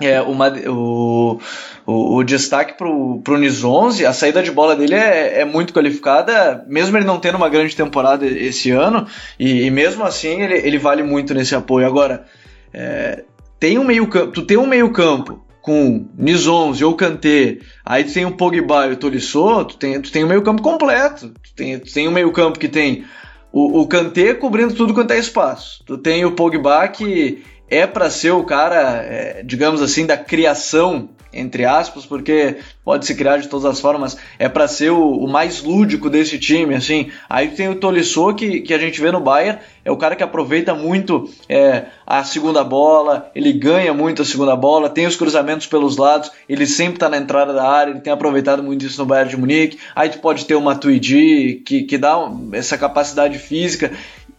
É, 0.00 0.20
uma, 0.20 0.48
o, 0.68 1.38
o, 1.86 2.16
o, 2.16 2.24
destaque 2.24 2.76
pro, 2.76 3.20
pro 3.22 3.38
Nis 3.38 3.62
11, 3.62 4.04
a 4.04 4.12
saída 4.12 4.42
de 4.42 4.50
bola 4.50 4.74
dele 4.74 4.96
é, 4.96 5.40
é 5.40 5.44
muito 5.44 5.72
qualificada, 5.72 6.64
mesmo 6.66 6.96
ele 6.96 7.06
não 7.06 7.20
tendo 7.20 7.36
uma 7.36 7.48
grande 7.48 7.76
temporada 7.76 8.26
esse 8.26 8.72
ano, 8.72 9.06
e, 9.38 9.62
e 9.62 9.70
mesmo 9.70 10.02
assim 10.04 10.42
ele, 10.42 10.54
ele 10.54 10.78
vale 10.78 11.04
muito 11.04 11.32
nesse 11.32 11.54
apoio. 11.54 11.86
Agora, 11.86 12.24
é, 12.72 13.24
tem 13.60 13.78
um 13.78 13.84
meio 13.84 14.08
campo, 14.08 14.32
tu 14.32 14.42
tem 14.42 14.56
um 14.56 14.66
meio 14.66 14.90
campo 14.90 15.44
com 15.64 16.06
Nizonze 16.18 16.84
ou 16.84 16.94
Kanté, 16.94 17.58
aí 17.82 18.04
tu 18.04 18.12
tem 18.12 18.26
o 18.26 18.32
Pogba 18.32 18.86
e 18.86 18.92
o 18.92 18.96
Tolisso, 18.96 19.64
tu 19.64 19.78
tem, 19.78 19.98
tu 19.98 20.12
tem 20.12 20.22
o 20.22 20.28
meio 20.28 20.42
campo 20.42 20.60
completo. 20.60 21.30
Tu 21.30 21.54
tem, 21.56 21.78
tu 21.78 21.90
tem 21.90 22.06
um 22.06 22.12
meio 22.12 22.30
campo 22.32 22.58
que 22.58 22.68
tem 22.68 23.06
o, 23.50 23.80
o 23.80 23.86
Kanté 23.86 24.34
cobrindo 24.34 24.74
tudo 24.74 24.92
quanto 24.92 25.12
é 25.12 25.18
espaço. 25.18 25.82
Tu 25.86 25.96
tem 25.96 26.22
o 26.24 26.32
Pogba 26.32 26.86
que 26.88 27.42
é 27.68 27.86
para 27.86 28.10
ser 28.10 28.32
o 28.32 28.44
cara, 28.44 29.02
é, 29.02 29.42
digamos 29.44 29.80
assim, 29.82 30.06
da 30.06 30.16
criação 30.16 31.08
entre 31.34 31.64
aspas, 31.64 32.06
porque 32.06 32.56
pode 32.84 33.06
se 33.06 33.14
criar 33.14 33.38
de 33.38 33.48
todas 33.48 33.64
as 33.64 33.80
formas, 33.80 34.16
é 34.38 34.48
para 34.48 34.68
ser 34.68 34.90
o, 34.90 35.18
o, 35.18 35.28
mais 35.28 35.62
lúdico 35.62 36.08
desse 36.08 36.38
time, 36.38 36.74
assim. 36.74 37.10
Aí 37.28 37.48
tem 37.48 37.68
o 37.68 37.74
Tolisso, 37.76 38.34
que, 38.34 38.60
que 38.60 38.72
a 38.72 38.78
gente 38.78 39.00
vê 39.00 39.10
no 39.10 39.20
Bayern, 39.20 39.58
é 39.84 39.90
o 39.90 39.96
cara 39.96 40.16
que 40.16 40.22
aproveita 40.22 40.74
muito 40.74 41.28
é, 41.48 41.84
a 42.06 42.24
segunda 42.24 42.62
bola, 42.62 43.30
ele 43.34 43.52
ganha 43.52 43.92
muito 43.92 44.22
a 44.22 44.24
segunda 44.24 44.56
bola, 44.56 44.88
tem 44.88 45.06
os 45.06 45.16
cruzamentos 45.16 45.66
pelos 45.66 45.96
lados, 45.96 46.30
ele 46.48 46.66
sempre 46.66 46.94
está 46.94 47.08
na 47.08 47.18
entrada 47.18 47.52
da 47.52 47.68
área, 47.68 47.90
ele 47.90 48.00
tem 48.00 48.12
aproveitado 48.12 48.62
muito 48.62 48.84
isso 48.84 49.00
no 49.00 49.06
Bayern 49.06 49.30
de 49.30 49.36
Munique. 49.36 49.78
Aí 49.94 50.08
tu 50.08 50.18
pode 50.18 50.44
ter 50.44 50.54
o 50.54 50.60
Matuidi, 50.60 51.62
que, 51.66 51.82
que 51.82 51.98
dá 51.98 52.16
essa 52.52 52.78
capacidade 52.78 53.38
física 53.38 53.90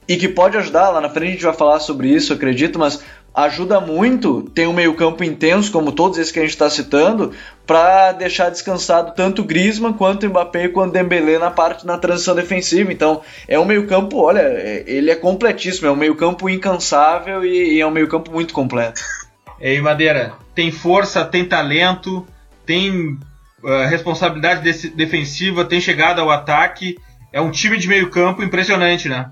e 0.07 0.17
que 0.17 0.27
pode 0.27 0.57
ajudar, 0.57 0.89
lá 0.89 1.01
na 1.01 1.09
frente 1.09 1.29
a 1.29 1.31
gente 1.33 1.45
vai 1.45 1.53
falar 1.53 1.79
sobre 1.79 2.09
isso, 2.09 2.33
acredito, 2.33 2.77
mas 2.77 3.03
ajuda 3.35 3.81
muito 3.81 4.43
ter 4.43 4.65
um 4.65 4.73
meio-campo 4.73 5.23
intenso, 5.23 5.69
como 5.71 5.91
todos 5.91 6.17
esses 6.17 6.31
que 6.31 6.39
a 6.39 6.43
gente 6.43 6.51
está 6.51 6.69
citando, 6.69 7.33
para 7.67 8.13
deixar 8.13 8.49
descansado 8.49 9.13
tanto 9.13 9.41
o 9.41 9.45
Griezmann 9.45 9.93
quanto 9.93 10.25
o 10.25 10.29
Mbappé 10.29 10.69
quanto 10.69 10.91
o 10.91 10.93
Dembélé 10.93 11.37
na 11.37 11.51
parte 11.51 11.85
na 11.85 11.97
transição 11.97 12.33
defensiva. 12.33 12.93
Então, 12.93 13.21
é 13.47 13.59
um 13.59 13.65
meio-campo, 13.65 14.17
olha, 14.17 14.39
é, 14.39 14.85
ele 14.87 15.11
é 15.11 15.15
completíssimo, 15.15 15.87
é 15.87 15.91
um 15.91 15.97
meio-campo 15.97 16.49
incansável 16.49 17.43
e, 17.43 17.73
e, 17.73 17.81
é 17.81 17.85
um 17.85 17.91
meio-campo 17.91 18.31
muito 18.31 18.53
completo. 18.53 19.01
E 19.59 19.67
aí, 19.67 19.81
Madeira, 19.81 20.33
tem 20.53 20.71
força, 20.71 21.25
tem 21.25 21.43
talento, 21.43 22.25
tem 22.65 23.17
uh, 23.63 23.87
responsabilidade 23.89 24.89
defensiva, 24.91 25.65
tem 25.65 25.81
chegada 25.81 26.21
ao 26.21 26.29
ataque. 26.29 26.97
É 27.33 27.41
um 27.41 27.51
time 27.51 27.77
de 27.77 27.87
meio-campo 27.87 28.41
impressionante, 28.41 29.09
né? 29.09 29.29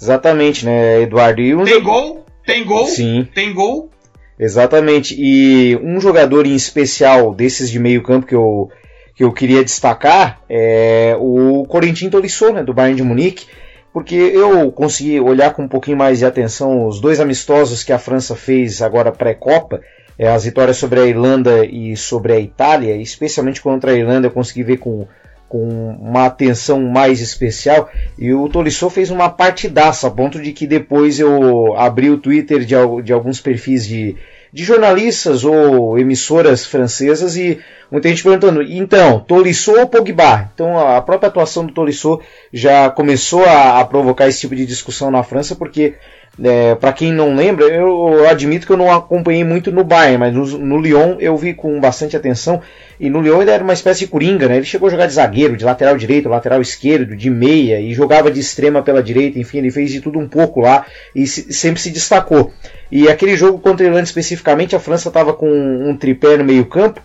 Exatamente, 0.00 0.64
né, 0.64 1.02
Eduardo? 1.02 1.40
E 1.40 1.54
um 1.54 1.64
tem 1.64 1.82
gol, 1.82 2.24
tem 2.44 2.64
gol? 2.64 2.86
Sim. 2.86 3.28
Tem 3.34 3.52
gol? 3.52 3.90
Exatamente. 4.38 5.14
E 5.18 5.76
um 5.82 6.00
jogador 6.00 6.46
em 6.46 6.54
especial 6.54 7.34
desses 7.34 7.70
de 7.70 7.78
meio 7.78 8.02
campo 8.02 8.26
que 8.26 8.34
eu, 8.34 8.70
que 9.14 9.22
eu 9.22 9.32
queria 9.32 9.62
destacar 9.62 10.40
é 10.48 11.14
o 11.18 11.64
Corentin 11.68 12.08
Tolisso, 12.08 12.52
né, 12.52 12.62
do 12.62 12.72
Bayern 12.72 12.96
de 12.96 13.02
Munique, 13.02 13.46
porque 13.92 14.14
eu 14.14 14.72
consegui 14.72 15.20
olhar 15.20 15.52
com 15.52 15.62
um 15.62 15.68
pouquinho 15.68 15.96
mais 15.96 16.18
de 16.18 16.24
atenção 16.24 16.86
os 16.86 17.00
dois 17.00 17.20
amistosos 17.20 17.84
que 17.84 17.92
a 17.92 17.98
França 17.98 18.34
fez 18.34 18.80
agora 18.80 19.12
pré-copa, 19.12 19.80
é, 20.18 20.28
as 20.28 20.44
vitórias 20.44 20.76
sobre 20.76 21.00
a 21.00 21.06
Irlanda 21.06 21.66
e 21.66 21.96
sobre 21.96 22.32
a 22.32 22.40
Itália, 22.40 22.96
especialmente 22.96 23.60
contra 23.60 23.90
a 23.90 23.94
Irlanda 23.94 24.28
eu 24.28 24.30
consegui 24.30 24.62
ver 24.62 24.78
com 24.78 25.06
com 25.50 25.96
uma 26.00 26.26
atenção 26.26 26.80
mais 26.80 27.20
especial. 27.20 27.90
E 28.16 28.32
o 28.32 28.48
Tolisso 28.48 28.88
fez 28.88 29.10
uma 29.10 29.28
partidaça, 29.28 30.06
a 30.06 30.10
ponto 30.10 30.40
de 30.40 30.52
que 30.52 30.64
depois 30.64 31.18
eu 31.18 31.76
abri 31.76 32.08
o 32.08 32.18
Twitter 32.18 32.60
de, 32.60 32.76
de 33.02 33.12
alguns 33.12 33.40
perfis 33.40 33.84
de, 33.84 34.16
de 34.52 34.62
jornalistas 34.62 35.44
ou 35.44 35.98
emissoras 35.98 36.64
francesas 36.64 37.36
e 37.36 37.58
muita 37.90 38.08
gente 38.08 38.22
perguntando, 38.22 38.62
então, 38.62 39.18
Tolisso 39.18 39.72
ou 39.72 39.88
Pogba? 39.88 40.52
Então 40.54 40.78
a 40.78 41.02
própria 41.02 41.26
atuação 41.26 41.66
do 41.66 41.74
Tolisso 41.74 42.20
já 42.52 42.88
começou 42.88 43.44
a, 43.44 43.80
a 43.80 43.84
provocar 43.84 44.28
esse 44.28 44.38
tipo 44.38 44.54
de 44.54 44.64
discussão 44.64 45.10
na 45.10 45.24
França, 45.24 45.56
porque 45.56 45.94
é, 46.42 46.74
para 46.74 46.92
quem 46.92 47.12
não 47.12 47.34
lembra, 47.34 47.66
eu 47.66 48.28
admito 48.28 48.66
que 48.66 48.72
eu 48.72 48.76
não 48.76 48.90
acompanhei 48.90 49.44
muito 49.44 49.70
no 49.70 49.84
Bayern, 49.84 50.18
mas 50.18 50.34
no, 50.34 50.58
no, 50.58 50.78
Lyon 50.78 51.16
eu 51.18 51.36
vi 51.36 51.52
com 51.52 51.78
bastante 51.80 52.16
atenção. 52.16 52.62
E 52.98 53.10
no 53.10 53.20
Lyon 53.20 53.42
ele 53.42 53.50
era 53.50 53.62
uma 53.62 53.72
espécie 53.72 54.00
de 54.00 54.06
coringa, 54.06 54.48
né? 54.48 54.56
Ele 54.56 54.64
chegou 54.64 54.88
a 54.88 54.90
jogar 54.90 55.06
de 55.06 55.12
zagueiro, 55.12 55.56
de 55.56 55.64
lateral 55.64 55.96
direito, 55.96 56.28
lateral 56.28 56.60
esquerdo, 56.60 57.14
de 57.16 57.30
meia, 57.30 57.80
e 57.80 57.92
jogava 57.92 58.30
de 58.30 58.40
extrema 58.40 58.82
pela 58.82 59.02
direita, 59.02 59.38
enfim, 59.38 59.58
ele 59.58 59.70
fez 59.70 59.90
de 59.90 60.00
tudo 60.00 60.18
um 60.18 60.28
pouco 60.28 60.60
lá 60.60 60.86
e 61.14 61.26
se, 61.26 61.52
sempre 61.52 61.80
se 61.80 61.90
destacou. 61.90 62.52
E 62.90 63.08
aquele 63.08 63.36
jogo 63.36 63.58
contra 63.58 63.84
a 63.84 63.88
Irlanda 63.88 64.04
especificamente, 64.04 64.74
a 64.74 64.80
França 64.80 65.08
estava 65.08 65.32
com 65.32 65.48
um 65.48 65.96
tripé 65.96 66.36
no 66.36 66.44
meio 66.44 66.66
campo, 66.66 67.00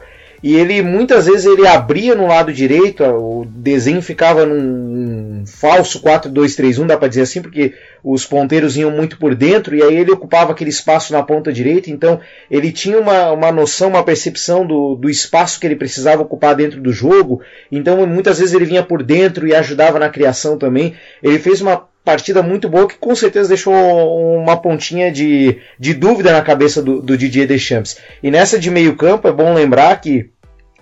e 0.46 0.56
ele 0.56 0.82
muitas 0.82 1.26
vezes 1.26 1.46
ele 1.46 1.66
abria 1.66 2.14
no 2.14 2.28
lado 2.28 2.54
direito, 2.54 3.04
o 3.04 3.46
desenho 3.46 4.02
ficava 4.02 4.46
num 4.46 5.44
falso 5.48 6.02
4-2-3-1, 6.02 6.86
dá 6.86 6.98
para 6.98 7.08
dizer 7.08 7.22
assim, 7.22 7.42
porque 7.42 7.74
os 8.06 8.24
ponteiros 8.24 8.78
iam 8.78 8.92
muito 8.92 9.18
por 9.18 9.34
dentro 9.34 9.76
e 9.76 9.82
aí 9.82 9.98
ele 9.98 10.12
ocupava 10.12 10.52
aquele 10.52 10.70
espaço 10.70 11.12
na 11.12 11.24
ponta 11.24 11.52
direita, 11.52 11.90
então 11.90 12.20
ele 12.52 12.72
tinha 12.72 13.00
uma, 13.00 13.32
uma 13.32 13.52
noção, 13.52 13.90
uma 13.90 14.04
percepção 14.04 14.64
do, 14.64 14.94
do 14.94 15.10
espaço 15.10 15.60
que 15.60 15.66
ele 15.66 15.76
precisava 15.76 16.22
ocupar 16.22 16.56
dentro 16.56 16.80
do 16.80 16.94
jogo, 16.94 17.42
então 17.72 18.06
muitas 18.06 18.38
vezes 18.38 18.54
ele 18.54 18.66
vinha 18.66 18.84
por 18.84 19.02
dentro 19.02 19.48
e 19.48 19.56
ajudava 19.56 19.98
na 19.98 20.08
criação 20.08 20.56
também. 20.56 20.94
Ele 21.24 21.40
fez 21.40 21.62
uma 21.62 21.88
partida 22.04 22.44
muito 22.44 22.70
boa 22.70 22.88
que 22.88 23.00
com 23.00 23.16
certeza 23.16 23.50
deixou 23.50 23.74
uma 23.74 24.56
pontinha 24.56 25.12
de, 25.12 25.58
de 25.80 25.96
dúvida 25.96 26.32
na 26.32 26.44
cabeça 26.44 26.84
do, 26.84 27.02
do 27.02 27.18
Didier 27.18 27.48
Deschamps. 27.48 27.98
E 28.22 28.30
nessa 28.30 28.60
de 28.60 28.70
meio 28.70 28.96
campo 28.96 29.28
é 29.28 29.32
bom 29.32 29.52
lembrar 29.52 30.00
que 30.00 30.30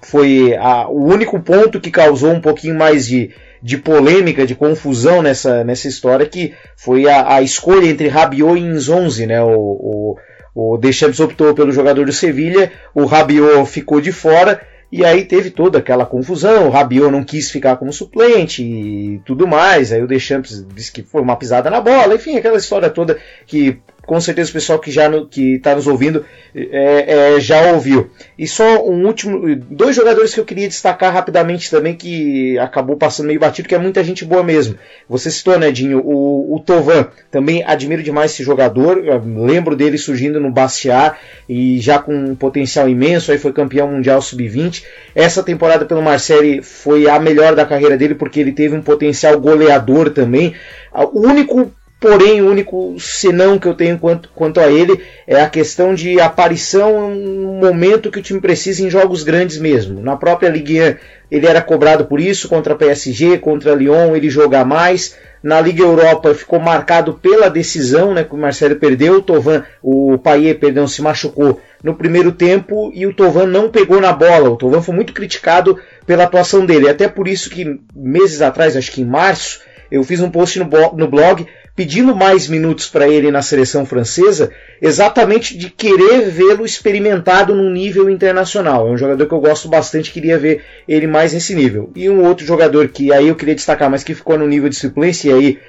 foi 0.01 0.53
a, 0.57 0.89
o 0.89 1.05
único 1.05 1.39
ponto 1.39 1.79
que 1.79 1.89
causou 1.89 2.31
um 2.31 2.41
pouquinho 2.41 2.75
mais 2.75 3.07
de, 3.07 3.31
de 3.63 3.77
polêmica, 3.77 4.45
de 4.45 4.55
confusão 4.55 5.21
nessa, 5.21 5.63
nessa 5.63 5.87
história, 5.87 6.25
que 6.25 6.53
foi 6.75 7.07
a, 7.07 7.35
a 7.35 7.41
escolha 7.41 7.87
entre 7.87 8.09
Rabiot 8.09 8.59
e 8.59 8.61
Inzonzi, 8.61 9.25
né? 9.25 9.41
O, 9.41 10.17
o, 10.53 10.73
o 10.73 10.77
Deschamps 10.77 11.21
optou 11.21 11.53
pelo 11.53 11.71
jogador 11.71 12.05
do 12.05 12.11
Sevilha, 12.11 12.69
o 12.93 13.05
Rabiot 13.05 13.65
ficou 13.65 14.01
de 14.01 14.11
fora, 14.11 14.61
e 14.91 15.05
aí 15.05 15.23
teve 15.23 15.49
toda 15.49 15.79
aquela 15.79 16.05
confusão, 16.05 16.67
o 16.67 16.69
Rabiot 16.69 17.09
não 17.09 17.23
quis 17.23 17.49
ficar 17.49 17.77
como 17.77 17.93
suplente 17.93 18.61
e 18.61 19.21
tudo 19.25 19.47
mais, 19.47 19.93
aí 19.93 20.03
o 20.03 20.07
Deschamps 20.07 20.63
disse 20.75 20.91
que 20.91 21.01
foi 21.01 21.21
uma 21.21 21.37
pisada 21.37 21.69
na 21.69 21.79
bola, 21.79 22.15
enfim, 22.15 22.35
aquela 22.35 22.57
história 22.57 22.89
toda 22.89 23.17
que 23.47 23.79
com 24.05 24.19
certeza 24.19 24.49
o 24.49 24.53
pessoal 24.53 24.79
que 24.79 24.91
já 24.91 25.07
no, 25.07 25.27
que 25.27 25.55
está 25.55 25.75
nos 25.75 25.87
ouvindo 25.87 26.25
é, 26.53 27.35
é, 27.35 27.39
já 27.39 27.71
ouviu. 27.71 28.09
E 28.37 28.45
só 28.47 28.85
um 28.85 29.05
último, 29.05 29.55
dois 29.69 29.95
jogadores 29.95 30.33
que 30.33 30.39
eu 30.39 30.45
queria 30.45 30.67
destacar 30.67 31.13
rapidamente 31.13 31.71
também 31.71 31.95
que 31.95 32.57
acabou 32.59 32.97
passando 32.97 33.27
meio 33.27 33.39
batido, 33.39 33.67
que 33.67 33.75
é 33.75 33.79
muita 33.79 34.03
gente 34.03 34.25
boa 34.25 34.43
mesmo. 34.43 34.77
Você 35.07 35.31
citou, 35.31 35.57
Nedinho, 35.57 35.99
o, 35.99 36.55
o 36.55 36.59
Tovan. 36.59 37.07
Também 37.31 37.63
admiro 37.63 38.03
demais 38.03 38.31
esse 38.31 38.43
jogador. 38.43 39.01
lembro 39.25 39.75
dele 39.75 39.97
surgindo 39.97 40.39
no 40.39 40.51
Bastiat 40.51 41.17
e 41.47 41.79
já 41.79 41.97
com 41.97 42.13
um 42.13 42.35
potencial 42.35 42.89
imenso. 42.89 43.31
Aí 43.31 43.37
foi 43.37 43.53
campeão 43.53 43.87
mundial 43.87 44.21
sub-20. 44.21 44.83
Essa 45.15 45.41
temporada 45.41 45.85
pelo 45.85 46.01
Marseille 46.01 46.61
foi 46.61 47.09
a 47.09 47.19
melhor 47.19 47.55
da 47.55 47.65
carreira 47.65 47.97
dele 47.97 48.15
porque 48.15 48.39
ele 48.39 48.51
teve 48.51 48.75
um 48.75 48.81
potencial 48.81 49.39
goleador 49.39 50.09
também. 50.09 50.53
O 50.93 51.27
único 51.27 51.71
Porém, 52.03 52.41
o 52.41 52.49
único 52.49 52.97
senão 52.99 53.57
que 53.57 53.65
eu 53.65 53.73
tenho 53.73 53.97
quanto, 53.97 54.27
quanto 54.35 54.59
a 54.59 54.69
ele 54.69 55.01
é 55.25 55.39
a 55.39 55.49
questão 55.49 55.95
de 55.95 56.19
aparição 56.19 57.15
no 57.15 57.53
momento 57.53 58.11
que 58.11 58.19
o 58.19 58.21
time 58.21 58.41
precisa 58.41 58.83
em 58.83 58.89
jogos 58.89 59.23
grandes 59.23 59.57
mesmo. 59.57 60.01
Na 60.01 60.17
própria 60.17 60.49
Ligue 60.49 60.81
1 60.81 60.95
ele 61.31 61.47
era 61.47 61.61
cobrado 61.61 62.03
por 62.03 62.19
isso, 62.19 62.49
contra 62.49 62.75
PSG, 62.75 63.37
contra 63.37 63.73
Lyon 63.73 64.17
ele 64.17 64.29
jogar 64.29 64.65
mais. 64.65 65.15
Na 65.41 65.61
Liga 65.61 65.81
Europa 65.81 66.35
ficou 66.35 66.59
marcado 66.59 67.13
pela 67.13 67.49
decisão, 67.49 68.13
né, 68.13 68.25
que 68.25 68.35
o 68.35 68.37
Marcelo 68.37 68.75
perdeu, 68.75 69.19
o 69.19 69.21
Tovan, 69.21 69.63
o 69.81 70.17
Payet, 70.17 70.59
perdão, 70.59 70.85
se 70.85 71.01
machucou 71.01 71.61
no 71.81 71.95
primeiro 71.95 72.33
tempo 72.33 72.91
e 72.93 73.07
o 73.07 73.13
Tovan 73.13 73.45
não 73.45 73.69
pegou 73.69 74.01
na 74.01 74.11
bola. 74.11 74.49
O 74.49 74.57
Tovan 74.57 74.81
foi 74.81 74.93
muito 74.93 75.13
criticado 75.13 75.79
pela 76.05 76.25
atuação 76.25 76.65
dele. 76.65 76.89
Até 76.89 77.07
por 77.07 77.29
isso 77.29 77.49
que 77.49 77.79
meses 77.95 78.41
atrás, 78.41 78.75
acho 78.75 78.91
que 78.91 79.01
em 79.01 79.05
março, 79.05 79.61
eu 79.89 80.03
fiz 80.03 80.19
um 80.19 80.29
post 80.29 80.59
no 80.59 81.07
blog 81.07 81.45
pedindo 81.75 82.15
mais 82.15 82.47
minutos 82.47 82.87
para 82.87 83.07
ele 83.07 83.31
na 83.31 83.41
seleção 83.41 83.85
francesa, 83.85 84.51
exatamente 84.81 85.57
de 85.57 85.69
querer 85.69 86.29
vê-lo 86.29 86.65
experimentado 86.65 87.55
num 87.55 87.69
nível 87.69 88.09
internacional. 88.09 88.87
É 88.87 88.91
um 88.91 88.97
jogador 88.97 89.25
que 89.25 89.33
eu 89.33 89.39
gosto 89.39 89.67
bastante, 89.67 90.11
queria 90.11 90.37
ver 90.37 90.61
ele 90.87 91.07
mais 91.07 91.33
nesse 91.33 91.55
nível. 91.55 91.91
E 91.95 92.09
um 92.09 92.23
outro 92.25 92.45
jogador 92.45 92.87
que 92.89 93.11
aí 93.11 93.27
eu 93.27 93.35
queria 93.35 93.55
destacar, 93.55 93.89
mas 93.89 94.03
que 94.03 94.13
ficou 94.13 94.37
no 94.37 94.47
nível 94.47 94.69
de 94.69 94.75
suplência, 94.75 95.29
e 95.29 95.33
aí 95.33 95.59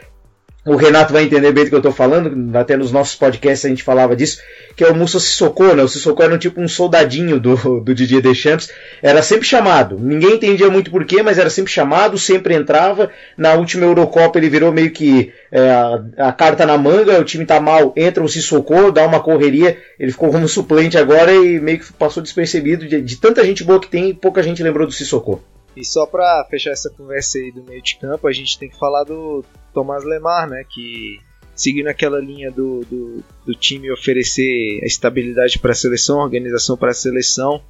o 0.67 0.77
Renato 0.77 1.13
vai 1.13 1.25
entender 1.25 1.53
bem 1.53 1.65
do 1.65 1.69
que 1.69 1.75
eu 1.75 1.81
estou 1.81 1.93
falando, 1.93 2.57
até 2.57 2.77
nos 2.77 2.91
nossos 2.91 3.15
podcasts 3.15 3.67
a 3.67 3.69
gente 3.69 3.83
falava 3.83 4.17
disso, 4.17 4.41
que 4.75 4.83
é 4.83 4.89
o 4.89 4.95
Mussa 4.95 5.21
Sissoko, 5.21 5.75
né? 5.75 5.83
O 5.83 5.89
Sissoko 5.89 6.23
era 6.23 6.35
um 6.35 6.39
tipo 6.39 6.61
um 6.61 6.67
soldadinho 6.67 7.39
do, 7.39 7.81
do 7.81 7.95
Didier 7.95 8.23
Deschamps, 8.23 8.71
era 9.03 9.23
sempre 9.23 9.47
chamado, 9.47 9.99
ninguém 9.99 10.37
entendia 10.37 10.71
muito 10.71 10.91
porquê, 10.91 11.23
mas 11.23 11.39
era 11.39 11.51
sempre 11.51 11.71
chamado, 11.71 12.17
sempre 12.17 12.55
entrava, 12.55 13.11
na 13.37 13.53
última 13.53 13.85
Eurocopa 13.85 14.39
ele 14.39 14.49
virou 14.49 14.73
meio 14.73 14.91
que 14.91 15.33
é, 15.53 15.71
a, 15.71 16.29
a, 16.29 16.33
carta 16.33 16.65
na 16.65 16.79
manga, 16.79 17.21
o 17.21 17.25
time 17.25 17.45
tá 17.45 17.61
mal, 17.61 17.93
entra 17.95 18.25
o 18.25 18.29
Sissoko, 18.29 18.91
dá 18.91 19.07
uma 19.07 19.21
correria, 19.21 19.77
ele 19.99 20.13
ficou 20.13 20.31
como 20.31 20.49
suplente 20.49 20.97
agora 20.97 21.35
e 21.35 21.61
meio 21.61 21.79
que 21.79 21.93
passou 21.93 22.23
despercebido 22.23 22.89
de, 22.89 23.03
de 23.03 23.17
tanta 23.17 23.45
gente 23.45 23.63
boa 23.63 23.79
que 23.79 23.89
tem, 23.89 24.15
pouca 24.15 24.43
gente 24.43 24.63
lembrou 24.63 24.87
do 24.87 24.93
Sissoko. 24.93 25.43
E 25.77 25.85
só 25.85 26.07
para 26.07 26.47
fechar 26.49 26.71
essa 26.71 26.89
conversa 26.89 27.37
aí 27.37 27.51
do 27.51 27.63
meio 27.65 27.83
de 27.83 27.99
campo, 27.99 28.27
a 28.29 28.33
gente 28.33 28.59
tem 28.59 28.69
que 28.69 28.79
falar 28.79 29.03
do 29.03 29.45
Thomas 29.75 30.05
Lemar, 30.05 30.49
né? 30.49 30.65
Que 30.65 31.21
seguindo 31.55 31.89
aquela 31.89 32.19
linha 32.19 32.51
do, 32.51 32.81
do, 32.85 33.25
do 33.47 33.55
time 33.55 33.91
oferecer 33.91 34.81
a 34.83 34.87
estabilidade 34.87 35.59
para 35.59 35.73
a 35.73 35.75
seleção, 35.75 36.19
organização 36.19 36.77
para 36.77 36.91
a 36.91 36.95
seleção. 36.95 37.63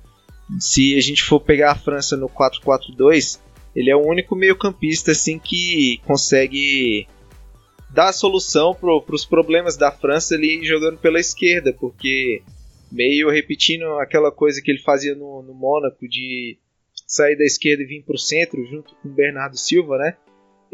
Se 0.58 0.96
a 0.96 1.00
gente 1.00 1.22
for 1.22 1.40
pegar 1.40 1.72
a 1.72 1.74
França 1.74 2.16
no 2.16 2.28
4-4-2, 2.28 3.40
ele 3.74 3.90
é 3.90 3.96
o 3.96 4.06
único 4.06 4.36
meio-campista 4.36 5.12
assim 5.12 5.38
que 5.38 6.00
consegue 6.06 7.06
dar 7.90 8.08
a 8.08 8.12
solução 8.12 8.74
para 8.74 9.14
os 9.14 9.24
problemas 9.24 9.76
da 9.76 9.90
França 9.90 10.34
ali 10.34 10.64
jogando 10.64 10.98
pela 10.98 11.20
esquerda, 11.20 11.72
porque 11.72 12.42
meio 12.90 13.30
repetindo 13.30 13.84
aquela 13.98 14.30
coisa 14.30 14.60
que 14.62 14.70
ele 14.70 14.80
fazia 14.80 15.14
no, 15.14 15.42
no 15.42 15.54
Mônaco 15.54 16.08
de 16.08 16.58
sair 17.06 17.36
da 17.36 17.44
esquerda 17.44 17.82
e 17.82 17.86
vir 17.86 18.02
para 18.02 18.14
o 18.14 18.18
centro 18.18 18.64
junto 18.66 18.94
com 18.96 19.08
o 19.08 19.12
Bernardo 19.12 19.56
Silva, 19.56 19.98
né? 19.98 20.16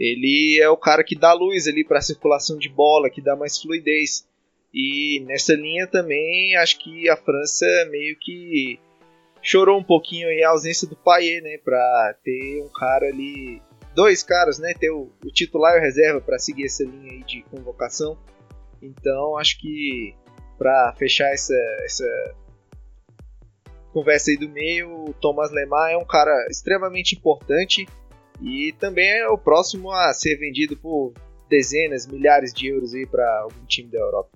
Ele 0.01 0.59
é 0.59 0.70
o 0.70 0.78
cara 0.78 1.05
que 1.05 1.14
dá 1.14 1.34
luz 1.34 1.66
ali 1.66 1.84
para 1.84 1.98
a 1.98 2.03
circulação 2.03 2.57
de 2.57 2.70
bola, 2.70 3.11
que 3.11 3.20
dá 3.20 3.36
mais 3.36 3.61
fluidez. 3.61 4.26
E 4.72 5.22
nessa 5.26 5.53
linha 5.53 5.86
também 5.86 6.57
acho 6.57 6.78
que 6.78 7.07
a 7.11 7.16
França 7.18 7.66
meio 7.90 8.16
que 8.18 8.80
chorou 9.42 9.78
um 9.78 9.84
pouquinho 9.84 10.28
aí 10.28 10.42
a 10.42 10.51
ausência 10.51 10.88
do 10.88 10.96
Payet, 10.96 11.42
né, 11.42 11.59
para 11.59 12.16
ter 12.24 12.62
um 12.62 12.68
cara 12.68 13.09
ali, 13.09 13.61
dois 13.94 14.22
caras, 14.22 14.59
né, 14.59 14.72
ter 14.72 14.90
o, 14.90 15.11
o 15.22 15.30
titular 15.30 15.76
e 15.76 15.80
o 15.80 15.82
reserva 15.82 16.20
para 16.20 16.38
seguir 16.38 16.64
essa 16.64 16.82
linha 16.82 17.12
aí 17.12 17.22
de 17.24 17.42
convocação. 17.51 18.16
Então 18.80 19.36
acho 19.36 19.61
que 19.61 20.14
para 20.57 20.94
fechar 20.98 21.30
essa, 21.30 21.55
essa 21.84 22.34
conversa 23.92 24.30
aí 24.30 24.38
do 24.38 24.48
meio, 24.48 25.11
o 25.11 25.14
Thomas 25.14 25.51
Lemar 25.51 25.90
é 25.90 25.96
um 25.98 26.07
cara 26.07 26.46
extremamente 26.48 27.16
importante 27.16 27.86
e 28.43 28.74
também 28.78 29.09
é 29.09 29.28
o 29.28 29.38
próximo 29.38 29.91
a 29.91 30.12
ser 30.14 30.36
vendido 30.36 30.76
por 30.76 31.12
dezenas, 31.49 32.07
milhares 32.07 32.53
de 32.53 32.68
euros 32.68 32.95
aí 32.95 33.07
para 33.07 33.24
algum 33.43 33.64
time 33.66 33.91
da 33.91 33.99
Europa. 33.99 34.30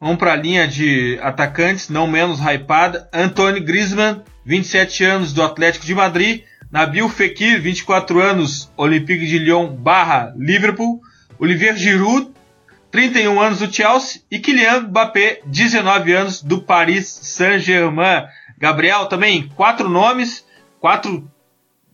Vamos 0.00 0.18
para 0.18 0.32
a 0.32 0.36
linha 0.36 0.66
de 0.66 1.18
atacantes, 1.22 1.88
não 1.88 2.06
menos 2.06 2.38
hypada. 2.40 3.08
Antoine 3.12 3.60
Griezmann, 3.60 4.22
27 4.44 5.04
anos 5.04 5.32
do 5.32 5.42
Atlético 5.42 5.86
de 5.86 5.94
Madrid. 5.94 6.44
Nabil 6.70 7.08
Fekir, 7.08 7.60
24 7.60 8.20
anos, 8.20 8.70
Olympique 8.76 9.26
de 9.26 9.38
Lyon 9.38 9.68
barra 9.68 10.34
Liverpool. 10.36 11.00
Olivier 11.38 11.76
Giroud, 11.76 12.30
31 12.90 13.40
anos 13.40 13.60
do 13.60 13.72
Chelsea. 13.72 14.22
E 14.30 14.38
Kylian 14.38 14.88
Mbappé, 14.88 15.40
19 15.46 16.12
anos 16.12 16.42
do 16.42 16.60
Paris 16.60 17.06
Saint-Germain. 17.06 18.26
Gabriel 18.58 19.06
também, 19.06 19.48
quatro 19.56 19.88
nomes, 19.88 20.44
quatro 20.80 21.30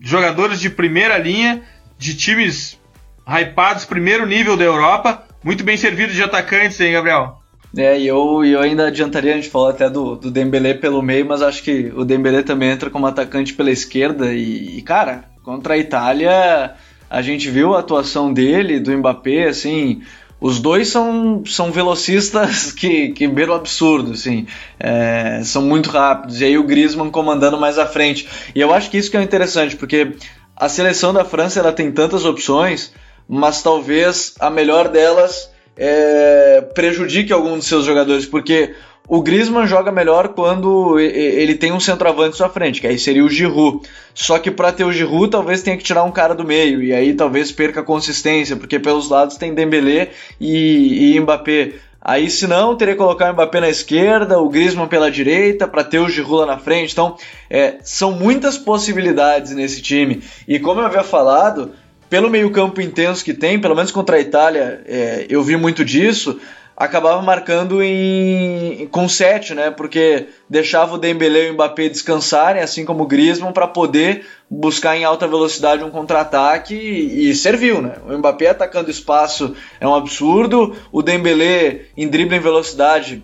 jogadores 0.01 0.61
de 0.61 0.71
primeira 0.71 1.19
linha, 1.19 1.63
de 1.99 2.15
times 2.15 2.79
hypados, 3.27 3.85
primeiro 3.85 4.27
nível 4.27 4.57
da 4.57 4.65
Europa, 4.65 5.25
muito 5.45 5.63
bem 5.63 5.77
servido 5.77 6.13
de 6.13 6.23
atacantes, 6.23 6.81
hein, 6.81 6.93
Gabriel? 6.93 7.39
É, 7.77 7.99
e 7.99 8.07
eu, 8.07 8.45
eu 8.45 8.61
ainda 8.61 8.89
adiantaria, 8.89 9.33
a 9.33 9.37
gente 9.37 9.49
falou 9.49 9.69
até 9.69 9.89
do, 9.89 10.17
do 10.17 10.31
Dembélé 10.31 10.75
pelo 10.75 11.01
meio, 11.01 11.25
mas 11.27 11.41
acho 11.41 11.63
que 11.63 11.93
o 11.95 12.05
Dembélé 12.05 12.43
também 12.43 12.71
entra 12.71 12.91
como 12.91 13.07
atacante 13.07 13.53
pela 13.53 13.71
esquerda 13.71 14.33
e, 14.33 14.79
e, 14.79 14.83
cara, 14.83 15.25
contra 15.45 15.75
a 15.75 15.79
Itália 15.79 16.75
a 17.09 17.23
gente 17.23 17.51
viu 17.51 17.75
a 17.75 17.81
atuação 17.81 18.33
dele, 18.33 18.79
do 18.79 18.97
Mbappé, 18.97 19.49
assim, 19.49 20.03
os 20.41 20.59
dois 20.59 20.89
são, 20.89 21.43
são 21.45 21.71
velocistas 21.71 22.73
que, 22.73 23.11
que 23.11 23.29
beiram 23.29 23.55
absurdo, 23.55 24.13
assim. 24.13 24.47
É, 24.79 25.43
são 25.45 25.63
muito 25.63 25.91
rápidos. 25.91 26.41
E 26.41 26.45
aí 26.45 26.59
o 26.59 26.65
Griezmann 26.65 27.11
comandando 27.11 27.59
mais 27.59 27.79
à 27.79 27.87
frente. 27.87 28.27
E 28.55 28.61
eu 28.61 28.73
acho 28.73 28.91
que 28.91 28.97
isso 28.97 29.11
que 29.11 29.17
é 29.17 29.23
interessante, 29.23 29.77
porque 29.77 30.13
a 30.57 30.69
seleção 30.69 31.13
da 31.13 31.25
França 31.25 31.61
ela 31.61 31.73
tem 31.73 31.93
tantas 31.93 32.25
opções, 32.25 32.93
mas 33.29 33.63
talvez 33.63 34.35
a 34.41 34.49
melhor 34.49 34.89
delas 34.89 35.51
é, 35.77 36.63
prejudique 36.75 37.33
algum 37.33 37.57
dos 37.57 37.67
seus 37.67 37.85
jogadores, 37.85 38.27
porque 38.27 38.75
o 39.11 39.21
Griezmann 39.21 39.67
joga 39.67 39.91
melhor 39.91 40.29
quando 40.29 40.97
ele 41.01 41.57
tem 41.57 41.73
um 41.73 41.81
centroavante 41.81 42.35
à 42.35 42.37
sua 42.37 42.49
frente, 42.49 42.81
que 42.81 42.87
aí 42.87 42.97
seria 42.97 43.25
o 43.25 43.29
Giroud. 43.29 43.81
Só 44.15 44.39
que 44.39 44.53
para 44.53 44.71
ter 44.71 44.85
o 44.85 44.93
Giroud, 44.93 45.29
talvez 45.29 45.63
tenha 45.63 45.77
que 45.77 45.83
tirar 45.83 46.05
um 46.05 46.13
cara 46.13 46.33
do 46.33 46.45
meio, 46.45 46.81
e 46.81 46.93
aí 46.93 47.13
talvez 47.13 47.51
perca 47.51 47.81
a 47.81 47.83
consistência, 47.83 48.55
porque 48.55 48.79
pelos 48.79 49.09
lados 49.09 49.37
tem 49.37 49.53
Dembélé 49.53 50.11
e, 50.41 51.17
e 51.17 51.21
Mbappé. 51.21 51.73
Aí, 52.01 52.31
se 52.31 52.47
não, 52.47 52.77
teria 52.77 52.95
que 52.95 53.01
colocar 53.01 53.31
o 53.31 53.33
Mbappé 53.33 53.59
na 53.59 53.69
esquerda, 53.69 54.39
o 54.39 54.49
Griezmann 54.49 54.87
pela 54.87 55.11
direita, 55.11 55.67
para 55.67 55.83
ter 55.83 55.99
o 55.99 56.09
Giroud 56.09 56.43
lá 56.43 56.47
na 56.47 56.59
frente. 56.59 56.93
Então, 56.93 57.17
é, 57.51 57.79
são 57.83 58.13
muitas 58.13 58.57
possibilidades 58.57 59.51
nesse 59.51 59.83
time. 59.83 60.23
E 60.47 60.61
como 60.61 60.81
eu 60.81 60.87
havia 60.87 61.03
falado, 61.03 61.73
pelo 62.09 62.31
meio-campo 62.31 62.81
intenso 62.81 63.25
que 63.25 63.35
tem, 63.35 63.59
pelo 63.61 63.75
menos 63.75 63.91
contra 63.91 64.17
a 64.17 64.21
Itália, 64.21 64.83
é, 64.87 65.27
eu 65.29 65.43
vi 65.43 65.57
muito 65.57 65.85
disso 65.85 66.39
acabava 66.81 67.21
marcando 67.21 67.83
em, 67.83 68.89
com 68.91 69.07
7, 69.07 69.55
né? 69.55 69.71
Porque 69.71 70.29
deixava 70.49 70.95
o 70.95 70.99
Dembélé 70.99 71.49
e 71.49 71.51
o 71.51 71.53
Mbappé 71.53 71.91
descansarem, 71.91 72.63
assim 72.63 72.87
como 72.87 73.05
o 73.05 73.07
Griezmann, 73.07 73.53
para 73.53 73.69
poder 73.69 74.25
buscar 74.49 74.97
em 74.97 75.05
alta 75.05 75.29
velocidade 75.29 75.85
um 75.85 75.91
contra-ataque 75.91 76.75
e, 76.75 77.29
e, 77.29 77.35
serviu, 77.35 77.83
né? 77.83 77.97
O 78.09 78.17
Mbappé 78.17 78.49
atacando 78.49 78.91
espaço 78.91 79.55
é 79.79 79.87
um 79.87 79.95
absurdo, 79.95 80.75
o 80.91 81.03
Dembélé 81.03 81.83
em 81.95 82.09
drible 82.09 82.37
em 82.37 82.41
velocidade 82.41 83.23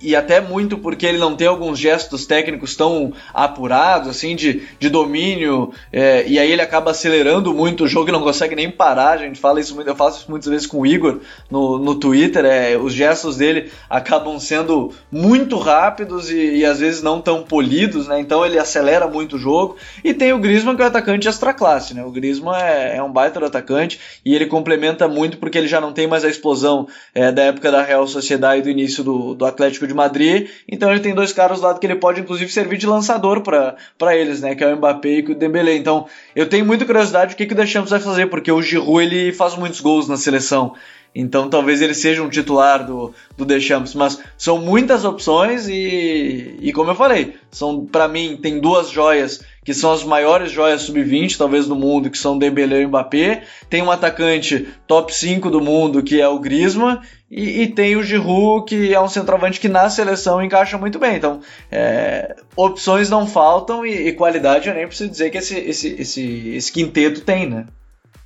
e 0.00 0.14
até 0.14 0.40
muito 0.40 0.78
porque 0.78 1.06
ele 1.06 1.18
não 1.18 1.34
tem 1.34 1.46
alguns 1.46 1.78
gestos 1.78 2.26
técnicos 2.26 2.76
tão 2.76 3.12
apurados, 3.34 4.08
assim, 4.08 4.36
de, 4.36 4.62
de 4.78 4.88
domínio, 4.88 5.72
é, 5.92 6.24
e 6.26 6.38
aí 6.38 6.50
ele 6.50 6.62
acaba 6.62 6.90
acelerando 6.90 7.52
muito 7.52 7.84
o 7.84 7.88
jogo 7.88 8.08
e 8.08 8.12
não 8.12 8.22
consegue 8.22 8.54
nem 8.54 8.70
parar. 8.70 9.12
A 9.12 9.16
gente 9.18 9.40
fala 9.40 9.60
isso 9.60 9.74
muito, 9.74 9.88
eu 9.88 9.96
faço 9.96 10.20
isso 10.20 10.30
muitas 10.30 10.48
vezes 10.48 10.66
com 10.66 10.80
o 10.80 10.86
Igor 10.86 11.20
no, 11.50 11.78
no 11.78 11.94
Twitter. 11.94 12.44
É, 12.44 12.76
os 12.76 12.92
gestos 12.92 13.36
dele 13.36 13.70
acabam 13.90 14.38
sendo 14.38 14.92
muito 15.10 15.58
rápidos 15.58 16.30
e, 16.30 16.58
e, 16.58 16.64
às 16.64 16.78
vezes 16.78 17.02
não 17.02 17.20
tão 17.20 17.42
polidos, 17.42 18.06
né? 18.06 18.20
Então 18.20 18.44
ele 18.44 18.58
acelera 18.58 19.06
muito 19.06 19.36
o 19.36 19.38
jogo. 19.38 19.76
E 20.04 20.14
tem 20.14 20.32
o 20.32 20.38
Griezmann, 20.38 20.76
que 20.76 20.82
é 20.82 20.84
o 20.84 20.88
atacante 20.88 21.28
extra 21.28 21.52
classe, 21.52 21.94
né? 21.94 22.04
O 22.04 22.10
Griezmann 22.10 22.56
é, 22.56 22.96
é 22.96 23.02
um 23.02 23.10
baita 23.10 23.38
atacante 23.44 24.00
e 24.24 24.34
ele 24.34 24.46
complementa 24.46 25.08
muito 25.08 25.38
porque 25.38 25.58
ele 25.58 25.68
já 25.68 25.80
não 25.80 25.92
tem 25.92 26.06
mais 26.06 26.24
a 26.24 26.28
explosão 26.28 26.86
é, 27.14 27.30
da 27.32 27.42
época 27.42 27.70
da 27.70 27.82
Real 27.82 28.06
Sociedade 28.06 28.60
e 28.60 28.62
do 28.62 28.70
início 28.70 29.02
do, 29.04 29.34
do 29.34 29.44
Atlético 29.44 29.87
de 29.88 29.94
Madrid, 29.94 30.48
então 30.68 30.90
ele 30.90 31.00
tem 31.00 31.14
dois 31.14 31.32
caras 31.32 31.60
lá 31.60 31.76
que 31.76 31.86
ele 31.86 31.96
pode 31.96 32.20
inclusive 32.20 32.52
servir 32.52 32.78
de 32.78 32.86
lançador 32.86 33.40
para 33.40 34.16
eles, 34.16 34.40
né, 34.40 34.54
que 34.54 34.62
é 34.62 34.72
o 34.72 34.76
Mbappé 34.76 35.08
e 35.08 35.32
o 35.32 35.34
Dembélé. 35.34 35.74
Então, 35.74 36.06
eu 36.36 36.48
tenho 36.48 36.64
muita 36.64 36.84
curiosidade 36.84 37.34
o 37.34 37.36
que, 37.36 37.46
que 37.46 37.52
o 37.54 37.56
Deschamps 37.56 37.90
vai 37.90 38.00
fazer, 38.00 38.26
porque 38.26 38.52
o 38.52 38.62
Giroud 38.62 39.02
ele 39.02 39.32
faz 39.32 39.56
muitos 39.56 39.80
gols 39.80 40.08
na 40.08 40.16
seleção. 40.16 40.74
Então 41.14 41.48
talvez 41.48 41.80
ele 41.80 41.94
seja 41.94 42.22
um 42.22 42.28
titular 42.28 42.86
do, 42.86 43.12
do 43.36 43.44
Deschamps, 43.44 43.94
mas 43.94 44.20
são 44.36 44.58
muitas 44.58 45.04
opções 45.04 45.68
e, 45.68 46.56
e 46.60 46.72
como 46.72 46.90
eu 46.90 46.94
falei, 46.94 47.34
são 47.50 47.84
para 47.86 48.06
mim 48.06 48.38
tem 48.40 48.60
duas 48.60 48.90
joias 48.90 49.42
que 49.68 49.74
são 49.74 49.92
as 49.92 50.02
maiores 50.02 50.50
joias 50.50 50.80
sub-20 50.80 51.36
talvez 51.36 51.66
do 51.66 51.76
mundo, 51.76 52.08
que 52.08 52.16
são 52.16 52.38
Dembélé 52.38 52.80
e 52.80 52.86
Mbappé. 52.86 53.42
Tem 53.68 53.82
um 53.82 53.90
atacante 53.90 54.66
top 54.86 55.14
5 55.14 55.50
do 55.50 55.60
mundo 55.60 56.02
que 56.02 56.18
é 56.18 56.26
o 56.26 56.38
Griezmann 56.38 57.00
e, 57.30 57.60
e, 57.60 57.66
tem 57.66 57.94
o 57.94 58.02
Giroud, 58.02 58.64
que 58.64 58.94
é 58.94 58.98
um 58.98 59.10
centroavante 59.10 59.60
que 59.60 59.68
na 59.68 59.90
seleção 59.90 60.42
encaixa 60.42 60.78
muito 60.78 60.98
bem. 60.98 61.16
Então, 61.16 61.42
é, 61.70 62.34
opções 62.56 63.10
não 63.10 63.26
faltam 63.26 63.84
e, 63.84 64.08
e, 64.08 64.12
qualidade 64.14 64.70
eu 64.70 64.74
nem 64.74 64.86
preciso 64.86 65.10
dizer 65.10 65.28
que 65.28 65.36
esse, 65.36 65.58
esse, 65.58 65.96
esse, 66.00 66.48
esse 66.48 66.72
quinteto 66.72 67.20
tem, 67.20 67.46
né? 67.46 67.66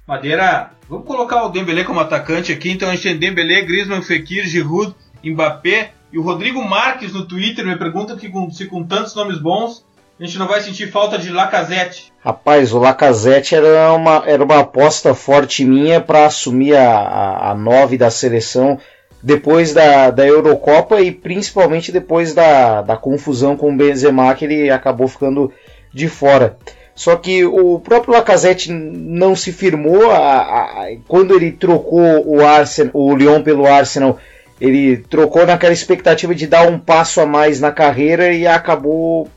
Madeira, 0.06 0.70
vamos 0.88 1.04
colocar 1.04 1.44
o 1.44 1.48
Dembélé 1.48 1.82
como 1.82 1.98
atacante 1.98 2.52
aqui. 2.52 2.70
Então 2.70 2.88
a 2.88 2.94
gente 2.94 3.02
tem 3.02 3.18
Dembélé, 3.18 3.62
Griezmann, 3.62 4.00
Fekir, 4.00 4.46
Giroud, 4.46 4.94
Mbappé 5.24 5.90
e 6.12 6.20
o 6.20 6.22
Rodrigo 6.22 6.62
Marques 6.62 7.12
no 7.12 7.26
Twitter 7.26 7.66
me 7.66 7.74
pergunta 7.74 8.14
que 8.14 8.30
se 8.52 8.66
com 8.66 8.84
tantos 8.84 9.12
nomes 9.16 9.38
bons 9.38 9.84
a 10.22 10.24
gente 10.24 10.38
não 10.38 10.46
vai 10.46 10.60
sentir 10.60 10.88
falta 10.88 11.18
de 11.18 11.30
Lacazette. 11.30 12.12
Rapaz, 12.20 12.72
o 12.72 12.78
Lacazette 12.78 13.56
era 13.56 13.92
uma, 13.92 14.22
era 14.24 14.44
uma 14.44 14.60
aposta 14.60 15.14
forte 15.16 15.64
minha 15.64 16.00
para 16.00 16.26
assumir 16.26 16.76
a, 16.76 16.96
a, 16.96 17.50
a 17.50 17.54
nove 17.56 17.98
da 17.98 18.08
seleção 18.08 18.78
depois 19.20 19.72
da, 19.72 20.10
da 20.10 20.24
Eurocopa 20.24 21.00
e 21.00 21.10
principalmente 21.10 21.90
depois 21.90 22.34
da, 22.34 22.82
da 22.82 22.96
confusão 22.96 23.56
com 23.56 23.72
o 23.72 23.76
Benzema 23.76 24.32
que 24.36 24.44
ele 24.44 24.70
acabou 24.70 25.08
ficando 25.08 25.52
de 25.92 26.06
fora. 26.06 26.56
Só 26.94 27.16
que 27.16 27.44
o 27.44 27.80
próprio 27.80 28.14
Lacazette 28.14 28.70
não 28.70 29.34
se 29.34 29.50
firmou 29.50 30.08
a, 30.08 30.18
a, 30.18 30.86
quando 31.08 31.34
ele 31.34 31.50
trocou 31.50 32.24
o, 32.24 32.46
Arsenal, 32.46 32.92
o 32.94 33.16
Lyon 33.16 33.42
pelo 33.42 33.66
Arsenal. 33.66 34.20
Ele 34.60 34.98
trocou 34.98 35.44
naquela 35.44 35.72
expectativa 35.72 36.32
de 36.32 36.46
dar 36.46 36.68
um 36.68 36.78
passo 36.78 37.20
a 37.20 37.26
mais 37.26 37.60
na 37.60 37.72
carreira 37.72 38.32
e 38.32 38.46
acabou 38.46 39.28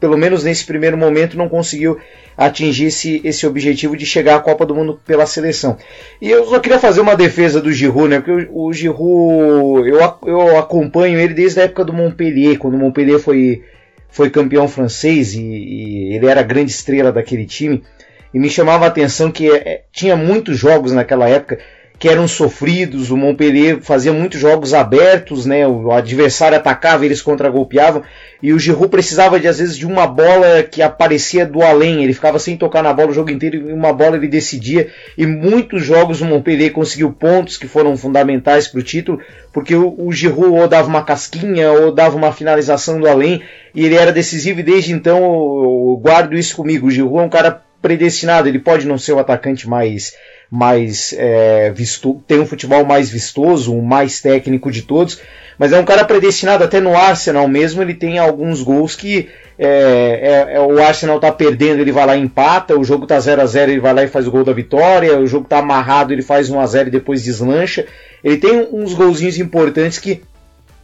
pelo 0.00 0.16
menos 0.16 0.42
nesse 0.42 0.64
primeiro 0.64 0.96
momento, 0.96 1.36
não 1.36 1.48
conseguiu 1.48 1.98
atingir 2.36 2.86
esse, 2.86 3.20
esse 3.22 3.46
objetivo 3.46 3.94
de 3.94 4.06
chegar 4.06 4.36
à 4.36 4.40
Copa 4.40 4.64
do 4.64 4.74
Mundo 4.74 4.98
pela 5.06 5.26
seleção. 5.26 5.76
E 6.20 6.30
eu 6.30 6.46
só 6.46 6.58
queria 6.58 6.78
fazer 6.78 7.02
uma 7.02 7.14
defesa 7.14 7.60
do 7.60 7.70
Giroud, 7.70 8.08
né? 8.08 8.20
Porque 8.20 8.48
o, 8.50 8.64
o 8.64 8.72
Giroud, 8.72 9.86
eu, 9.86 9.98
eu 10.26 10.58
acompanho 10.58 11.20
ele 11.20 11.34
desde 11.34 11.60
a 11.60 11.64
época 11.64 11.84
do 11.84 11.92
Montpellier, 11.92 12.58
quando 12.58 12.74
o 12.74 12.78
Montpellier 12.78 13.18
foi, 13.18 13.62
foi 14.08 14.30
campeão 14.30 14.66
francês 14.66 15.34
e, 15.34 15.42
e 15.42 16.16
ele 16.16 16.26
era 16.26 16.40
a 16.40 16.44
grande 16.44 16.70
estrela 16.70 17.12
daquele 17.12 17.44
time. 17.44 17.82
E 18.32 18.38
me 18.38 18.48
chamava 18.48 18.86
a 18.86 18.88
atenção 18.88 19.30
que 19.30 19.50
é, 19.50 19.82
tinha 19.92 20.16
muitos 20.16 20.56
jogos 20.56 20.92
naquela 20.92 21.28
época 21.28 21.58
que 22.00 22.08
eram 22.08 22.26
sofridos. 22.26 23.10
O 23.10 23.16
Montpellier 23.16 23.78
fazia 23.82 24.10
muitos 24.10 24.40
jogos 24.40 24.72
abertos, 24.72 25.44
né? 25.44 25.68
O 25.68 25.92
adversário 25.92 26.56
atacava, 26.56 27.04
eles 27.04 27.20
contragolpeavam. 27.20 28.02
E 28.42 28.54
o 28.54 28.58
Giroud 28.58 28.88
precisava 28.88 29.38
de 29.38 29.46
às 29.46 29.58
vezes 29.58 29.76
de 29.76 29.86
uma 29.86 30.06
bola 30.06 30.62
que 30.62 30.80
aparecia 30.80 31.44
do 31.44 31.60
além. 31.60 32.02
Ele 32.02 32.14
ficava 32.14 32.38
sem 32.38 32.56
tocar 32.56 32.82
na 32.82 32.94
bola 32.94 33.10
o 33.10 33.12
jogo 33.12 33.30
inteiro 33.30 33.68
e 33.68 33.72
uma 33.74 33.92
bola 33.92 34.16
ele 34.16 34.28
decidia. 34.28 34.88
E 35.16 35.26
muitos 35.26 35.84
jogos 35.84 36.22
o 36.22 36.24
Montpellier 36.24 36.72
conseguiu 36.72 37.12
pontos 37.12 37.58
que 37.58 37.68
foram 37.68 37.94
fundamentais 37.98 38.66
para 38.66 38.80
o 38.80 38.82
título, 38.82 39.20
porque 39.52 39.74
o, 39.74 39.94
o 39.98 40.10
Giroud 40.10 40.58
ou 40.58 40.66
dava 40.66 40.88
uma 40.88 41.04
casquinha 41.04 41.70
ou 41.70 41.92
dava 41.92 42.16
uma 42.16 42.32
finalização 42.32 42.98
do 42.98 43.06
além 43.06 43.42
e 43.74 43.84
ele 43.84 43.96
era 43.96 44.10
decisivo. 44.10 44.60
E 44.60 44.62
desde 44.62 44.94
então 44.94 45.18
eu, 45.18 45.92
eu 45.92 46.00
guardo 46.02 46.34
isso 46.34 46.56
comigo. 46.56 46.86
O 46.86 46.90
Giroud 46.90 47.18
é 47.18 47.26
um 47.26 47.28
cara 47.28 47.60
predestinado. 47.82 48.48
Ele 48.48 48.58
pode 48.58 48.86
não 48.86 48.96
ser 48.96 49.12
o 49.12 49.18
atacante 49.18 49.68
mais 49.68 50.14
mais 50.50 51.14
é, 51.16 51.70
visto, 51.70 52.20
tem 52.26 52.40
um 52.40 52.46
futebol 52.46 52.84
mais 52.84 53.08
vistoso, 53.08 53.74
o 53.74 53.82
mais 53.82 54.20
técnico 54.20 54.70
de 54.70 54.82
todos, 54.82 55.20
mas 55.56 55.72
é 55.72 55.78
um 55.78 55.84
cara 55.84 56.04
predestinado 56.04 56.64
até 56.64 56.80
no 56.80 56.96
Arsenal 56.96 57.46
mesmo, 57.46 57.82
ele 57.82 57.94
tem 57.94 58.18
alguns 58.18 58.62
gols 58.62 58.96
que 58.96 59.28
é, 59.58 60.48
é, 60.48 60.56
é 60.56 60.60
o 60.60 60.82
Arsenal 60.82 61.20
tá 61.20 61.30
perdendo, 61.30 61.80
ele 61.80 61.92
vai 61.92 62.06
lá 62.06 62.16
e 62.16 62.20
empata, 62.20 62.78
o 62.78 62.82
jogo 62.82 63.06
tá 63.06 63.20
0 63.20 63.42
a 63.42 63.46
0 63.46 63.70
ele 63.70 63.80
vai 63.80 63.92
lá 63.92 64.02
e 64.02 64.08
faz 64.08 64.26
o 64.26 64.30
gol 64.30 64.42
da 64.42 64.54
vitória, 64.54 65.18
o 65.18 65.26
jogo 65.26 65.46
tá 65.46 65.58
amarrado, 65.58 66.14
ele 66.14 66.22
faz 66.22 66.48
1 66.48 66.58
a 66.58 66.66
0 66.66 66.88
e 66.88 66.92
depois 66.92 67.22
deslancha. 67.22 67.86
Ele 68.24 68.38
tem 68.38 68.68
uns 68.72 68.94
golzinhos 68.94 69.38
importantes 69.38 69.98
que, 69.98 70.22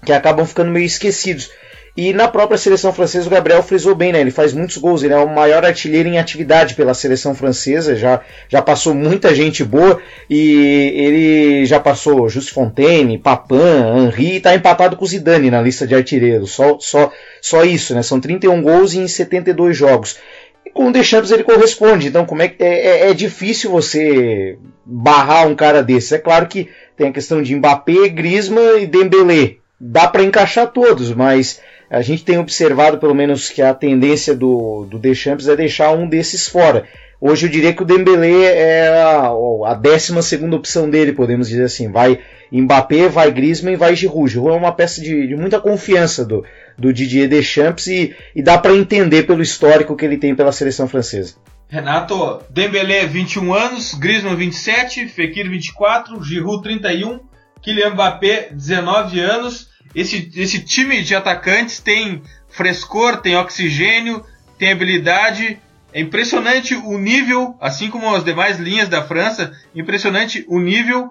que 0.04 0.12
acabam 0.12 0.44
ficando 0.44 0.70
meio 0.70 0.84
esquecidos. 0.84 1.50
E 1.96 2.12
na 2.12 2.28
própria 2.28 2.58
seleção 2.58 2.92
francesa, 2.92 3.26
o 3.26 3.30
Gabriel 3.30 3.62
frisou 3.62 3.94
bem, 3.94 4.12
né? 4.12 4.20
Ele 4.20 4.30
faz 4.30 4.52
muitos 4.52 4.76
gols, 4.76 5.02
ele 5.02 5.14
é 5.14 5.16
o 5.16 5.26
maior 5.26 5.64
artilheiro 5.64 6.06
em 6.06 6.18
atividade 6.18 6.74
pela 6.74 6.92
seleção 6.92 7.34
francesa, 7.34 7.96
já, 7.96 8.20
já 8.50 8.60
passou 8.60 8.94
muita 8.94 9.34
gente 9.34 9.64
boa 9.64 9.98
e 10.28 10.92
ele 10.94 11.64
já 11.64 11.80
passou 11.80 12.28
Just 12.28 12.52
Fontaine, 12.52 13.16
Papin, 13.16 13.54
Henri 13.96 14.32
e 14.32 14.36
está 14.36 14.54
empatado 14.54 14.94
com 14.94 15.06
o 15.06 15.08
Zidane 15.08 15.50
na 15.50 15.62
lista 15.62 15.86
de 15.86 15.94
artilheiros. 15.94 16.50
Só, 16.50 16.76
só, 16.78 17.10
só 17.40 17.64
isso, 17.64 17.94
né? 17.94 18.02
São 18.02 18.20
31 18.20 18.60
gols 18.60 18.92
em 18.92 19.08
72 19.08 19.74
jogos. 19.74 20.18
E 20.66 20.70
com 20.70 20.88
o 20.88 20.92
Deschamps 20.92 21.30
ele 21.30 21.44
corresponde, 21.44 22.08
então 22.08 22.26
como 22.26 22.42
é 22.42 22.48
que 22.48 22.62
é, 22.62 23.06
é, 23.06 23.10
é 23.10 23.14
difícil 23.14 23.70
você 23.70 24.58
barrar 24.84 25.48
um 25.48 25.54
cara 25.54 25.82
desse. 25.82 26.14
É 26.14 26.18
claro 26.18 26.46
que 26.46 26.68
tem 26.94 27.08
a 27.08 27.12
questão 27.12 27.40
de 27.40 27.56
Mbappé, 27.56 28.10
Griezmann 28.10 28.82
e 28.82 28.86
Dembélé. 28.86 29.56
Dá 29.80 30.08
para 30.08 30.22
encaixar 30.22 30.66
todos, 30.72 31.12
mas 31.12 31.60
a 31.90 32.02
gente 32.02 32.24
tem 32.24 32.38
observado 32.38 32.98
pelo 32.98 33.14
menos 33.14 33.48
que 33.48 33.62
a 33.62 33.72
tendência 33.72 34.34
do, 34.34 34.86
do 34.90 34.98
Deschamps 34.98 35.48
é 35.48 35.56
deixar 35.56 35.92
um 35.92 36.08
desses 36.08 36.48
fora. 36.48 36.86
Hoje 37.20 37.46
eu 37.46 37.50
diria 37.50 37.72
que 37.72 37.82
o 37.82 37.86
Dembélé 37.86 38.44
é 38.44 38.88
a, 38.88 39.28
a 39.66 39.74
12 39.74 40.22
segunda 40.22 40.56
opção 40.56 40.90
dele, 40.90 41.12
podemos 41.12 41.48
dizer 41.48 41.64
assim. 41.64 41.90
Vai 41.90 42.18
Mbappé, 42.52 43.08
vai 43.08 43.30
Griezmann 43.30 43.76
vai 43.76 43.96
Giroud. 43.96 44.30
Giroud 44.30 44.54
é 44.54 44.58
uma 44.58 44.72
peça 44.72 45.00
de, 45.00 45.26
de 45.26 45.34
muita 45.34 45.60
confiança 45.60 46.24
do, 46.24 46.44
do 46.76 46.92
Didier 46.92 47.28
Deschamps 47.28 47.86
e, 47.86 48.14
e 48.34 48.42
dá 48.42 48.58
para 48.58 48.74
entender 48.74 49.22
pelo 49.22 49.42
histórico 49.42 49.96
que 49.96 50.04
ele 50.04 50.18
tem 50.18 50.34
pela 50.34 50.52
seleção 50.52 50.86
francesa. 50.86 51.34
Renato, 51.68 52.42
Dembélé 52.50 53.06
21 53.06 53.52
anos, 53.52 53.94
Griezmann 53.94 54.36
27, 54.36 55.08
Fekir 55.08 55.48
24, 55.48 56.22
Giroud 56.22 56.62
31, 56.62 57.20
Kylian 57.62 57.90
Mbappé, 57.90 58.50
19 58.52 59.20
anos. 59.20 59.68
Esse, 59.96 60.30
esse 60.36 60.62
time 60.62 61.02
de 61.02 61.14
atacantes 61.14 61.80
tem 61.80 62.22
frescor, 62.50 63.16
tem 63.22 63.34
oxigênio, 63.34 64.22
tem 64.58 64.70
habilidade. 64.70 65.58
É 65.90 66.00
impressionante 66.00 66.74
o 66.74 66.98
nível, 66.98 67.56
assim 67.58 67.88
como 67.88 68.14
as 68.14 68.22
demais 68.22 68.58
linhas 68.58 68.90
da 68.90 69.02
França, 69.02 69.58
impressionante 69.74 70.44
o 70.48 70.60
nível, 70.60 71.08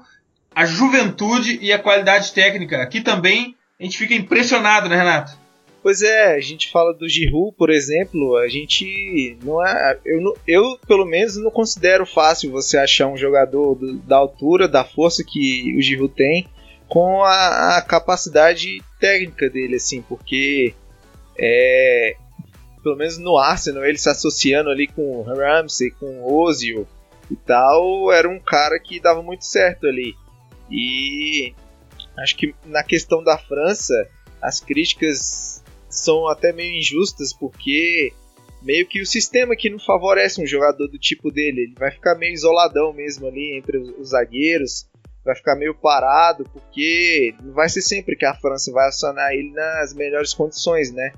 a 0.54 0.66
juventude 0.66 1.58
e 1.64 1.74
a 1.74 1.80
qualidade 1.80 2.32
técnica. 2.32 2.84
Aqui 2.84 3.02
também 3.02 3.56
a 3.80 3.84
gente 3.84 3.98
fica 3.98 4.14
impressionado, 4.14 4.88
né, 4.88 4.98
Renato? 4.98 5.36
Pois 5.82 6.04
é, 6.04 6.36
a 6.36 6.40
gente 6.40 6.72
fala 6.72 6.94
do 6.94 7.10
Giroud, 7.10 7.56
por 7.58 7.72
exemplo, 7.72 8.38
a 8.38 8.48
gente 8.48 9.38
não 9.44 9.66
é, 9.66 10.00
eu, 10.06 10.36
eu 10.48 10.80
pelo 10.88 11.06
menos 11.06 11.38
não 11.38 11.52
considero 11.52 12.06
fácil 12.06 12.52
você 12.52 12.78
achar 12.78 13.08
um 13.08 13.18
jogador 13.18 13.76
do, 13.76 13.98
da 13.98 14.18
altura, 14.18 14.68
da 14.68 14.84
força 14.84 15.24
que 15.24 15.76
o 15.78 15.82
Giroud 15.82 16.14
tem, 16.14 16.48
com 16.88 17.24
a, 17.24 17.78
a, 17.78 17.82
capacidade 17.82 18.82
técnica 19.00 19.50
dele, 19.50 19.76
assim, 19.76 20.02
porque 20.02 20.74
é, 21.38 22.16
pelo 22.84 22.96
menos 22.96 23.18
no 23.18 23.38
Arsenal 23.38 23.86
ele 23.86 23.98
se 23.98 24.10
associando 24.10 24.70
ali 24.70 24.88
com 24.88 25.24
Ramsey, 25.24 25.92
com 25.92 26.24
Ozil 26.24 26.88
e 27.30 27.36
tal, 27.36 28.12
era 28.12 28.30
um 28.30 28.40
cara 28.40 28.80
que 28.80 29.00
dava 29.00 29.22
muito 29.24 29.46
certo 29.46 29.88
ali. 29.88 30.16
E 30.70 31.54
acho 32.20 32.36
que 32.36 32.56
na 32.66 32.84
questão 32.84 33.24
da 33.24 33.38
França, 33.38 34.08
as 34.42 34.60
críticas 34.60 35.64
são 35.90 36.28
até 36.28 36.54
meio 36.54 36.78
injustas, 36.78 37.34
porque 37.34 38.14
meio 38.62 38.88
que 38.88 39.02
o 39.02 39.06
sistema 39.06 39.56
que 39.56 39.70
não 39.70 39.80
favorece 39.80 40.42
um 40.42 40.46
jogador 40.46 40.88
do 40.88 40.98
tipo 40.98 41.32
dele. 41.32 41.62
Ele 41.62 41.76
vai 41.78 41.92
ficar 41.92 42.16
meio 42.16 42.34
isoladão 42.34 42.92
mesmo 42.92 43.28
ali 43.28 43.56
entre 43.58 43.78
os 43.78 44.10
zagueiros, 44.10 44.88
vai 45.26 45.36
ficar 45.36 45.56
meio 45.56 45.74
parado, 45.74 46.46
porque 46.54 47.34
não 47.44 47.54
vai 47.54 47.68
ser 47.68 47.82
sempre 47.82 48.16
que 48.16 48.26
a 48.26 48.36
França 48.36 48.72
vai 48.72 48.88
acionar 48.88 49.34
ele 49.34 49.52
nas 49.52 49.94
melhores 49.94 50.34
condições, 50.34 50.94
né? 50.94 51.12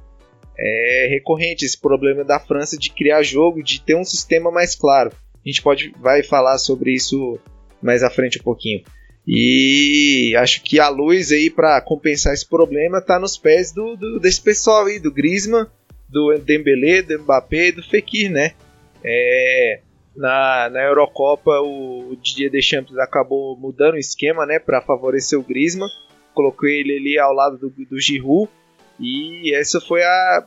É 0.58 1.08
recorrente 1.12 1.66
esse 1.66 1.80
problema 1.80 2.24
da 2.24 2.39
França 2.39 2.78
de 2.78 2.89
criar 2.89 3.22
jogo, 3.22 3.62
de 3.62 3.82
ter 3.82 3.95
um 3.95 4.05
sistema 4.05 4.49
mais 4.49 4.76
claro. 4.76 5.12
A 5.36 5.49
gente 5.49 5.62
pode 5.62 5.93
vai 5.99 6.24
falar 6.24 6.58
sobre 6.58 6.93
isso 6.93 7.38
mais 7.82 8.01
à 8.01 8.10
frente 8.10 8.39
um 8.39 8.43
pouquinho. 8.43 8.84
E 9.28 10.34
acho 10.38 10.64
que 10.64 10.80
a 10.80 10.88
luz 10.88 11.34
aí 11.34 11.49
para 11.49 11.82
compensar 11.82 12.34
esse 12.34 12.47
problema 12.47 13.01
tá 13.01 13.20
nos 13.20 13.38
pés 13.38 13.74
do, 13.74 13.97
do, 13.97 14.20
desse 14.20 14.41
pessoal 14.41 14.86
aí, 14.86 14.99
do 14.99 15.14
Griezmann, 15.14 15.68
do 16.08 16.38
Dembélé, 16.39 17.01
do 17.01 17.20
Mbappé 17.20 17.68
e 17.68 17.72
do 17.74 17.84
Fekir, 17.84 18.32
né? 18.32 18.53
É, 19.03 19.82
na, 20.18 20.70
na 20.70 20.82
Eurocopa 20.82 21.51
o 21.61 22.18
Didier 22.22 22.51
Deschamps 22.51 22.97
acabou 22.97 23.55
mudando 23.55 23.93
o 23.93 23.99
esquema, 23.99 24.45
né, 24.45 24.59
para 24.59 24.82
favorecer 24.82 25.39
o 25.39 25.43
Griezmann. 25.43 25.89
Colocou 26.34 26.68
ele 26.68 26.97
ali 26.97 27.20
ao 27.20 27.34
lado 27.34 27.57
do, 27.57 27.70
do 27.70 27.99
Giroud 27.99 28.49
e 28.99 29.55
essa 29.55 29.80
foi 29.80 30.03
a 30.03 30.45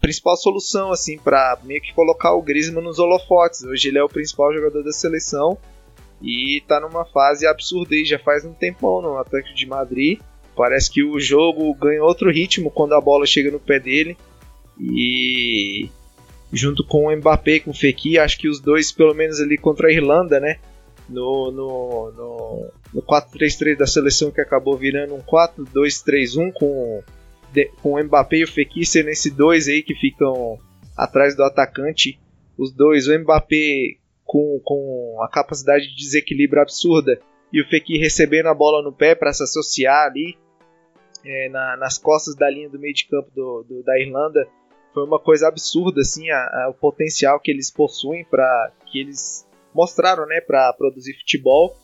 principal 0.00 0.36
solução 0.36 0.92
assim 0.92 1.18
para 1.18 1.58
meio 1.64 1.80
que 1.80 1.94
colocar 1.94 2.34
o 2.34 2.42
Griezmann 2.42 2.84
nos 2.84 2.98
holofotes. 2.98 3.62
Hoje 3.64 3.88
ele 3.88 3.98
é 3.98 4.04
o 4.04 4.08
principal 4.08 4.52
jogador 4.52 4.82
da 4.82 4.92
seleção 4.92 5.58
e 6.22 6.62
tá 6.68 6.78
numa 6.78 7.04
fase 7.06 7.46
absurda 7.46 7.94
aí, 7.94 8.04
já 8.04 8.18
faz 8.18 8.44
um 8.44 8.52
tempão 8.52 9.00
no 9.00 9.16
Atlético 9.16 9.54
de 9.54 9.66
Madrid. 9.66 10.20
Parece 10.54 10.90
que 10.90 11.02
o 11.02 11.18
jogo 11.20 11.74
ganha 11.74 12.02
outro 12.02 12.30
ritmo 12.30 12.70
quando 12.70 12.94
a 12.94 13.00
bola 13.00 13.26
chega 13.26 13.50
no 13.50 13.60
pé 13.60 13.78
dele. 13.78 14.16
E 14.78 15.90
junto 16.56 16.84
com 16.84 17.06
o 17.06 17.16
Mbappé, 17.16 17.60
com 17.60 17.70
o 17.70 17.74
Fekir, 17.74 18.20
acho 18.20 18.38
que 18.38 18.48
os 18.48 18.60
dois, 18.60 18.90
pelo 18.90 19.14
menos 19.14 19.40
ali 19.40 19.56
contra 19.56 19.88
a 19.88 19.92
Irlanda, 19.92 20.40
né? 20.40 20.58
No, 21.08 21.52
no, 21.52 22.12
no, 22.12 22.72
no 22.94 23.02
4-3-3 23.02 23.76
da 23.76 23.86
seleção 23.86 24.32
que 24.32 24.40
acabou 24.40 24.76
virando 24.76 25.14
um 25.14 25.22
4-2-3-1 25.22 26.52
com, 26.52 27.02
com 27.80 27.92
o 27.92 28.02
Mbappé 28.02 28.38
e 28.38 28.44
o 28.44 28.48
Fekir 28.48 28.86
sendo 28.86 29.10
esses 29.10 29.32
dois 29.32 29.68
aí 29.68 29.82
que 29.82 29.94
ficam 29.94 30.58
atrás 30.96 31.36
do 31.36 31.44
atacante. 31.44 32.18
Os 32.58 32.72
dois, 32.72 33.06
o 33.06 33.16
Mbappé 33.16 33.98
com, 34.24 34.60
com 34.64 35.18
a 35.22 35.28
capacidade 35.28 35.88
de 35.88 35.96
desequilíbrio 35.96 36.62
absurda 36.62 37.20
e 37.52 37.60
o 37.60 37.68
Fekir 37.68 38.00
recebendo 38.00 38.46
a 38.46 38.54
bola 38.54 38.82
no 38.82 38.92
pé 38.92 39.14
para 39.14 39.32
se 39.32 39.44
associar 39.44 40.06
ali 40.06 40.36
é, 41.24 41.48
na, 41.48 41.76
nas 41.76 41.98
costas 41.98 42.34
da 42.34 42.50
linha 42.50 42.68
do 42.68 42.78
meio 42.78 42.94
de 42.94 43.06
campo 43.06 43.30
do, 43.34 43.64
do, 43.68 43.82
da 43.84 43.98
Irlanda 44.00 44.46
foi 44.96 45.04
uma 45.04 45.18
coisa 45.18 45.46
absurda 45.48 46.00
assim 46.00 46.30
a, 46.30 46.38
a, 46.38 46.68
o 46.70 46.74
potencial 46.74 47.38
que 47.38 47.50
eles 47.50 47.70
possuem 47.70 48.24
para 48.24 48.72
que 48.86 48.98
eles 48.98 49.46
mostraram 49.74 50.24
né 50.26 50.40
para 50.40 50.72
produzir 50.72 51.12
futebol 51.18 51.76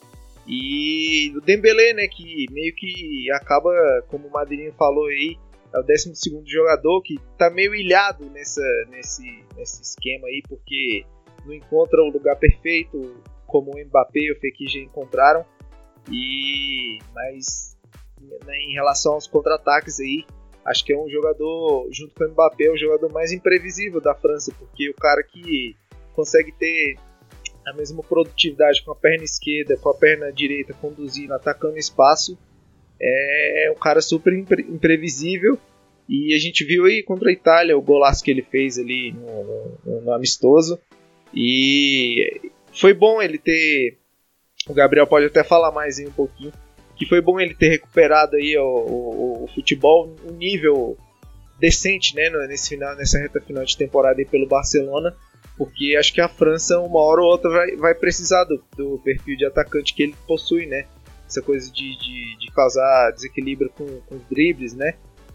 e 0.46 1.30
o 1.36 1.40
Dembélé 1.42 1.92
né 1.92 2.08
que 2.08 2.46
meio 2.50 2.74
que 2.74 3.30
acaba 3.32 3.70
como 4.08 4.28
o 4.28 4.30
Madrinho 4.30 4.72
falou 4.78 5.06
aí 5.08 5.36
é 5.74 5.78
o 5.78 5.82
12 5.82 6.12
jogador 6.46 7.02
que 7.02 7.18
tá 7.36 7.50
meio 7.50 7.74
ilhado 7.74 8.30
nessa, 8.30 8.62
nesse, 8.88 9.44
nesse 9.56 9.82
esquema 9.82 10.28
aí 10.28 10.42
porque 10.48 11.04
não 11.44 11.52
encontra 11.52 12.00
o 12.00 12.10
lugar 12.10 12.36
perfeito 12.36 13.22
como 13.52 13.72
o 13.72 13.78
Mbappé 13.78 14.20
e 14.20 14.32
o 14.32 14.40
Fekir 14.40 14.68
já 14.68 14.80
encontraram. 14.80 15.44
E 16.10 16.98
mas 17.14 17.76
né, 18.20 18.56
em 18.56 18.72
relação 18.72 19.12
aos 19.12 19.26
contra-ataques 19.26 20.00
aí, 20.00 20.24
acho 20.64 20.84
que 20.84 20.92
é 20.92 20.98
um 20.98 21.08
jogador 21.08 21.88
junto 21.90 22.14
com 22.14 22.24
o 22.24 22.28
Mbappé, 22.30 22.70
o 22.70 22.76
jogador 22.76 23.10
mais 23.12 23.32
imprevisível 23.32 24.00
da 24.00 24.14
França, 24.14 24.52
porque 24.58 24.90
o 24.90 24.94
cara 24.94 25.22
que 25.22 25.76
consegue 26.14 26.52
ter 26.52 26.96
a 27.66 27.72
mesma 27.72 28.02
produtividade 28.02 28.82
com 28.84 28.92
a 28.92 28.96
perna 28.96 29.24
esquerda, 29.24 29.76
com 29.76 29.88
a 29.88 29.94
perna 29.94 30.32
direita 30.32 30.74
conduzindo, 30.74 31.32
atacando 31.32 31.78
espaço, 31.78 32.36
é 33.00 33.72
um 33.74 33.78
cara 33.78 34.00
super 34.00 34.32
impre 34.32 34.62
imprevisível. 34.62 35.58
E 36.08 36.34
a 36.34 36.38
gente 36.38 36.64
viu 36.64 36.84
aí 36.84 37.02
contra 37.02 37.30
a 37.30 37.32
Itália 37.32 37.76
o 37.76 37.82
golaço 37.82 38.22
que 38.22 38.30
ele 38.30 38.42
fez 38.42 38.78
ali 38.78 39.12
no, 39.12 39.78
no, 39.84 40.00
no 40.02 40.12
amistoso. 40.12 40.78
E 41.34 42.50
foi 42.72 42.92
bom 42.92 43.22
ele 43.22 43.38
ter. 43.38 43.96
O 44.68 44.74
Gabriel 44.74 45.06
pode 45.06 45.26
até 45.26 45.42
falar 45.42 45.72
mais 45.72 45.98
aí 45.98 46.06
um 46.06 46.12
pouquinho. 46.12 46.52
Que 47.02 47.08
foi 47.08 47.20
bom 47.20 47.40
ele 47.40 47.52
ter 47.52 47.68
recuperado 47.68 48.36
aí 48.36 48.56
o, 48.56 48.62
o, 48.62 49.44
o 49.44 49.48
futebol 49.52 50.14
um 50.24 50.36
nível 50.36 50.96
decente, 51.58 52.14
né, 52.14 52.30
nesse 52.46 52.68
final, 52.68 52.94
nessa 52.94 53.18
reta 53.18 53.40
final 53.40 53.64
de 53.64 53.76
temporada 53.76 54.20
aí 54.20 54.24
pelo 54.24 54.46
Barcelona, 54.46 55.12
porque 55.58 55.96
acho 55.98 56.12
que 56.12 56.20
a 56.20 56.28
França 56.28 56.78
uma 56.78 57.00
hora 57.00 57.20
ou 57.20 57.26
outra 57.26 57.50
vai, 57.50 57.74
vai 57.74 57.92
precisar 57.92 58.44
do, 58.44 58.62
do 58.76 59.00
perfil 59.02 59.36
de 59.36 59.44
atacante 59.44 59.92
que 59.94 60.04
ele 60.04 60.14
possui, 60.28 60.66
né? 60.66 60.86
Essa 61.26 61.42
coisa 61.42 61.72
de, 61.72 61.98
de, 61.98 62.38
de 62.38 62.52
causar 62.54 63.10
desequilíbrio 63.10 63.70
com, 63.70 63.84
com 64.02 64.14
os 64.14 64.22
dribles, 64.30 64.72
né? 64.72 64.94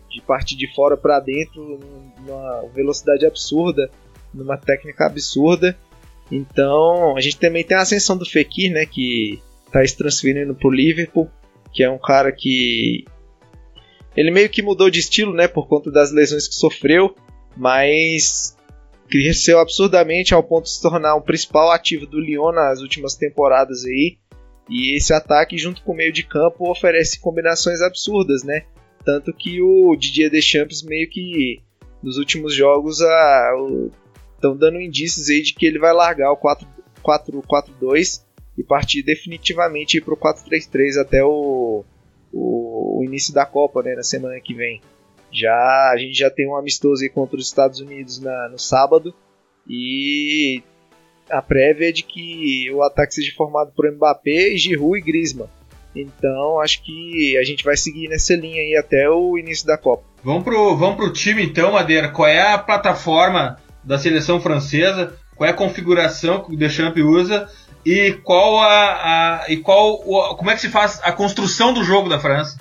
De 0.10 0.22
partir 0.22 0.56
de 0.56 0.74
fora 0.74 0.96
para 0.96 1.20
dentro 1.20 1.80
numa 2.18 2.62
velocidade 2.74 3.26
absurda, 3.26 3.92
numa 4.34 4.58
técnica 4.58 5.06
absurda. 5.06 5.78
Então, 6.32 7.18
a 7.18 7.20
gente 7.20 7.38
também 7.38 7.66
tem 7.66 7.76
a 7.76 7.82
ascensão 7.82 8.16
do 8.16 8.26
Fekir, 8.26 8.72
né, 8.72 8.86
que 8.86 9.42
está 9.66 9.86
se 9.86 9.98
transferindo 9.98 10.56
para 10.56 10.68
o 10.68 10.72
Liverpool, 10.72 11.30
que 11.74 11.84
é 11.84 11.90
um 11.90 12.00
cara 12.00 12.32
que 12.32 13.06
ele 14.16 14.32
meio 14.32 14.50
que 14.50 14.64
mudou 14.64 14.90
de 14.90 15.00
estilo, 15.00 15.34
né, 15.34 15.48
por 15.48 15.68
conta 15.68 15.92
das 15.92 16.12
lesões 16.12 16.48
que 16.48 16.56
sofreu, 16.56 17.16
mas 17.56 18.58
cresceu 19.08 19.60
absurdamente 19.60 20.34
ao 20.34 20.44
ponto 20.44 20.64
de 20.64 20.72
se 20.72 20.82
tornar 20.82 21.16
um 21.16 21.22
principal 21.22 21.72
ativo 21.72 22.06
do 22.06 22.20
Lyon 22.20 22.52
nas 22.52 22.82
últimas 22.82 23.16
temporadas 23.16 23.86
aí. 23.86 24.18
E 24.70 24.98
esse 24.98 25.14
ataque 25.14 25.58
junto 25.58 25.82
com 25.84 25.94
o 25.94 25.96
meio 25.96 26.12
de 26.12 26.24
campo 26.24 26.70
oferece 26.70 27.20
combinações 27.22 27.80
absurdas, 27.82 28.44
né? 28.44 28.66
Tanto 29.06 29.32
que 29.32 29.62
o 29.62 29.96
Didier 29.96 30.30
Deschamps 30.30 30.84
meio 30.84 31.10
que 31.10 31.62
nos 32.04 32.18
últimos 32.18 32.54
jogos 32.54 33.00
estão 34.36 34.58
dando 34.58 34.82
indícios 34.82 35.30
aí 35.30 35.42
de 35.42 35.54
que 35.54 35.66
ele 35.66 35.80
vai 35.80 35.94
largar 35.94 36.32
o 36.32 36.38
4-4-2 36.38 38.27
e 38.58 38.64
partir 38.64 39.04
definitivamente 39.04 40.02
para 40.02 40.14
o 40.14 40.18
4-3-3 40.18 41.00
até 41.00 41.24
o, 41.24 41.86
o, 42.34 43.00
o, 43.00 43.04
início 43.04 43.34
da 43.34 43.46
Copa, 43.46 43.84
né, 43.84 43.96
na 43.96 44.04
semana 44.04 44.40
que 44.40 44.54
vem. 44.54 44.82
Já 45.32 45.92
a 45.94 45.98
gente 45.98 46.18
já 46.18 46.30
tem 46.30 46.48
um 46.48 46.56
amistoso 46.56 47.04
aí 47.04 47.10
contra 47.10 47.38
os 47.38 47.46
Estados 47.46 47.80
Unidos 47.80 48.20
na, 48.20 48.50
no 48.50 48.58
sábado 48.58 49.14
e 49.70 50.64
a 51.30 51.42
prévia 51.42 51.90
é 51.90 51.92
de 51.92 52.04
que 52.04 52.72
o 52.72 52.82
ataque 52.82 53.14
seja 53.14 53.34
formado 53.36 53.72
por 53.76 53.92
Mbappé, 53.92 54.56
Giroud 54.56 54.98
e 54.98 55.02
Griezmann. 55.02 55.50
Então 55.96 56.60
acho 56.60 56.84
que 56.84 57.38
a 57.38 57.44
gente 57.44 57.64
vai 57.64 57.76
seguir 57.76 58.08
nessa 58.08 58.36
linha 58.36 58.62
aí 58.62 58.76
até 58.76 59.10
o 59.10 59.38
início 59.38 59.68
da 59.68 59.78
Copa. 59.78 60.04
Vamos 60.24 60.44
pro, 60.44 60.76
vamos 60.76 60.96
pro 60.96 61.14
time 61.14 61.44
então, 61.44 61.74
Madeira. 61.74 62.10
Qual 62.10 62.28
é 62.28 62.54
a 62.54 62.58
plataforma 62.58 63.58
da 63.84 63.98
seleção 63.98 64.40
francesa, 64.40 65.18
qual 65.36 65.48
é 65.48 65.52
a 65.52 65.56
configuração 65.56 66.44
que 66.44 66.54
o 66.54 66.58
Deschamps 66.58 67.04
usa 67.04 67.50
e 67.88 68.12
qual 68.22 68.60
a, 68.60 68.66
a 68.66 69.46
e 69.48 69.56
qual 69.56 69.94
o, 70.06 70.36
como 70.36 70.52
é 70.52 70.56
que 70.56 70.60
se 70.60 70.68
faz 70.68 71.00
a 71.04 71.12
construção 71.14 71.74
do 71.74 71.86
jogo 71.86 72.10
da 72.10 72.20
França? 72.20 72.58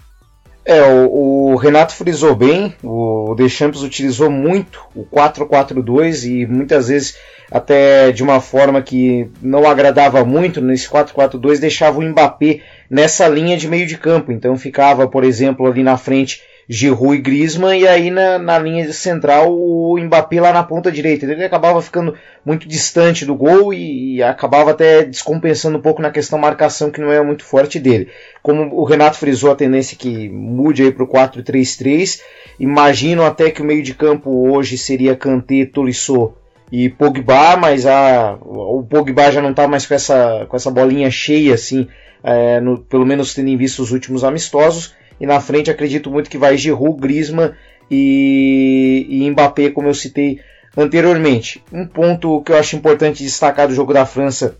É, 0.64 0.82
o, 0.82 1.52
o, 1.52 1.56
Renato 1.56 1.94
frisou 1.94 2.34
bem, 2.34 2.74
o 2.82 3.34
Deschamps 3.36 3.82
utilizou 3.82 4.30
muito 4.30 4.80
o 4.94 5.04
4-4-2 5.04 6.24
e 6.24 6.46
muitas 6.46 6.88
vezes 6.88 7.16
até 7.50 8.10
de 8.12 8.22
uma 8.22 8.40
forma 8.40 8.80
que 8.82 9.28
não 9.42 9.68
agradava 9.68 10.24
muito 10.24 10.60
nesse 10.60 10.88
4-4-2, 10.88 11.58
deixava 11.58 11.98
o 11.98 12.02
Mbappé 12.02 12.60
nessa 12.88 13.28
linha 13.28 13.56
de 13.56 13.68
meio 13.68 13.86
de 13.86 13.98
campo. 13.98 14.30
Então 14.30 14.56
ficava, 14.56 15.08
por 15.08 15.24
exemplo, 15.24 15.66
ali 15.66 15.82
na 15.82 15.96
frente 15.96 16.42
Giroud 16.68 17.16
e 17.16 17.20
Griezmann, 17.20 17.80
e 17.80 17.86
aí 17.86 18.10
na, 18.10 18.38
na 18.38 18.58
linha 18.58 18.92
central 18.92 19.56
o 19.56 19.96
Mbappé 19.98 20.40
lá 20.40 20.52
na 20.52 20.64
ponta 20.64 20.90
direita. 20.90 21.24
Ele 21.24 21.44
acabava 21.44 21.80
ficando 21.80 22.14
muito 22.44 22.66
distante 22.66 23.24
do 23.24 23.36
gol 23.36 23.72
e, 23.72 24.16
e, 24.16 24.22
acabava 24.22 24.72
até 24.72 25.04
descompensando 25.04 25.78
um 25.78 25.80
pouco 25.80 26.02
na 26.02 26.10
questão 26.10 26.38
marcação, 26.38 26.90
que 26.90 27.00
não 27.00 27.12
é 27.12 27.22
muito 27.22 27.44
forte 27.44 27.78
dele. 27.78 28.08
Como 28.42 28.74
o 28.74 28.84
Renato 28.84 29.16
frisou, 29.16 29.52
a 29.52 29.56
tendência 29.56 29.96
que 29.96 30.28
mude 30.28 30.82
aí 30.82 30.90
para 30.90 31.04
o 31.04 31.08
4-3-3. 31.08 32.20
Imagino 32.58 33.24
até 33.24 33.50
que 33.50 33.62
o 33.62 33.64
meio 33.64 33.82
de 33.82 33.94
campo 33.94 34.50
hoje 34.50 34.76
seria 34.76 35.14
Kanté, 35.14 35.66
Tolisso 35.66 36.34
e 36.72 36.88
Pogba, 36.88 37.56
mas 37.56 37.86
a, 37.86 38.36
o 38.40 38.82
Pogba 38.82 39.30
já 39.30 39.40
não 39.40 39.50
está 39.50 39.68
mais 39.68 39.86
com 39.86 39.94
essa, 39.94 40.46
com 40.48 40.56
essa 40.56 40.70
bolinha 40.70 41.10
cheia, 41.12 41.54
assim, 41.54 41.86
é, 42.24 42.60
no, 42.60 42.78
pelo 42.78 43.06
menos 43.06 43.34
tendo 43.34 43.48
em 43.48 43.56
vista 43.56 43.82
os 43.82 43.92
últimos 43.92 44.24
amistosos. 44.24 44.94
E 45.20 45.26
na 45.26 45.40
frente 45.40 45.70
acredito 45.70 46.10
muito 46.10 46.30
que 46.30 46.38
vai 46.38 46.56
Giroud, 46.56 47.00
Griezmann 47.00 47.52
e, 47.90 49.06
e 49.08 49.30
Mbappé, 49.30 49.70
como 49.70 49.88
eu 49.88 49.94
citei 49.94 50.40
anteriormente. 50.76 51.62
Um 51.72 51.86
ponto 51.86 52.42
que 52.42 52.52
eu 52.52 52.56
acho 52.56 52.76
importante 52.76 53.22
destacar 53.22 53.68
do 53.68 53.74
jogo 53.74 53.92
da 53.92 54.04
França 54.04 54.56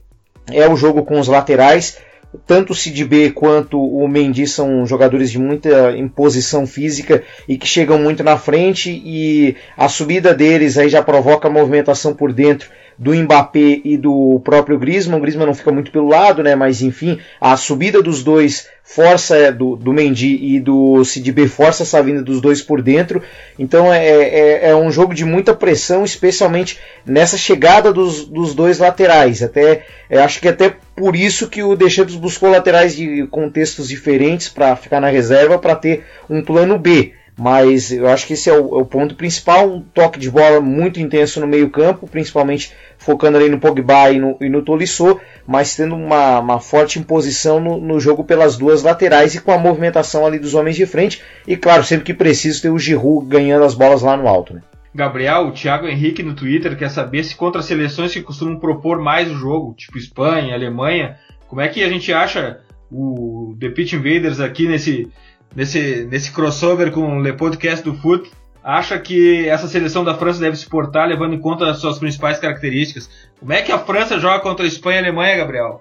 é 0.51 0.69
o 0.69 0.77
jogo 0.77 1.05
com 1.05 1.19
os 1.19 1.29
laterais. 1.29 1.99
Tanto 2.47 2.73
o 2.73 2.75
Sidibé 2.75 3.31
quanto 3.31 3.81
o 3.81 4.07
Mendy 4.07 4.47
são 4.47 4.85
jogadores 4.85 5.31
de 5.31 5.39
muita 5.39 5.97
imposição 5.97 6.67
física 6.67 7.23
e 7.49 7.57
que 7.57 7.67
chegam 7.67 7.99
muito 7.99 8.23
na 8.23 8.37
frente 8.37 8.91
e 8.91 9.57
a 9.77 9.89
subida 9.89 10.35
deles 10.35 10.77
aí 10.77 10.89
já 10.89 11.03
provoca 11.03 11.49
movimentação 11.49 12.15
por 12.15 12.33
dentro 12.33 12.69
do 12.99 13.15
Mbappé 13.15 13.81
e 13.85 13.97
do 13.97 14.41
próprio 14.45 14.79
Griezmann. 14.79 15.19
O 15.19 15.21
Griezmann 15.21 15.47
não 15.47 15.55
fica 15.55 15.73
muito 15.73 15.91
pelo 15.91 16.09
lado, 16.09 16.43
né? 16.43 16.55
Mas 16.55 16.83
enfim, 16.83 17.19
a 17.41 17.57
subida 17.57 18.03
dos 18.03 18.23
dois 18.25 18.69
força 18.83 19.37
é, 19.37 19.51
do, 19.51 19.75
do 19.75 19.93
Mendy 19.93 20.39
e 20.41 20.61
do 20.61 21.05
Sidibé 21.05 21.49
força 21.49 21.83
essa 21.83 22.01
vinda 22.03 22.23
dos 22.23 22.41
dois 22.41 22.63
por 22.63 22.81
dentro. 22.81 23.23
Então 23.59 23.93
é, 23.93 24.07
é, 24.07 24.69
é, 24.71 24.77
um 24.77 24.91
jogo 24.91 25.13
de 25.13 25.25
muita 25.25 25.53
pressão, 25.53 26.05
especialmente 26.05 26.79
nessa 27.05 27.37
chegada 27.37 27.93
dos, 27.93 28.25
dos 28.25 28.55
dois 28.55 28.79
laterais. 28.79 29.43
Até 29.43 29.85
é, 30.09 30.21
acho 30.21 30.41
que 30.41 30.49
até 30.49 30.75
por 30.95 31.17
isso 31.17 31.49
que 31.49 31.63
o 31.63 31.75
Deschamps 31.75 32.15
buscou 32.15 32.49
laterais 32.49 32.95
de 32.95 33.27
contextos 33.27 33.89
diferentes 33.89 34.49
para 34.49 34.77
ficar 34.77 35.01
na 35.01 35.09
reserva 35.09 35.59
para 35.59 35.75
ter 35.75 36.05
um 36.31 36.43
plano 36.43 36.79
B. 36.79 37.13
Mas 37.39 37.93
eu 37.93 38.09
acho 38.09 38.27
que 38.27 38.33
esse 38.33 38.49
é 38.49 38.53
o, 38.53 38.79
é 38.79 38.83
o, 38.83 38.87
ponto 38.87 39.15
principal. 39.15 39.69
Um 39.69 39.83
toque 39.83 40.19
de 40.19 40.31
bola 40.31 40.59
muito 40.59 40.99
intenso 40.99 41.39
no 41.39 41.47
meio-campo, 41.47 42.09
principalmente 42.09 42.73
focando 43.07 43.39
ali 43.39 43.49
no 43.49 43.61
Pogba 43.61 44.11
e 44.11 44.19
no, 44.19 44.37
e 44.41 44.49
no 44.49 44.63
Tolisso, 44.63 45.21
mas 45.47 45.77
tendo 45.77 45.95
uma, 45.95 46.41
uma 46.41 46.59
forte 46.59 46.99
imposição 46.99 47.61
no, 47.61 47.81
no, 47.81 48.01
jogo 48.01 48.25
pelas 48.25 48.59
duas 48.59 48.83
laterais 48.83 49.37
e 49.37 49.41
com 49.41 49.53
a 49.53 49.59
movimentação 49.59 50.27
ali 50.27 50.41
dos 50.41 50.55
homens 50.55 50.75
de 50.75 50.85
frente. 50.85 51.23
E 51.47 51.57
claro, 51.57 51.85
sempre 51.85 52.05
que 52.05 52.13
preciso, 52.13 52.61
ter 52.61 52.71
o 52.71 52.79
Giroud 52.79 53.29
ganhando 53.29 53.65
as 53.65 53.75
bolas 53.75 54.03
lá 54.03 54.17
no 54.17 54.27
alto. 54.27 54.55
Né? 54.55 54.63
Gabriel, 54.93 55.47
o 55.47 55.53
Thiago 55.53 55.87
Henrique 55.87 56.21
no 56.21 56.35
Twitter 56.35 56.77
quer 56.77 56.91
saber 56.91 57.23
se 57.23 57.37
contra 57.37 57.63
seleções 57.63 58.13
que 58.13 58.23
costumam 58.23 58.59
propor 58.59 59.01
mais 59.01 59.31
o 59.31 59.37
jogo, 59.37 59.73
tipo 59.75 59.97
Espanha, 59.97 60.55
Alemanha, 60.55 61.17
como 61.47 61.61
é 61.61 61.69
que 61.69 61.85
a 61.85 61.89
gente 61.89 62.13
acha 62.13 62.59
o 62.91 63.57
The 63.61 63.69
Pitch 63.69 63.93
Invaders 63.93 64.41
aqui 64.41 64.67
nesse 64.67 65.09
nesse, 65.55 66.05
nesse 66.11 66.33
crossover 66.33 66.91
com 66.91 67.19
o 67.19 67.23
Le 67.23 67.33
Podcast 67.33 67.85
do 67.85 67.95
Foot, 67.95 68.29
acha 68.67 68.99
que 68.99 69.49
essa 69.49 69.69
seleção 69.69 70.03
da 70.03 70.17
França 70.17 70.41
deve 70.41 70.57
se 70.57 70.67
portar 70.67 71.09
levando 71.09 71.35
em 71.35 71.41
conta 71.41 71.71
as 71.71 71.79
suas 71.79 72.01
principais 72.01 72.41
características. 72.41 73.09
Como 73.39 73.53
é 73.53 73.63
que 73.63 73.71
a 73.71 73.79
França 73.79 74.19
joga 74.19 74.41
contra 74.41 74.65
a 74.65 74.69
Espanha 74.69 74.97
e 74.97 74.99
a 74.99 75.03
Alemanha, 75.05 75.37
Gabriel? 75.37 75.81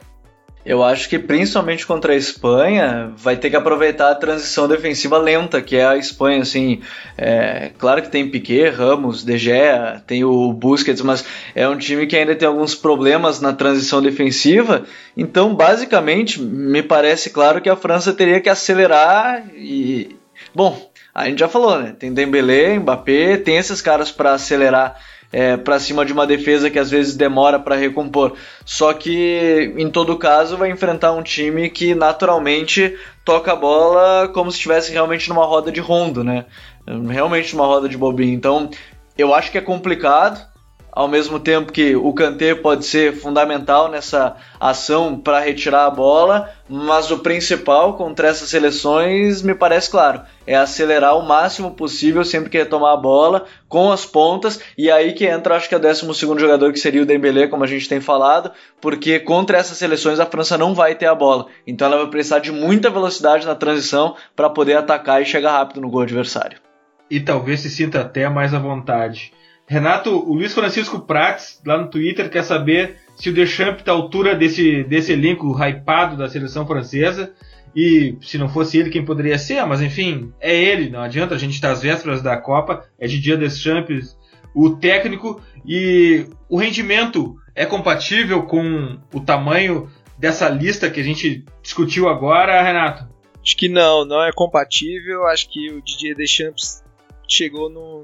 Eu 0.64 0.84
acho 0.84 1.10
que 1.10 1.18
principalmente 1.18 1.86
contra 1.86 2.14
a 2.14 2.16
Espanha 2.16 3.12
vai 3.18 3.38
ter 3.38 3.50
que 3.50 3.56
aproveitar 3.56 4.12
a 4.12 4.16
transição 4.16 4.68
defensiva 4.68 5.18
lenta, 5.18 5.62
que 5.62 5.76
é 5.76 5.86
a 5.86 5.98
Espanha, 5.98 6.42
assim, 6.42 6.82
é, 7.18 7.72
claro 7.78 8.04
que 8.04 8.10
tem 8.10 8.30
Piquet, 8.30 8.70
Ramos, 8.70 9.24
De 9.24 9.38
Gea, 9.38 10.04
tem 10.06 10.24
o 10.24 10.54
Busquets, 10.54 11.02
mas 11.02 11.26
é 11.56 11.68
um 11.68 11.78
time 11.78 12.08
que 12.08 12.16
ainda 12.16 12.36
tem 12.36 12.48
alguns 12.48 12.74
problemas 12.74 13.40
na 13.40 13.54
transição 13.54 14.02
defensiva, 14.02 14.86
então 15.16 15.54
basicamente 15.54 16.42
me 16.42 16.82
parece 16.82 17.30
claro 17.30 17.62
que 17.62 17.70
a 17.70 17.76
França 17.76 18.12
teria 18.12 18.42
que 18.42 18.50
acelerar 18.50 19.44
e, 19.56 20.16
bom, 20.54 20.90
a 21.16 21.30
gente 21.30 21.40
já 21.40 21.48
falou, 21.48 21.80
né, 21.80 21.96
tem 21.98 22.14
Dembélé, 22.14 22.78
Mbappé, 22.78 23.38
tem 23.38 23.56
esses 23.56 23.82
caras 23.82 24.12
para 24.12 24.34
acelerar 24.34 24.98
é, 25.32 25.56
para 25.56 25.80
cima 25.80 26.06
de 26.06 26.12
uma 26.12 26.28
defesa 26.28 26.70
que 26.70 26.78
às 26.78 26.92
vezes 26.92 27.16
demora 27.16 27.58
para 27.58 27.76
recompor. 27.76 28.34
Só 28.66 28.94
que 28.94 29.74
em 29.78 29.90
todo 29.90 30.18
caso 30.18 30.58
vai 30.58 30.70
enfrentar 30.70 31.14
um 31.14 31.24
time 31.24 31.70
que 31.70 31.96
naturalmente 31.96 32.98
toca 33.24 33.54
a 33.54 33.56
bola 33.56 34.28
como 34.30 34.52
se 34.52 34.58
estivesse 34.58 34.92
realmente 34.92 35.30
numa 35.30 35.46
roda 35.46 35.72
de 35.72 35.80
rondo, 35.80 36.24
né? 36.24 36.46
Realmente 37.10 37.56
numa 37.56 37.66
roda 37.66 37.90
de 37.90 37.98
bobinho. 37.98 38.34
Então 38.34 38.70
eu 39.18 39.34
acho 39.34 39.52
que 39.52 39.58
é 39.58 39.62
complicado 39.62 40.46
ao 40.96 41.10
mesmo 41.10 41.42
tempo 41.42 41.74
que 41.74 41.94
o 41.94 42.14
Kanté 42.14 42.56
pode 42.56 42.86
ser 42.86 43.14
fundamental 43.18 43.92
nessa 43.92 44.38
ação 44.58 45.20
para 45.20 45.42
retirar 45.42 45.86
a 45.86 45.90
bola, 45.90 46.50
mas 46.70 47.12
o 47.12 47.20
principal 47.20 47.96
contra 47.96 48.30
essas 48.30 48.48
seleções 48.48 49.42
me 49.42 49.54
parece 49.54 49.92
claro, 49.92 50.22
é 50.48 50.56
acelerar 50.56 51.18
o 51.18 51.28
máximo 51.28 51.72
possível 51.72 52.24
sempre 52.24 52.50
que 52.50 52.58
retomar 52.58 52.94
a 52.94 52.98
bola 52.98 53.46
com 53.68 53.92
as 53.92 54.06
pontas 54.06 54.62
e 54.78 54.90
aí 54.90 55.12
que 55.12 55.26
entra 55.26 55.58
acho 55.58 55.68
que 55.68 55.76
é 55.76 55.78
o 55.78 55.82
12 55.82 56.16
segundo 56.16 56.40
jogador 56.40 56.72
que 56.72 56.80
seria 56.80 57.02
o 57.02 57.06
Dembélé, 57.06 57.48
como 57.48 57.66
a 57.66 57.68
gente 57.68 57.90
tem 57.90 58.00
falado, 58.00 58.52
porque 58.80 59.20
contra 59.20 59.58
essas 59.58 59.78
seleções 59.78 60.20
a 60.22 60.26
França 60.26 60.58
não 60.58 60.74
vai 60.74 60.96
ter 60.96 61.08
a 61.08 61.16
bola, 61.16 61.48
então 61.68 61.88
ela 61.88 61.98
vai 62.04 62.10
precisar 62.10 62.40
de 62.40 62.54
muita 62.54 62.90
velocidade 62.90 63.46
na 63.46 63.54
transição 63.54 64.16
para 64.34 64.50
poder 64.50 64.78
atacar 64.78 65.22
e 65.22 65.26
chegar 65.26 65.52
rápido 65.52 65.82
no 65.82 65.90
gol 65.90 66.04
adversário. 66.04 66.58
E 67.12 67.20
talvez 67.20 67.60
se 67.60 67.70
sinta 67.70 68.00
até 68.00 68.30
mais 68.30 68.54
à 68.54 68.60
vontade. 68.60 69.32
Renato, 69.68 70.12
o 70.12 70.34
Luiz 70.34 70.54
Francisco 70.54 71.00
Prates, 71.00 71.62
lá 71.66 71.78
no 71.78 71.90
Twitter, 71.90 72.30
quer 72.30 72.44
saber 72.44 72.98
se 73.16 73.30
o 73.30 73.34
Deschamps 73.34 73.80
está 73.80 73.92
à 73.92 73.96
altura 73.96 74.36
desse, 74.36 74.84
desse 74.84 75.12
elenco 75.12 75.52
hypado 75.58 76.16
da 76.16 76.30
seleção 76.30 76.68
francesa. 76.68 77.34
E 77.76 78.18
se 78.22 78.38
não 78.38 78.48
fosse 78.48 78.78
ele, 78.78 78.90
quem 78.90 79.04
poderia 79.04 79.38
ser? 79.38 79.66
Mas 79.66 79.82
enfim, 79.82 80.32
é 80.40 80.56
ele, 80.56 80.90
não 80.90 81.02
adianta 81.02 81.36
a 81.36 81.38
gente 81.38 81.54
estar 81.54 81.72
às 81.72 81.82
vésperas 81.82 82.22
da 82.22 82.38
Copa, 82.38 82.86
é 82.98 83.08
de 83.08 83.20
dia 83.20 83.36
Deschamps, 83.36 84.18
o 84.54 84.78
técnico 84.78 85.42
e 85.66 86.26
o 86.48 86.58
rendimento 86.58 87.36
é 87.54 87.66
compatível 87.66 88.44
com 88.44 88.98
o 89.14 89.20
tamanho 89.20 89.90
dessa 90.18 90.48
lista 90.48 90.90
que 90.90 91.02
a 91.02 91.04
gente 91.04 91.44
discutiu 91.62 92.08
agora, 92.08 92.62
Renato? 92.62 93.06
Acho 93.44 93.58
que 93.58 93.68
não, 93.68 94.06
não 94.06 94.24
é 94.24 94.32
compatível. 94.32 95.26
Acho 95.28 95.50
que 95.50 95.72
o 95.72 95.82
Didier 95.82 96.16
Deschamps 96.16 96.84
chegou 97.28 97.70
no 97.70 98.02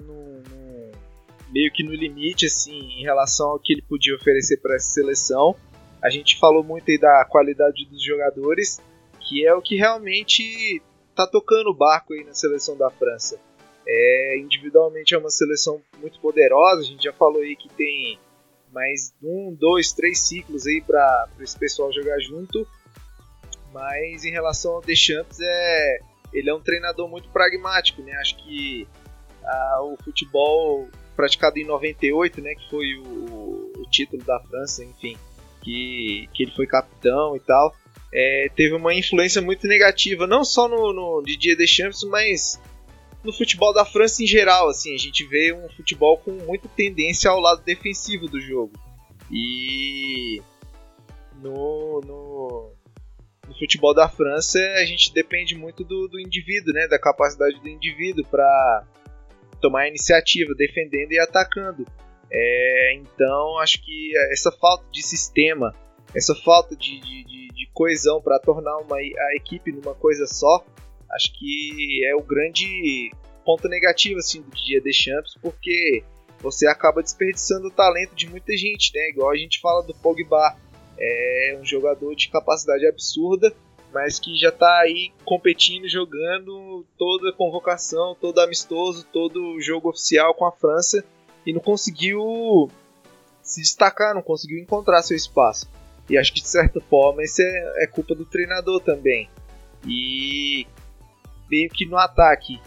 meio 1.52 1.72
que 1.72 1.84
no 1.84 1.93
limite 1.93 2.45
assim 2.45 2.80
em 2.80 3.04
relação 3.04 3.49
ao 3.52 3.60
que 3.60 3.74
ele 3.74 3.82
podia 3.82 4.16
oferecer 4.16 4.58
para 4.58 4.76
essa 4.76 4.93
seleção. 4.93 5.56
A 6.02 6.10
gente 6.10 6.39
falou 6.39 6.64
muito 6.64 6.89
aí 6.89 6.97
da 6.97 7.26
qualidade 7.26 7.86
dos 7.86 8.04
jogadores, 8.04 8.80
que 9.20 9.45
é 9.45 9.54
o 9.54 9.62
que 9.62 9.76
realmente 9.76 10.82
tá 11.16 11.28
tocando 11.28 11.70
o 11.70 11.76
barco 11.76 12.14
aí 12.14 12.24
na 12.24 12.34
seleção 12.34 12.76
da 12.76 12.89
França. 12.89 13.39
É, 13.88 14.38
individualmente 14.39 15.14
é 15.14 15.18
uma 15.18 15.30
seleção 15.30 15.82
muito 15.99 16.20
poderosa, 16.20 16.82
a 16.82 16.86
gente 16.86 17.04
já 17.04 17.14
falou 17.14 17.41
aí 17.41 17.56
que 17.56 17.70
tem 17.70 18.20
mais 18.72 19.14
um, 19.22 19.54
dois, 19.54 19.91
três 19.91 20.20
ciclos 20.20 20.66
aí 20.66 20.82
para 20.82 21.28
esse 21.39 21.58
pessoal 21.58 21.91
jogar 21.91 22.20
junto. 22.20 22.66
Mas 23.74 24.26
em 24.26 24.32
relação 24.32 24.74
ao 24.74 24.82
Deschamps, 24.82 25.39
é, 25.39 25.99
ele 26.34 26.49
é 26.49 26.54
um 26.54 26.62
treinador 26.62 27.08
muito 27.10 27.30
pragmático, 27.30 28.02
né? 28.02 28.14
Acho 28.14 28.38
que 28.38 28.88
ah, 29.43 29.80
o 29.84 29.97
futebol 30.04 30.88
praticado 31.22 31.59
em 31.59 31.65
98, 31.65 32.41
né, 32.41 32.55
que 32.55 32.67
foi 32.67 32.95
o, 32.95 33.72
o 33.78 33.86
título 33.91 34.24
da 34.24 34.39
França, 34.39 34.84
enfim, 34.84 35.15
que, 35.61 36.28
que 36.34 36.43
ele 36.43 36.51
foi 36.51 36.65
capitão 36.65 37.36
e 37.36 37.39
tal, 37.39 37.76
é, 38.11 38.49
teve 38.55 38.74
uma 38.74 38.91
influência 38.91 39.39
muito 39.39 39.67
negativa, 39.67 40.26
não 40.26 40.43
só 40.43 40.67
no, 40.67 40.91
no 40.91 41.22
Didier 41.24 41.55
Deschamps, 41.55 42.03
mas 42.05 42.59
no 43.24 43.32
futebol 43.32 43.72
da 43.72 43.86
França 43.86 44.24
em 44.24 44.28
geral, 44.28 44.67
assim, 44.67 44.95
a 44.95 44.97
gente 44.97 45.24
vê 45.28 45.53
um 45.53 45.69
futebol 45.69 46.17
com 46.17 46.32
muita 46.32 46.67
tendência 46.69 47.30
ao 47.30 47.39
lado 47.39 47.61
defensivo 47.61 48.28
do 48.28 48.41
jogo. 48.41 48.74
E 49.32 50.41
no, 51.39 52.01
no, 52.01 52.72
no 53.47 53.59
futebol 53.59 53.93
da 53.93 54.09
França 54.09 54.57
a 54.78 54.86
gente 54.86 55.13
depende 55.13 55.55
muito 55.55 55.84
do, 55.84 56.07
do 56.07 56.19
indivíduo, 56.19 56.74
né, 56.74 56.88
da 56.88 56.97
capacidade 56.97 57.59
do 57.59 57.69
indivíduo 57.69 58.26
para 58.26 58.84
tomar 59.62 59.88
iniciativa, 59.88 60.53
defendendo 60.55 61.12
e 61.12 61.20
atacando. 61.20 61.86
É, 62.32 62.95
então, 62.95 63.59
acho 63.59 63.82
que 63.84 64.12
essa 64.32 64.51
falta 64.51 64.86
de 64.91 65.01
sistema, 65.01 65.76
essa 66.16 66.34
falta 66.34 66.76
de, 66.76 66.99
de, 66.99 67.24
de 67.49 67.70
coesão 67.74 68.22
para 68.22 68.39
tornar 68.39 68.78
uma, 68.78 68.97
a 68.97 69.36
equipe 69.36 69.72
numa 69.72 69.93
coisa 69.93 70.26
só, 70.26 70.66
acho 71.12 71.34
que 71.38 72.05
é 72.05 72.16
o 72.16 72.22
grande 72.22 73.12
ponto 73.45 73.68
negativo 73.68 74.20
assim 74.20 74.41
do 74.41 74.51
dia 74.51 74.82
Deschamps, 74.82 75.36
porque 75.41 76.03
você 76.39 76.68
acaba 76.68 77.03
desperdiçando 77.03 77.68
o 77.68 77.72
talento 77.72 78.16
de 78.16 78.30
muita 78.30 78.55
gente, 78.57 78.91
né? 78.95 79.09
Igual 79.09 79.32
a 79.32 79.38
gente 79.38 79.59
fala 79.59 79.84
do 79.84 79.93
Pogba, 79.93 80.55
é 80.97 81.57
um 81.59 81.66
jogador 81.66 82.16
de 82.16 82.30
capacidade 82.30 82.86
absurda, 82.88 83.53
mas 83.93 84.19
que 84.19 84.37
já 84.37 84.49
está 84.49 84.79
aí 84.79 85.11
competindo, 85.25 85.87
jogando 85.87 86.85
toda 86.97 87.33
convocação, 87.33 88.15
todo 88.19 88.39
amistoso, 88.39 89.05
todo 89.11 89.59
jogo 89.61 89.89
oficial 89.89 90.33
com 90.33 90.45
a 90.45 90.51
França 90.51 91.03
e 91.45 91.53
não 91.53 91.59
conseguiu 91.59 92.69
se 93.41 93.61
destacar, 93.61 94.13
não 94.13 94.21
conseguiu 94.21 94.59
encontrar 94.59 95.01
seu 95.01 95.17
espaço. 95.17 95.69
E 96.09 96.17
acho 96.17 96.33
que 96.33 96.41
de 96.41 96.47
certa 96.47 96.79
forma 96.81 97.23
isso 97.23 97.41
é, 97.41 97.83
é 97.83 97.87
culpa 97.87 98.15
do 98.15 98.25
treinador 98.25 98.81
também. 98.81 99.29
E 99.85 100.65
meio 101.49 101.69
que 101.69 101.85
no 101.85 101.97
ataque 101.97 102.59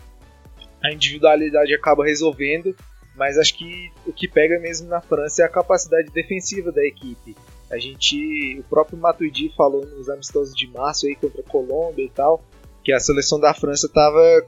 a 0.82 0.92
individualidade 0.92 1.74
acaba 1.74 2.04
resolvendo, 2.04 2.76
mas 3.16 3.38
acho 3.38 3.56
que 3.56 3.90
o 4.06 4.12
que 4.12 4.28
pega 4.28 4.58
mesmo 4.58 4.88
na 4.88 5.00
França 5.00 5.42
é 5.42 5.46
a 5.46 5.48
capacidade 5.48 6.10
defensiva 6.10 6.70
da 6.70 6.84
equipe. 6.84 7.34
A 7.74 7.78
gente, 7.78 8.56
o 8.60 8.62
próprio 8.64 8.96
Matuidi 8.96 9.52
falou 9.56 9.84
nos 9.84 10.08
amistosos 10.08 10.54
de 10.54 10.68
março 10.68 11.06
aí 11.06 11.16
contra 11.16 11.40
a 11.40 11.44
Colômbia 11.44 12.04
e 12.04 12.08
tal, 12.08 12.44
que 12.84 12.92
a 12.92 13.00
seleção 13.00 13.40
da 13.40 13.52
França 13.52 13.86
estava 13.86 14.46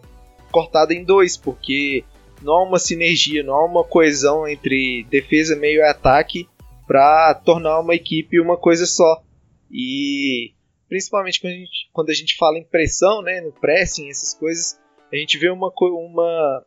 cortada 0.53 0.95
em 0.95 1.05
dois, 1.05 1.37
porque 1.37 2.05
não 2.41 2.55
há 2.55 2.63
uma 2.63 2.79
sinergia, 2.79 3.43
não 3.43 3.55
há 3.55 3.65
uma 3.65 3.83
coesão 3.83 4.47
entre 4.47 5.05
defesa, 5.11 5.57
meio 5.57 5.81
e 5.81 5.83
ataque 5.83 6.49
para 6.87 7.35
tornar 7.35 7.81
uma 7.81 7.97
equipe 7.97 8.41
uma 8.41 8.57
coisa 8.57 8.87
só. 8.87 9.21
E 9.73 10.53
principalmente 10.89 11.41
quando 11.41 11.53
a 11.53 11.57
gente, 11.57 11.91
quando 11.93 12.11
a 12.11 12.15
gente 12.15 12.37
fala 12.37 12.59
em 12.59 12.65
pressão, 12.65 13.23
né, 13.23 13.41
no 13.41 13.51
pressing, 13.51 14.09
essas 14.09 14.35
coisas, 14.35 14.79
a 15.13 15.17
gente 15.17 15.37
vê 15.37 15.51
uma, 15.51 15.73
uma 15.81 16.65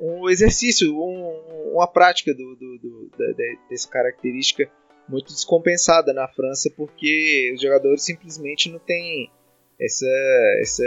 um 0.00 0.30
exercício, 0.30 0.96
um, 0.96 1.72
uma 1.74 1.86
prática 1.86 2.32
do, 2.32 2.56
do, 2.56 2.78
do, 2.78 3.10
da, 3.18 3.68
dessa 3.68 3.86
característica 3.88 4.70
muito 5.08 5.32
descompensada 5.32 6.12
na 6.12 6.28
França 6.28 6.70
porque 6.76 7.52
os 7.54 7.60
jogadores 7.60 8.04
simplesmente 8.04 8.70
não 8.70 8.78
têm 8.78 9.30
essa, 9.80 10.06
essa, 10.60 10.84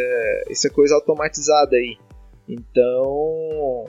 essa 0.50 0.70
coisa 0.70 0.96
automatizada 0.96 1.76
aí. 1.76 1.98
Então, 2.48 3.86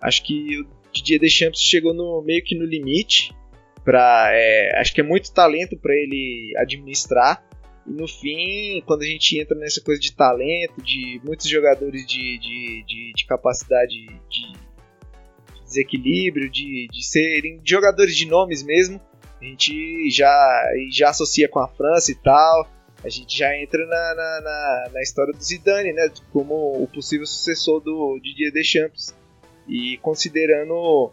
acho 0.00 0.24
que 0.24 0.60
o 0.60 0.66
Didier 0.92 1.20
Deschamps 1.20 1.60
chegou 1.60 1.92
no 1.92 2.22
meio 2.22 2.42
que 2.42 2.56
no 2.56 2.64
limite 2.64 3.36
para 3.84 4.30
é, 4.32 4.78
acho 4.80 4.94
que 4.94 5.00
é 5.00 5.04
muito 5.04 5.32
talento 5.32 5.76
para 5.78 5.94
ele 5.94 6.54
administrar 6.56 7.44
e 7.86 7.92
no 7.92 8.06
fim 8.06 8.82
quando 8.84 9.02
a 9.02 9.06
gente 9.06 9.38
entra 9.38 9.56
nessa 9.56 9.80
coisa 9.80 10.00
de 10.00 10.14
talento 10.14 10.82
de 10.82 11.20
muitos 11.24 11.48
jogadores 11.48 12.06
de, 12.06 12.38
de, 12.38 12.84
de, 12.86 13.12
de 13.14 13.26
capacidade 13.26 13.94
de 14.28 14.52
desequilíbrio 15.64 16.50
de, 16.50 16.88
de 16.90 17.04
serem 17.04 17.60
jogadores 17.64 18.16
de 18.16 18.26
nomes 18.26 18.62
mesmo 18.62 19.00
a 19.40 19.44
gente 19.44 20.10
já, 20.10 20.64
já 20.90 21.10
associa 21.10 21.48
com 21.48 21.60
a 21.60 21.68
França 21.68 22.10
e 22.10 22.14
tal. 22.14 22.68
A 23.04 23.08
gente 23.08 23.38
já 23.38 23.56
entra 23.56 23.86
na, 23.86 24.14
na, 24.14 24.40
na, 24.40 24.90
na 24.94 25.02
história 25.02 25.32
do 25.32 25.42
Zidane, 25.42 25.92
né? 25.92 26.10
Como 26.32 26.82
o 26.82 26.88
possível 26.88 27.26
sucessor 27.26 27.80
do 27.80 28.18
Didier 28.20 28.52
Deschamps. 28.52 29.14
E 29.68 29.98
considerando 29.98 30.74
o 30.74 31.12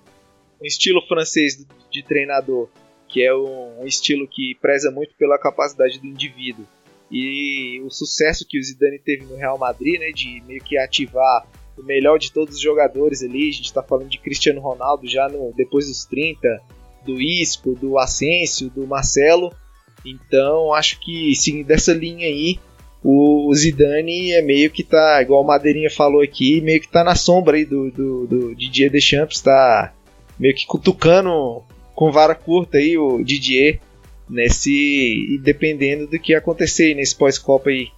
estilo 0.63 1.05
francês 1.07 1.65
de 1.91 2.03
treinador, 2.03 2.69
que 3.07 3.23
é 3.23 3.34
um 3.36 3.86
estilo 3.86 4.28
que 4.28 4.55
preza 4.61 4.89
muito 4.89 5.13
pela 5.15 5.38
capacidade 5.38 5.99
do 5.99 6.07
indivíduo, 6.07 6.65
e 7.11 7.82
o 7.86 7.89
sucesso 7.89 8.45
que 8.47 8.59
o 8.59 8.63
Zidane 8.63 8.99
teve 8.99 9.26
no 9.26 9.36
Real 9.36 9.57
Madrid, 9.57 9.99
né, 9.99 10.11
de 10.11 10.41
meio 10.47 10.63
que 10.63 10.78
ativar 10.78 11.47
o 11.78 11.84
melhor 11.84 12.17
de 12.17 12.32
todos 12.32 12.55
os 12.55 12.61
jogadores 12.61 13.21
ali, 13.21 13.49
a 13.49 13.53
gente 13.53 13.65
está 13.65 13.84
falando 13.84 14.09
de 14.09 14.17
Cristiano 14.17 14.61
Ronaldo 14.61 15.07
já 15.07 15.28
no, 15.28 15.53
depois 15.53 15.88
dos 15.88 16.05
30, 16.05 16.61
do 17.06 17.22
Isco, 17.22 17.76
do 17.76 17.97
Asensio, 17.97 18.70
do 18.70 18.88
Marcelo. 18.88 19.53
Então 20.06 20.74
acho 20.74 20.99
que 20.99 21.34
sim, 21.36 21.64
dessa 21.64 21.93
linha 21.93 22.28
aí, 22.28 22.60
o 23.03 23.53
Zidane 23.53 24.32
é 24.32 24.41
meio 24.41 24.72
que 24.72 24.84
tá, 24.84 25.22
igual 25.22 25.43
o 25.43 25.47
Madeirinha 25.47 25.89
falou 25.89 26.22
aqui, 26.22 26.62
meio 26.62 26.82
que 26.82 26.88
tá 26.88 27.03
na 27.03 27.16
sombra 27.16 27.58
aí 27.58 27.66
do, 27.66 27.91
do, 27.91 28.28
do 28.28 28.56
Didier 28.56 28.91
Deschamps, 28.91 29.41
tá 29.41 29.93
meio 30.39 30.56
que 30.56 30.66
cutucando 30.66 31.64
com 31.93 32.12
vara 32.12 32.36
curta 32.36 32.78
aí 32.78 32.97
o 32.97 33.24
Didier 33.24 33.80
nesse 34.30 34.72
e 34.72 35.38
dependendo 35.38 36.08
do 36.08 36.20
que 36.20 36.34
acontecer 36.34 36.93
nesse 36.95 37.16
pós-copa 37.16 37.70
aí. 37.70 37.89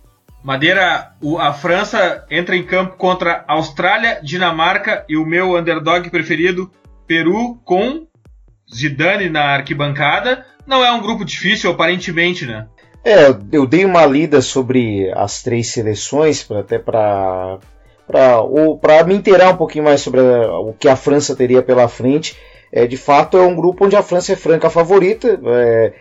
Madeira, 0.43 1.12
a 1.39 1.53
França 1.53 2.26
entra 2.30 2.55
em 2.55 2.66
campo 2.66 2.95
contra 2.95 3.43
Austrália, 3.47 4.22
Dinamarca 4.24 5.03
e 5.10 5.18
o 5.18 5.26
meu 5.26 5.58
underdog 5.58 6.10
preferido, 6.10 6.72
Peru, 7.05 7.60
com 7.66 8.07
Zidane 8.74 9.30
na 9.30 9.55
arquibancada. 9.55 10.45
Não 10.65 10.84
é 10.84 10.91
um 10.91 11.01
grupo 11.01 11.24
difícil, 11.24 11.72
aparentemente, 11.72 12.45
né? 12.45 12.68
É, 13.03 13.28
eu 13.51 13.65
dei 13.65 13.86
uma 13.86 14.05
lida 14.05 14.41
sobre 14.41 15.11
as 15.15 15.41
três 15.41 15.68
seleções, 15.68 16.43
pra, 16.43 16.59
até 16.59 16.78
para 16.78 17.59
para 18.82 19.03
me 19.03 19.15
inteirar 19.15 19.49
um 19.49 19.57
pouquinho 19.57 19.84
mais 19.84 19.99
sobre 19.99 20.22
a, 20.22 20.57
o 20.59 20.74
que 20.74 20.88
a 20.88 20.95
França 20.95 21.36
teria 21.36 21.61
pela 21.61 21.88
frente. 21.88 22.38
É, 22.72 22.86
de 22.86 22.97
fato, 22.97 23.38
é 23.38 23.41
um 23.41 23.55
grupo 23.55 23.86
onde 23.86 23.95
a 23.95 24.03
França 24.03 24.34
é 24.34 24.36
franca 24.36 24.70
favorita. 24.70 25.39
É, 25.45 25.93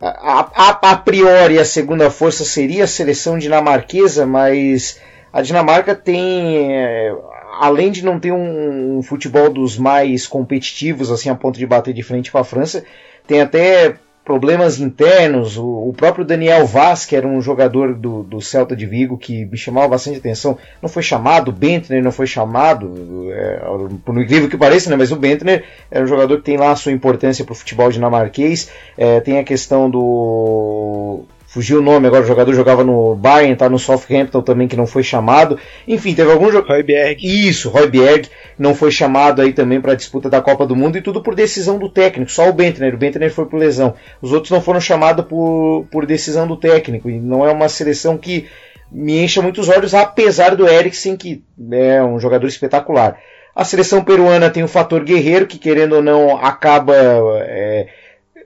a, 0.00 0.50
a, 0.54 0.90
a, 0.92 0.96
priori, 0.96 1.58
a 1.58 1.64
segunda 1.64 2.10
força 2.10 2.44
seria 2.44 2.84
a 2.84 2.88
seleção 2.88 3.38
dinamarquesa, 3.38 4.26
mas 4.26 5.00
a 5.32 5.42
Dinamarca 5.42 5.94
tem 5.94 6.72
é, 6.72 7.12
além 7.60 7.90
de 7.90 8.04
não 8.04 8.18
ter 8.18 8.32
um, 8.32 8.98
um, 8.98 9.02
futebol 9.02 9.50
dos 9.50 9.76
mais 9.76 10.26
competitivos, 10.26 11.10
assim, 11.10 11.28
a 11.28 11.34
ponto 11.34 11.58
de 11.58 11.66
bater 11.66 11.94
de 11.94 12.02
frente 12.02 12.30
com 12.30 12.38
a 12.38 12.44
França, 12.44 12.84
tem 13.26 13.40
até 13.40 13.96
problemas 14.24 14.80
internos. 14.80 15.56
O, 15.56 15.88
o, 15.88 15.92
próprio 15.92 16.24
Daniel 16.24 16.66
Vaz, 16.66 17.04
que 17.04 17.14
era 17.14 17.26
um 17.26 17.40
jogador 17.40 17.94
do, 17.94 18.22
do, 18.22 18.40
Celta 18.40 18.74
de 18.74 18.86
Vigo, 18.86 19.18
que 19.18 19.44
me 19.44 19.56
chamava 19.56 19.88
bastante 19.88 20.18
atenção, 20.18 20.56
não 20.80 20.88
foi 20.88 21.02
chamado, 21.02 21.48
o 21.48 21.52
Bentner 21.52 22.02
não 22.02 22.10
foi 22.10 22.26
chamado, 22.26 23.30
é, 23.30 23.60
por 24.04 24.18
incrível 24.20 24.48
que 24.48 24.56
pareça, 24.56 24.88
né, 24.88 24.96
mas 24.96 25.12
o 25.12 25.16
Bentner 25.16 25.64
é 25.90 26.00
um 26.00 26.06
jogador 26.06 26.38
que 26.38 26.44
tem 26.44 26.56
lá 26.56 26.70
a 26.70 26.76
sua 26.76 26.92
importância 26.92 27.44
para 27.44 27.52
o 27.52 27.56
futebol 27.56 27.90
dinamarquês. 27.90 28.70
É, 28.96 29.20
tem 29.20 29.38
a 29.38 29.44
questão 29.44 29.90
do 29.90 31.24
Fugiu 31.54 31.78
o 31.78 31.82
nome 31.82 32.08
agora, 32.08 32.24
o 32.24 32.26
jogador 32.26 32.52
jogava 32.52 32.82
no 32.82 33.14
Bayern, 33.14 33.54
tá 33.54 33.68
no 33.68 33.78
Southampton 33.78 34.42
também, 34.42 34.66
que 34.66 34.74
não 34.74 34.88
foi 34.88 35.04
chamado. 35.04 35.56
Enfim, 35.86 36.12
teve 36.12 36.32
algum 36.32 36.50
jogador. 36.50 36.72
Royberg. 36.72 37.24
Isso, 37.24 37.70
Royberg 37.70 38.28
não 38.58 38.74
foi 38.74 38.90
chamado 38.90 39.40
aí 39.40 39.52
também 39.52 39.80
para 39.80 39.92
a 39.92 39.94
disputa 39.94 40.28
da 40.28 40.42
Copa 40.42 40.66
do 40.66 40.74
Mundo 40.74 40.98
e 40.98 41.00
tudo 41.00 41.22
por 41.22 41.36
decisão 41.36 41.78
do 41.78 41.88
técnico. 41.88 42.32
Só 42.32 42.48
o 42.48 42.52
Bentner, 42.52 42.92
o 42.92 42.96
Bentner 42.96 43.32
foi 43.32 43.46
por 43.46 43.56
lesão. 43.56 43.94
Os 44.20 44.32
outros 44.32 44.50
não 44.50 44.60
foram 44.60 44.80
chamados 44.80 45.26
por, 45.26 45.86
por 45.92 46.04
decisão 46.04 46.44
do 46.44 46.56
técnico. 46.56 47.08
E 47.08 47.20
não 47.20 47.46
é 47.46 47.52
uma 47.52 47.68
seleção 47.68 48.18
que 48.18 48.48
me 48.90 49.22
encha 49.22 49.40
muitos 49.40 49.68
olhos, 49.68 49.94
apesar 49.94 50.56
do 50.56 50.68
Eriksen, 50.68 51.16
que 51.16 51.44
é 51.70 52.02
um 52.02 52.18
jogador 52.18 52.48
espetacular. 52.48 53.16
A 53.54 53.64
seleção 53.64 54.02
peruana 54.02 54.50
tem 54.50 54.64
o 54.64 54.68
fator 54.68 55.04
guerreiro, 55.04 55.46
que 55.46 55.56
querendo 55.56 55.94
ou 55.94 56.02
não 56.02 56.36
acaba. 56.36 56.96
É, 56.96 57.86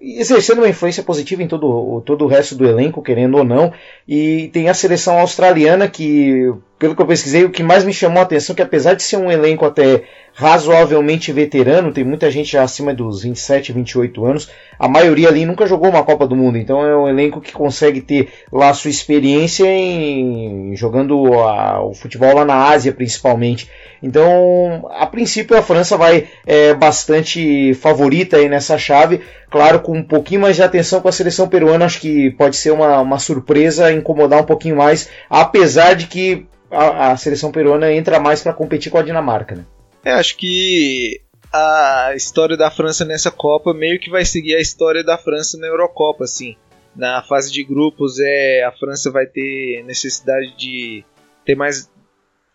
exercendo 0.01 0.59
uma 0.59 0.69
influência 0.69 1.03
positiva 1.03 1.43
em 1.43 1.49
todo, 1.49 2.01
todo 2.03 2.25
o 2.25 2.29
resto 2.29 2.55
do 2.55 2.67
elenco, 2.67 3.03
querendo 3.03 3.37
ou 3.37 3.45
não. 3.45 3.73
E 4.07 4.49
tem 4.53 4.69
a 4.69 4.75
seleção 4.75 5.19
australiana 5.19 5.89
que, 5.89 6.53
pelo 6.79 6.95
que 6.95 7.03
eu 7.03 7.07
pesquisei, 7.07 7.45
o 7.45 7.51
que 7.51 7.63
mais 7.63 7.85
me 7.85 7.93
chamou 7.93 8.21
a 8.21 8.23
atenção 8.23 8.55
é 8.55 8.57
que 8.57 8.63
apesar 8.63 8.95
de 8.95 9.03
ser 9.03 9.17
um 9.17 9.31
elenco 9.31 9.65
até 9.65 10.05
razoavelmente 10.39 11.33
veterano, 11.33 11.91
tem 11.91 12.05
muita 12.05 12.31
gente 12.31 12.53
já 12.53 12.63
acima 12.63 12.95
dos 12.95 13.25
27, 13.25 13.73
28 13.73 14.25
anos, 14.25 14.49
a 14.79 14.87
maioria 14.87 15.29
ali 15.29 15.45
nunca 15.45 15.67
jogou 15.67 15.89
uma 15.89 16.05
Copa 16.05 16.29
do 16.29 16.37
Mundo, 16.37 16.57
então 16.57 16.87
é 16.87 16.97
um 16.97 17.09
elenco 17.09 17.41
que 17.41 17.53
consegue 17.53 18.01
ter 18.01 18.29
lá 18.53 18.73
sua 18.73 18.89
experiência 18.89 19.67
em 19.67 20.77
jogando 20.77 21.35
a, 21.35 21.83
o 21.83 21.93
futebol 21.93 22.37
lá 22.37 22.45
na 22.45 22.55
Ásia 22.69 22.93
principalmente. 22.93 23.69
Então, 24.01 24.89
a 24.93 25.07
princípio 25.07 25.57
a 25.57 25.63
França 25.63 25.97
vai 25.97 26.29
é, 26.47 26.73
bastante 26.73 27.75
favorita 27.75 28.37
aí 28.37 28.49
nessa 28.49 28.79
chave, 28.79 29.23
claro, 29.51 29.81
com 29.81 29.99
um 29.99 30.05
pouquinho 30.05 30.43
mais 30.43 30.55
de 30.55 30.63
atenção 30.63 31.01
com 31.01 31.09
a 31.09 31.13
seleção 31.13 31.49
peruana, 31.49 31.85
acho 31.85 32.01
que 32.01 32.31
pode 32.31 32.55
ser 32.55 32.71
uma, 32.71 33.01
uma 33.01 33.19
surpresa, 33.19 33.93
incomodar 33.93 34.43
um 34.43 34.47
pouquinho 34.47 34.77
mais, 34.77 35.11
apesar 35.29 35.95
de 35.95 36.07
que 36.07 36.47
a, 36.71 37.11
a 37.11 37.17
seleção 37.17 37.51
peruana 37.51 37.93
entra 37.93 38.21
mais 38.21 38.41
para 38.41 38.53
competir 38.53 38.93
com 38.93 38.99
a 38.99 39.03
Dinamarca, 39.03 39.57
né? 39.57 39.65
É, 40.05 40.13
acho 40.13 40.37
que 40.37 41.21
a 41.53 42.13
história 42.15 42.57
da 42.57 42.71
França 42.71 43.05
nessa 43.05 43.31
Copa 43.31 43.73
meio 43.73 43.99
que 43.99 44.11
vai 44.11 44.25
seguir 44.25 44.55
a 44.55 44.61
história 44.61 45.03
da 45.03 45.19
França 45.19 45.59
na 45.59 45.67
Eurocopa, 45.67 46.25
assim. 46.25 46.57
Na 46.95 47.23
fase 47.23 47.53
de 47.53 47.63
grupos, 47.63 48.19
é 48.19 48.65
a 48.65 48.73
França 48.73 49.11
vai 49.11 49.27
ter 49.27 49.85
necessidade 49.85 50.57
de 50.57 51.05
ter 51.45 51.55
mais 51.55 51.91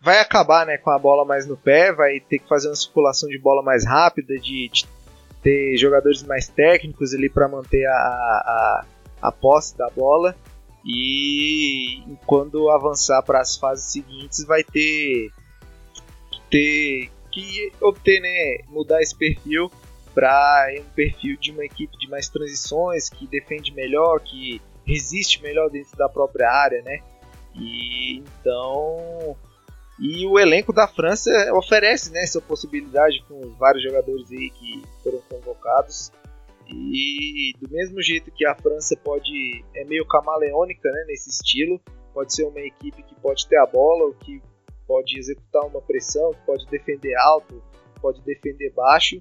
vai 0.04 0.20
acabar, 0.20 0.66
né, 0.66 0.76
com 0.76 0.90
a 0.90 0.98
bola 0.98 1.24
mais 1.24 1.46
no 1.46 1.56
pé, 1.56 1.90
vai 1.90 2.20
ter 2.20 2.38
que 2.38 2.46
fazer 2.46 2.68
uma 2.68 2.76
circulação 2.76 3.26
de 3.26 3.38
bola 3.38 3.62
mais 3.62 3.86
rápida, 3.86 4.38
de, 4.38 4.68
de 4.68 4.84
ter 5.42 5.78
jogadores 5.78 6.22
mais 6.22 6.46
técnicos 6.46 7.14
ali 7.14 7.30
para 7.30 7.48
manter 7.48 7.86
a, 7.86 7.92
a, 7.92 8.84
a 9.22 9.32
posse 9.32 9.76
da 9.78 9.88
bola. 9.88 10.36
E 10.86 12.02
quando 12.26 12.68
avançar 12.68 13.22
para 13.22 13.40
as 13.40 13.56
fases 13.56 13.90
seguintes, 13.90 14.44
vai 14.44 14.62
ter, 14.62 15.30
ter 16.50 17.10
que 17.34 17.72
obter, 17.80 18.20
né, 18.20 18.64
mudar 18.68 19.02
esse 19.02 19.16
perfil 19.16 19.70
para 20.14 20.68
um 20.78 20.94
perfil 20.94 21.36
de 21.36 21.50
uma 21.50 21.64
equipe 21.64 21.98
de 21.98 22.08
mais 22.08 22.28
transições, 22.28 23.08
que 23.08 23.26
defende 23.26 23.74
melhor, 23.74 24.20
que 24.20 24.62
resiste 24.86 25.42
melhor 25.42 25.68
dentro 25.68 25.96
da 25.96 26.08
própria 26.08 26.48
área, 26.48 26.80
né? 26.82 27.00
E 27.56 28.18
então 28.18 29.36
e 29.98 30.26
o 30.26 30.38
elenco 30.38 30.72
da 30.72 30.88
França 30.88 31.30
oferece 31.54 32.12
né, 32.12 32.22
essa 32.22 32.40
possibilidade 32.40 33.24
com 33.28 33.40
vários 33.58 33.82
jogadores 33.82 34.30
aí 34.30 34.50
que 34.50 34.82
foram 35.02 35.20
convocados. 35.28 36.12
E 36.68 37.52
do 37.60 37.70
mesmo 37.70 38.02
jeito 38.02 38.30
que 38.30 38.46
a 38.46 38.54
França 38.54 38.96
pode 38.96 39.64
é 39.74 39.84
meio 39.84 40.06
camaleônica 40.06 40.90
né, 40.90 41.04
nesse 41.08 41.30
estilo, 41.30 41.80
pode 42.12 42.34
ser 42.34 42.44
uma 42.44 42.60
equipe 42.60 43.02
que 43.02 43.14
pode 43.16 43.46
ter 43.46 43.58
a 43.58 43.66
bola, 43.66 44.04
ou 44.04 44.14
que 44.14 44.40
pode 44.94 45.18
executar 45.18 45.66
uma 45.66 45.82
pressão, 45.82 46.30
pode 46.46 46.64
defender 46.68 47.16
alto, 47.16 47.60
pode 48.00 48.22
defender 48.22 48.70
baixo. 48.70 49.20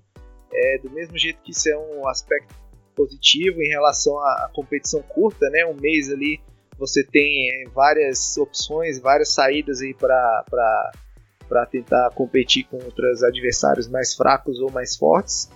É, 0.54 0.78
do 0.78 0.92
mesmo 0.92 1.18
jeito 1.18 1.42
que 1.42 1.50
isso 1.50 1.68
é 1.68 1.76
um 1.76 2.08
aspecto 2.08 2.54
positivo 2.96 3.60
em 3.60 3.70
relação 3.70 4.20
à 4.20 4.52
competição 4.54 5.02
curta, 5.02 5.50
né, 5.50 5.66
um 5.66 5.74
mês 5.74 6.12
ali 6.12 6.40
você 6.78 7.04
tem 7.04 7.50
é, 7.50 7.70
várias 7.70 8.38
opções, 8.38 9.00
várias 9.00 9.30
saídas 9.30 9.82
aí 9.82 9.96
para 9.96 11.66
tentar 11.72 12.12
competir 12.12 12.66
contra 12.66 13.12
os 13.12 13.24
adversários 13.24 13.88
mais 13.88 14.14
fracos 14.14 14.60
ou 14.60 14.72
mais 14.72 14.96
fortes. 14.96 15.50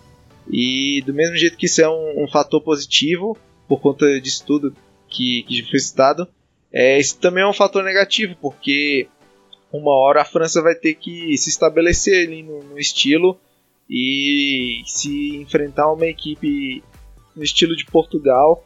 E 0.49 1.03
do 1.05 1.13
mesmo 1.13 1.35
jeito 1.35 1.57
que 1.57 1.67
isso 1.67 1.79
é 1.79 1.89
um, 1.89 2.23
um 2.23 2.27
fator 2.27 2.61
positivo, 2.63 3.37
por 3.67 3.81
conta 3.81 4.19
disso 4.19 4.43
tudo 4.47 4.73
que, 5.07 5.43
que 5.43 5.69
foi 5.69 5.79
citado, 5.79 6.27
é, 6.73 6.99
isso 6.99 7.19
também 7.19 7.43
é 7.43 7.47
um 7.47 7.53
fator 7.53 7.83
negativo, 7.83 8.35
porque 8.41 9.07
uma 9.77 9.91
hora 9.91 10.21
a 10.21 10.25
França 10.25 10.61
vai 10.61 10.75
ter 10.75 10.95
que 10.95 11.37
se 11.37 11.49
estabelecer 11.49 12.27
ali 12.27 12.43
no, 12.43 12.63
no 12.63 12.79
estilo 12.79 13.39
e 13.89 14.81
se 14.85 15.37
enfrentar 15.37 15.91
uma 15.91 16.05
equipe 16.05 16.83
no 17.35 17.43
estilo 17.43 17.75
de 17.75 17.85
Portugal 17.85 18.63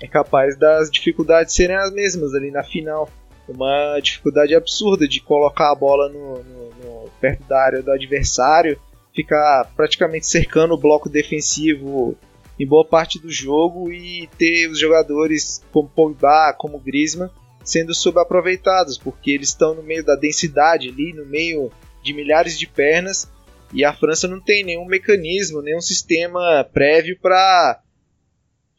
é 0.00 0.06
capaz 0.06 0.56
das 0.56 0.90
dificuldades 0.90 1.54
serem 1.54 1.76
as 1.76 1.92
mesmas 1.92 2.34
ali 2.34 2.50
na 2.50 2.62
final. 2.62 3.08
Uma 3.48 3.98
dificuldade 4.00 4.54
absurda 4.54 5.08
de 5.08 5.20
colocar 5.20 5.72
a 5.72 5.74
bola 5.74 6.08
no, 6.08 6.42
no, 6.44 6.70
no 6.70 7.10
perto 7.20 7.42
da 7.48 7.60
área 7.60 7.82
do 7.82 7.90
adversário, 7.90 8.78
ficar 9.14 9.72
praticamente 9.74 10.26
cercando 10.26 10.74
o 10.74 10.78
bloco 10.78 11.08
defensivo 11.08 12.16
em 12.60 12.66
boa 12.66 12.84
parte 12.84 13.18
do 13.18 13.30
jogo 13.30 13.90
e 13.90 14.28
ter 14.36 14.68
os 14.68 14.78
jogadores 14.78 15.64
como 15.72 15.88
Pogba, 15.88 16.54
como 16.58 16.78
Griezmann 16.78 17.30
sendo 17.68 17.94
subaproveitados, 17.94 18.96
porque 18.96 19.30
eles 19.30 19.50
estão 19.50 19.74
no 19.74 19.82
meio 19.82 20.02
da 20.02 20.16
densidade 20.16 20.88
ali, 20.88 21.12
no 21.12 21.26
meio 21.26 21.70
de 22.02 22.14
milhares 22.14 22.58
de 22.58 22.66
pernas, 22.66 23.30
e 23.74 23.84
a 23.84 23.92
França 23.92 24.26
não 24.26 24.40
tem 24.40 24.64
nenhum 24.64 24.86
mecanismo, 24.86 25.60
nenhum 25.60 25.80
sistema 25.80 26.64
prévio 26.72 27.18
para 27.20 27.82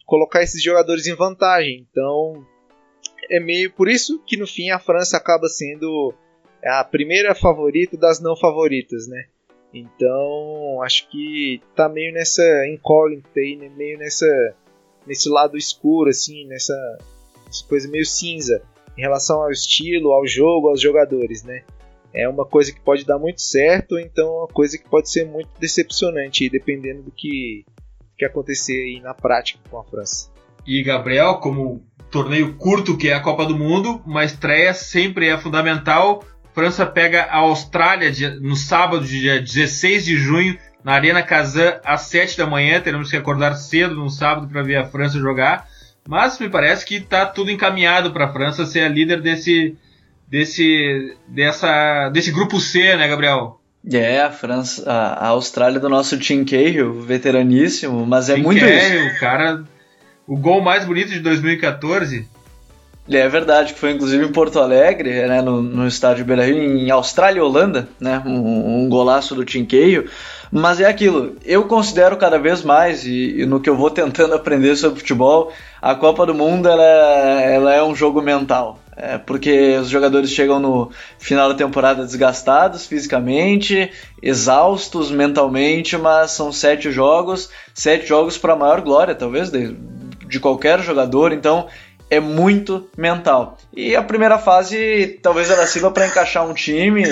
colocar 0.08 0.42
esses 0.42 0.64
jogadores 0.64 1.06
em 1.06 1.16
vantagem. 1.16 1.88
Então, 1.88 2.44
é 3.30 3.40
meio 3.40 3.72
por 3.72 3.88
isso 3.88 4.20
que 4.26 4.36
no 4.36 4.48
fim 4.48 4.72
a 4.72 4.80
França 4.80 5.18
acaba 5.18 5.48
sendo 5.48 6.12
a 6.66 6.84
primeira 6.84 7.36
favorita 7.36 7.96
das 7.96 8.20
não 8.20 8.36
favoritas, 8.36 9.08
né? 9.08 9.26
Então, 9.72 10.82
acho 10.82 11.08
que 11.10 11.62
tá 11.76 11.88
meio 11.88 12.12
nessa 12.12 12.42
incógnita 12.68 13.40
aí, 13.40 13.56
né? 13.56 13.70
meio 13.70 14.00
nessa 14.00 14.26
nesse 15.06 15.30
lado 15.30 15.56
escuro 15.56 16.10
assim, 16.10 16.48
nessa, 16.48 16.74
nessa 17.46 17.64
coisa 17.68 17.88
meio 17.88 18.06
cinza 18.06 18.64
em 19.00 19.02
relação 19.02 19.42
ao 19.42 19.50
estilo, 19.50 20.12
ao 20.12 20.28
jogo, 20.28 20.68
aos 20.68 20.82
jogadores, 20.82 21.42
né? 21.42 21.64
É 22.14 22.28
uma 22.28 22.46
coisa 22.46 22.74
que 22.74 22.82
pode 22.82 23.06
dar 23.06 23.18
muito 23.18 23.42
certo, 23.42 23.98
então 23.98 24.28
é 24.28 24.38
uma 24.40 24.48
coisa 24.48 24.78
que 24.78 24.90
pode 24.90 25.10
ser 25.10 25.26
muito 25.26 25.50
decepcionante, 25.58 26.50
dependendo 26.50 27.04
do 27.04 27.12
que 27.12 27.64
que 28.18 28.26
acontecer 28.26 28.74
aí 28.74 29.00
na 29.00 29.14
prática 29.14 29.60
com 29.70 29.80
a 29.80 29.84
França. 29.86 30.30
E 30.68 30.84
Gabriel, 30.84 31.36
como 31.36 31.82
torneio 32.12 32.56
curto 32.56 32.98
que 32.98 33.08
é 33.08 33.14
a 33.14 33.22
Copa 33.22 33.46
do 33.46 33.58
Mundo, 33.58 34.02
uma 34.06 34.26
estreia 34.26 34.74
sempre 34.74 35.30
é 35.30 35.38
fundamental. 35.38 36.22
França 36.54 36.86
pega 36.86 37.24
a 37.24 37.38
Austrália 37.38 38.12
no 38.42 38.58
sábado, 38.58 39.06
dia 39.06 39.40
16 39.40 40.04
de 40.04 40.18
junho, 40.18 40.60
na 40.84 40.92
Arena 40.92 41.24
Kazan, 41.24 41.80
às 41.86 42.02
7 42.02 42.38
da 42.38 42.46
manhã. 42.46 42.82
Teremos 42.82 43.10
que 43.10 43.16
acordar 43.16 43.56
cedo 43.56 43.96
no 43.96 44.10
sábado 44.10 44.50
para 44.50 44.62
ver 44.62 44.76
a 44.76 44.86
França 44.86 45.18
jogar. 45.18 45.70
Mas 46.10 46.40
me 46.40 46.50
parece 46.50 46.84
que 46.84 46.96
está 46.96 47.24
tudo 47.24 47.52
encaminhado 47.52 48.12
para 48.12 48.26
a 48.26 48.34
França 48.34 48.66
ser 48.66 48.80
a 48.80 48.90
líder 48.90 49.22
desse, 49.22 49.78
desse, 50.28 51.16
dessa, 51.28 52.10
desse 52.10 52.32
grupo 52.32 52.60
C, 52.60 52.96
né, 52.98 53.08
Gabriel? 53.08 53.62
É, 53.94 54.20
a 54.20 54.32
França, 54.32 54.92
a, 54.92 55.26
a 55.26 55.28
Austrália 55.28 55.80
do 55.80 55.88
nosso 55.88 56.18
Tim 56.18 56.44
Cahill, 56.44 57.00
veteraníssimo, 57.00 58.08
mas 58.08 58.28
é 58.28 58.34
Tim 58.34 58.42
muito 58.42 58.60
Cahill, 58.60 59.06
isso. 59.06 59.18
o 59.18 59.20
cara, 59.20 59.64
o 60.26 60.36
gol 60.36 60.64
mais 60.64 60.84
bonito 60.84 61.10
de 61.10 61.20
2014. 61.20 62.28
É 63.08 63.30
verdade, 63.30 63.74
que 63.76 63.80
foi 63.80 63.92
inclusive 63.92 64.26
em 64.26 64.32
Porto 64.32 64.60
Alegre, 64.60 65.12
né, 65.28 65.44
no, 65.44 65.62
no 65.62 65.88
estádio 65.88 66.26
Beira 66.26 66.44
Rio, 66.44 66.58
em 66.58 66.90
Austrália 66.90 67.38
e 67.38 67.44
Holanda, 67.44 67.88
né, 68.00 68.20
um, 68.26 68.86
um 68.86 68.90
golaço 68.90 69.36
do 69.36 69.46
Tim 69.46 69.64
Cahill. 69.64 70.10
Mas 70.52 70.80
é 70.80 70.86
aquilo, 70.86 71.36
eu 71.46 71.66
considero 71.66 72.18
cada 72.18 72.40
vez 72.40 72.64
mais, 72.64 73.06
e, 73.06 73.42
e, 73.42 73.46
no 73.46 73.60
que 73.60 73.70
eu 73.70 73.76
vou 73.76 73.92
tentando 73.92 74.34
aprender 74.36 74.76
sobre 74.76 75.00
futebol, 75.00 75.52
a 75.82 75.94
Copa 75.94 76.26
do 76.26 76.34
Mundo 76.34 76.68
ela, 76.68 76.84
é, 76.84 77.56
ela 77.56 77.74
é 77.74 77.84
um 77.84 77.96
jogo 77.96 78.22
mental. 78.22 78.80
É 79.02 79.18
porque 79.18 79.78
os 79.78 79.88
jogadores 79.88 80.30
chegam 80.30 80.60
no 80.60 80.92
final 81.18 81.48
da 81.48 81.56
temporada 81.56 82.04
desgastados 82.04 82.86
fisicamente, 82.86 83.90
exaustos 84.22 85.10
mentalmente, 85.10 85.98
mas 85.98 86.32
são 86.32 86.52
sete 86.52 86.92
jogos, 86.92 87.50
sete 87.74 88.06
jogos 88.06 88.38
para 88.38 88.54
a 88.54 88.58
maior 88.58 88.82
glória, 88.82 89.16
talvez, 89.16 89.50
de, 89.50 89.74
de 90.28 90.40
qualquer 90.40 90.82
jogador, 90.82 91.32
então 91.32 91.68
é 92.10 92.20
muito 92.20 92.90
mental. 92.98 93.58
E 93.74 93.96
a 93.96 94.02
primeira 94.02 94.38
fase, 94.38 95.20
talvez 95.22 95.50
ela 95.50 95.66
sirva 95.68 95.92
para 95.92 96.08
encaixar 96.08 96.46
um 96.46 96.54
time, 96.54 97.04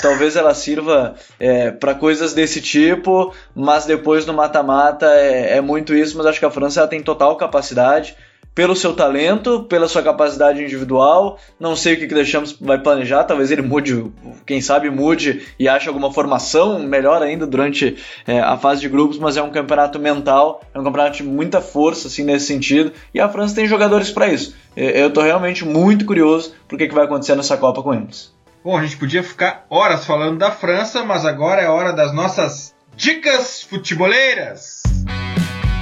talvez 0.00 0.36
ela 0.36 0.54
sirva 0.54 1.14
é, 1.38 1.70
para 1.70 1.94
coisas 1.94 2.32
desse 2.32 2.60
tipo, 2.60 3.34
mas 3.54 3.86
depois 3.86 4.24
no 4.24 4.32
mata-mata 4.32 5.06
é, 5.06 5.56
é, 5.56 5.60
muito 5.60 5.94
isso. 5.94 6.16
Mas 6.16 6.26
acho 6.26 6.38
que 6.38 6.46
a 6.46 6.50
França 6.50 6.86
tem 6.86 7.02
total 7.02 7.36
capacidade 7.36 8.16
pelo 8.56 8.74
seu 8.74 8.94
talento, 8.94 9.64
pela 9.64 9.86
sua 9.86 10.02
capacidade 10.02 10.62
individual. 10.62 11.38
Não 11.60 11.76
sei 11.76 11.92
o 11.92 11.98
que, 11.98 12.06
que 12.06 12.14
deixamos 12.14 12.56
vai 12.58 12.78
planejar, 12.78 13.22
talvez 13.24 13.50
ele 13.50 13.60
mude, 13.60 14.10
quem 14.46 14.62
sabe 14.62 14.88
mude 14.88 15.46
e 15.58 15.68
ache 15.68 15.86
alguma 15.86 16.10
formação 16.10 16.78
melhor 16.78 17.22
ainda 17.22 17.46
durante 17.46 17.98
é, 18.26 18.40
a 18.40 18.56
fase 18.56 18.80
de 18.80 18.88
grupos, 18.88 19.18
mas 19.18 19.36
é 19.36 19.42
um 19.42 19.50
campeonato 19.50 19.98
mental, 19.98 20.62
é 20.72 20.80
um 20.80 20.84
campeonato 20.84 21.18
de 21.18 21.22
muita 21.22 21.60
força 21.60 22.08
assim 22.08 22.24
nesse 22.24 22.46
sentido, 22.46 22.92
e 23.12 23.20
a 23.20 23.28
França 23.28 23.54
tem 23.54 23.66
jogadores 23.66 24.10
para 24.10 24.28
isso. 24.28 24.56
Eu 24.74 25.08
estou 25.08 25.22
realmente 25.22 25.64
muito 25.64 26.06
curioso 26.06 26.54
por 26.66 26.78
que, 26.78 26.88
que 26.88 26.94
vai 26.94 27.04
acontecer 27.04 27.34
nessa 27.34 27.56
Copa 27.58 27.82
com 27.82 27.92
eles. 27.92 28.34
Bom, 28.64 28.76
a 28.76 28.82
gente 28.82 28.96
podia 28.96 29.22
ficar 29.22 29.66
horas 29.68 30.06
falando 30.06 30.38
da 30.38 30.50
França, 30.50 31.04
mas 31.04 31.26
agora 31.26 31.60
é 31.60 31.68
hora 31.68 31.92
das 31.92 32.14
nossas 32.14 32.74
dicas 32.96 33.62
futeboleiras. 33.62 34.82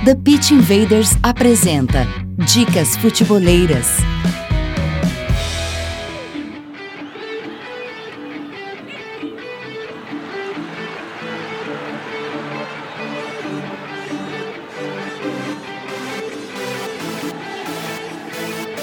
The 0.05 0.15
Pitch 0.17 0.51
Invaders 0.51 1.17
apresenta 1.23 2.07
Dicas 2.37 2.95
Futeboleiras. 2.95 3.97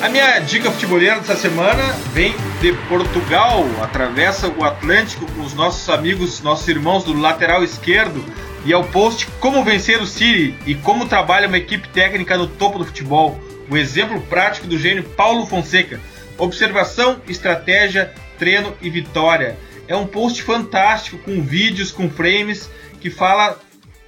A 0.02 0.10
minha 0.10 0.40
dica 0.40 0.72
futeboleira 0.72 1.20
dessa 1.20 1.36
semana 1.36 1.84
vem 2.14 2.34
de 2.62 2.74
Portugal, 2.90 3.64
atravessa 3.84 4.48
o 4.48 4.64
Atlântico 4.64 5.32
com 5.34 5.44
os 5.44 5.54
nossos 5.54 5.88
amigos, 5.88 6.42
nossos 6.42 6.68
irmãos 6.68 7.04
do 7.04 7.14
lateral 7.14 7.64
esquerdo, 7.64 8.26
e 8.66 8.74
ao 8.74 8.84
post 8.84 9.28
Como 9.40 9.64
Vencer 9.64 10.02
o 10.02 10.08
City 10.08 10.56
e 10.66 10.76
como 10.76 11.08
trabalha 11.08 11.48
uma 11.48 11.58
equipe 11.58 11.88
técnica 11.90 12.38
no 12.38 12.48
topo 12.48 12.78
do 12.78 12.86
futebol. 12.86 13.40
O 13.70 13.78
exemplo 13.78 14.22
prático 14.22 14.68
do 14.68 14.78
gênio 14.78 15.04
Paulo 15.04 15.46
Fonseca. 15.46 16.00
Observação, 16.38 17.22
estratégia, 17.28 18.14
treino 18.38 18.76
e 18.82 18.90
vitória. 18.90 19.58
É 19.88 19.96
um 19.96 20.08
post 20.08 20.42
fantástico 20.44 21.18
com 21.20 21.42
vídeos, 21.42 21.92
com 21.92 22.10
frames 22.10 22.70
que 23.00 23.10
fala 23.10 23.60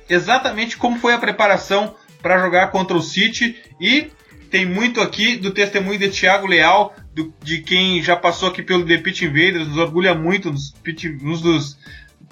exatamente 0.10 0.78
como 0.78 0.99
foi 0.99 1.14
a 1.14 1.18
preparação 1.18 1.95
para 2.22 2.39
jogar 2.39 2.68
contra 2.68 2.95
o 2.95 3.01
City 3.01 3.56
e 3.80 4.12
tem 4.49 4.66
muito 4.66 5.01
aqui 5.01 5.36
do 5.36 5.51
testemunho 5.51 5.97
de 5.97 6.10
Thiago 6.10 6.45
Leal, 6.45 6.95
do, 7.14 7.34
de 7.43 7.60
quem 7.62 8.04
já 8.04 8.16
passou 8.16 8.49
aqui 8.49 8.62
pelo 8.62 8.86
The 8.86 8.97
Pitch 8.97 9.24
Invaders, 9.24 9.68
nos 9.68 9.78
orgulha 9.78 10.14
muito 10.14 10.51
nos, 10.51 10.74
nos 11.22 11.41
dos 11.41 11.78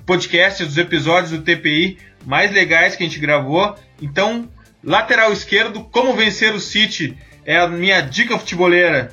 podcasts, 0.06 0.68
dos 0.68 0.78
episódios 0.78 1.32
do 1.32 1.42
TPI 1.42 1.98
mais 2.26 2.52
legais 2.52 2.96
que 2.96 3.04
a 3.04 3.08
gente 3.08 3.20
gravou. 3.20 3.76
Então, 4.02 4.48
lateral 4.84 5.32
esquerdo, 5.32 5.84
como 5.92 6.14
vencer 6.14 6.54
o 6.54 6.60
City. 6.60 7.18
é 7.46 7.58
a 7.58 7.68
minha 7.68 8.02
dica 8.02 8.38
futeboleira. 8.38 9.12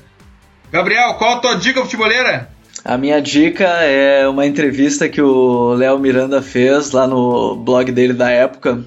Gabriel, 0.71 1.15
qual 1.15 1.37
a 1.37 1.39
tua 1.39 1.55
dica 1.55 1.81
futeboleira? 1.81 2.49
A 2.85 2.97
minha 2.97 3.21
dica 3.21 3.65
é 3.65 4.27
uma 4.27 4.45
entrevista 4.45 5.09
que 5.09 5.21
o 5.21 5.73
Léo 5.73 5.99
Miranda 5.99 6.41
fez 6.41 6.91
lá 6.91 7.05
no 7.05 7.55
blog 7.55 7.91
dele 7.91 8.13
da 8.13 8.29
época, 8.29 8.83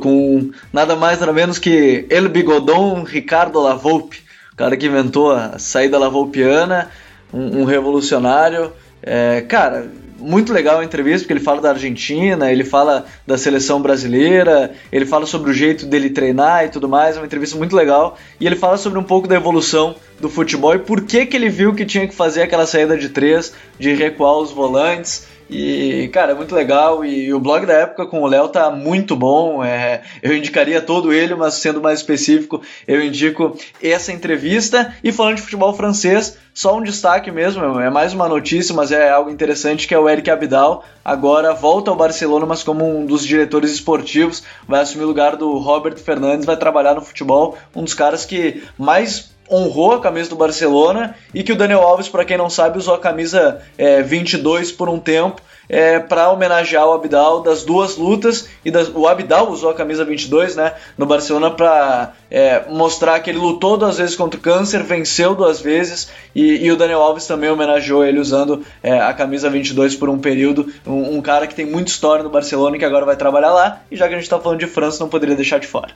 com 0.00 0.50
nada 0.72 0.96
mais 0.96 1.20
nada 1.20 1.32
menos 1.32 1.58
que 1.58 2.06
El 2.08 2.28
Bigodon 2.28 3.02
Ricardo 3.02 3.60
Lavolpe, 3.60 4.22
o 4.52 4.56
cara 4.56 4.76
que 4.76 4.86
inventou 4.86 5.30
a 5.32 5.58
saída 5.58 5.98
lavolpiana, 5.98 6.88
um, 7.32 7.60
um 7.60 7.64
revolucionário. 7.64 8.72
É, 9.06 9.42
cara, 9.42 9.90
muito 10.18 10.52
legal 10.52 10.80
a 10.80 10.84
entrevista, 10.84 11.20
porque 11.20 11.34
ele 11.34 11.40
fala 11.40 11.60
da 11.60 11.70
Argentina, 11.70 12.50
ele 12.50 12.64
fala 12.64 13.04
da 13.26 13.36
seleção 13.36 13.80
brasileira, 13.80 14.72
ele 14.90 15.04
fala 15.04 15.26
sobre 15.26 15.50
o 15.50 15.54
jeito 15.54 15.84
dele 15.86 16.10
treinar 16.10 16.64
e 16.64 16.68
tudo 16.70 16.88
mais. 16.88 17.16
É 17.16 17.20
uma 17.20 17.26
entrevista 17.26 17.56
muito 17.56 17.76
legal. 17.76 18.16
E 18.40 18.46
ele 18.46 18.56
fala 18.56 18.76
sobre 18.76 18.98
um 18.98 19.02
pouco 19.02 19.28
da 19.28 19.36
evolução 19.36 19.94
do 20.20 20.28
futebol 20.28 20.74
e 20.74 20.78
por 20.78 21.02
que, 21.02 21.26
que 21.26 21.36
ele 21.36 21.48
viu 21.48 21.74
que 21.74 21.84
tinha 21.84 22.08
que 22.08 22.14
fazer 22.14 22.42
aquela 22.42 22.66
saída 22.66 22.96
de 22.96 23.10
três, 23.10 23.52
de 23.78 23.92
recuar 23.92 24.38
os 24.38 24.50
volantes. 24.50 25.26
E, 25.54 26.08
cara, 26.08 26.32
é 26.32 26.34
muito 26.34 26.52
legal. 26.52 27.04
E, 27.04 27.32
o 27.32 27.38
blog 27.38 27.64
da 27.64 27.74
época 27.74 28.06
com 28.06 28.22
o 28.22 28.26
Léo 28.26 28.48
tá 28.48 28.70
muito 28.72 29.14
bom. 29.14 29.62
É, 29.62 30.02
eu 30.20 30.36
indicaria 30.36 30.80
todo 30.80 31.12
ele, 31.12 31.36
mas 31.36 31.54
sendo 31.54 31.80
mais 31.80 32.00
específico, 32.00 32.60
eu 32.88 33.00
indico 33.00 33.56
essa 33.80 34.12
entrevista. 34.12 34.92
E 35.02 35.12
falando 35.12 35.36
de 35.36 35.42
futebol 35.42 35.72
francês, 35.72 36.36
só 36.52 36.76
um 36.76 36.82
destaque 36.82 37.30
mesmo, 37.30 37.80
é 37.80 37.88
mais 37.88 38.12
uma 38.12 38.28
notícia, 38.28 38.74
mas 38.74 38.90
é 38.90 39.10
algo 39.10 39.30
interessante, 39.30 39.86
que 39.86 39.94
é 39.94 39.98
o 39.98 40.08
Eric 40.08 40.28
Abidal. 40.28 40.84
Agora 41.04 41.54
volta 41.54 41.90
ao 41.90 41.96
Barcelona, 41.96 42.46
mas 42.46 42.64
como 42.64 42.84
um 42.84 43.06
dos 43.06 43.24
diretores 43.24 43.70
esportivos, 43.70 44.42
vai 44.66 44.80
assumir 44.80 45.04
o 45.04 45.08
lugar 45.08 45.36
do 45.36 45.58
Robert 45.58 45.98
Fernandes, 45.98 46.46
vai 46.46 46.56
trabalhar 46.56 46.94
no 46.94 47.00
futebol, 47.00 47.56
um 47.74 47.84
dos 47.84 47.94
caras 47.94 48.24
que 48.24 48.62
mais 48.78 49.33
honrou 49.50 49.92
a 49.92 50.00
camisa 50.00 50.30
do 50.30 50.36
Barcelona 50.36 51.14
e 51.32 51.42
que 51.42 51.52
o 51.52 51.56
Daniel 51.56 51.82
Alves, 51.82 52.08
para 52.08 52.24
quem 52.24 52.36
não 52.36 52.48
sabe, 52.48 52.78
usou 52.78 52.94
a 52.94 52.98
camisa 52.98 53.60
é, 53.76 54.02
22 54.02 54.72
por 54.72 54.88
um 54.88 54.98
tempo 54.98 55.40
é, 55.68 55.98
para 55.98 56.30
homenagear 56.30 56.86
o 56.86 56.92
Abidal 56.92 57.42
das 57.42 57.64
duas 57.64 57.96
lutas 57.96 58.48
e 58.64 58.70
das, 58.70 58.88
o 58.88 59.06
Abidal 59.06 59.50
usou 59.50 59.70
a 59.70 59.74
camisa 59.74 60.04
22 60.04 60.56
né, 60.56 60.74
no 60.96 61.06
Barcelona 61.06 61.50
para 61.50 62.12
é, 62.30 62.62
mostrar 62.68 63.20
que 63.20 63.30
ele 63.30 63.38
lutou 63.38 63.76
duas 63.76 63.98
vezes 63.98 64.16
contra 64.16 64.38
o 64.38 64.42
câncer, 64.42 64.82
venceu 64.82 65.34
duas 65.34 65.60
vezes 65.60 66.10
e, 66.34 66.64
e 66.64 66.70
o 66.70 66.76
Daniel 66.76 67.00
Alves 67.00 67.26
também 67.26 67.50
homenageou 67.50 68.04
ele 68.04 68.18
usando 68.18 68.64
é, 68.82 69.00
a 69.00 69.12
camisa 69.12 69.48
22 69.48 69.94
por 69.96 70.08
um 70.08 70.18
período, 70.18 70.72
um, 70.86 71.16
um 71.16 71.22
cara 71.22 71.46
que 71.46 71.54
tem 71.54 71.66
muita 71.66 71.90
história 71.90 72.22
no 72.22 72.30
Barcelona 72.30 72.76
e 72.76 72.78
que 72.78 72.84
agora 72.84 73.06
vai 73.06 73.16
trabalhar 73.16 73.52
lá 73.52 73.82
e 73.90 73.96
já 73.96 74.06
que 74.06 74.14
a 74.14 74.16
gente 74.16 74.24
está 74.24 74.38
falando 74.38 74.60
de 74.60 74.66
França 74.66 75.02
não 75.02 75.08
poderia 75.08 75.34
deixar 75.34 75.58
de 75.58 75.66
fora. 75.66 75.92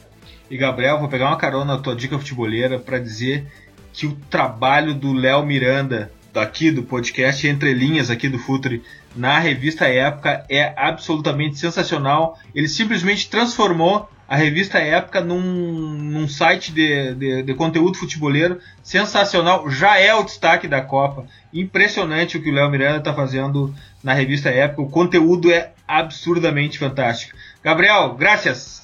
E 0.50 0.56
Gabriel, 0.56 0.98
vou 0.98 1.08
pegar 1.08 1.26
uma 1.26 1.36
carona 1.36 1.76
na 1.76 1.78
tua 1.78 1.94
dica 1.94 2.18
futeboleira 2.18 2.78
para 2.78 2.98
dizer 2.98 3.46
que 3.92 4.06
o 4.06 4.16
trabalho 4.30 4.94
do 4.94 5.12
Léo 5.12 5.44
Miranda, 5.44 6.10
daqui 6.32 6.70
do 6.70 6.82
podcast 6.82 7.46
Entre 7.46 7.74
Linhas, 7.74 8.10
aqui 8.10 8.28
do 8.28 8.38
Futre, 8.38 8.82
na 9.14 9.38
revista 9.38 9.86
Época 9.86 10.46
é 10.48 10.72
absolutamente 10.76 11.58
sensacional. 11.58 12.38
Ele 12.54 12.68
simplesmente 12.68 13.28
transformou 13.28 14.08
a 14.28 14.36
revista 14.36 14.78
Época 14.78 15.20
num, 15.20 15.40
num 15.40 16.28
site 16.28 16.72
de, 16.72 17.14
de, 17.14 17.42
de, 17.42 17.54
conteúdo 17.54 17.98
futeboleiro 17.98 18.60
sensacional. 18.82 19.68
Já 19.70 19.98
é 19.98 20.14
o 20.14 20.22
destaque 20.22 20.68
da 20.68 20.80
Copa. 20.80 21.26
Impressionante 21.52 22.36
o 22.36 22.42
que 22.42 22.50
o 22.50 22.54
Léo 22.54 22.70
Miranda 22.70 22.98
está 22.98 23.12
fazendo 23.12 23.74
na 24.04 24.12
revista 24.12 24.50
Época. 24.50 24.82
O 24.82 24.90
conteúdo 24.90 25.50
é 25.50 25.72
absurdamente 25.86 26.78
fantástico. 26.78 27.36
Gabriel, 27.64 28.14
graças! 28.14 28.77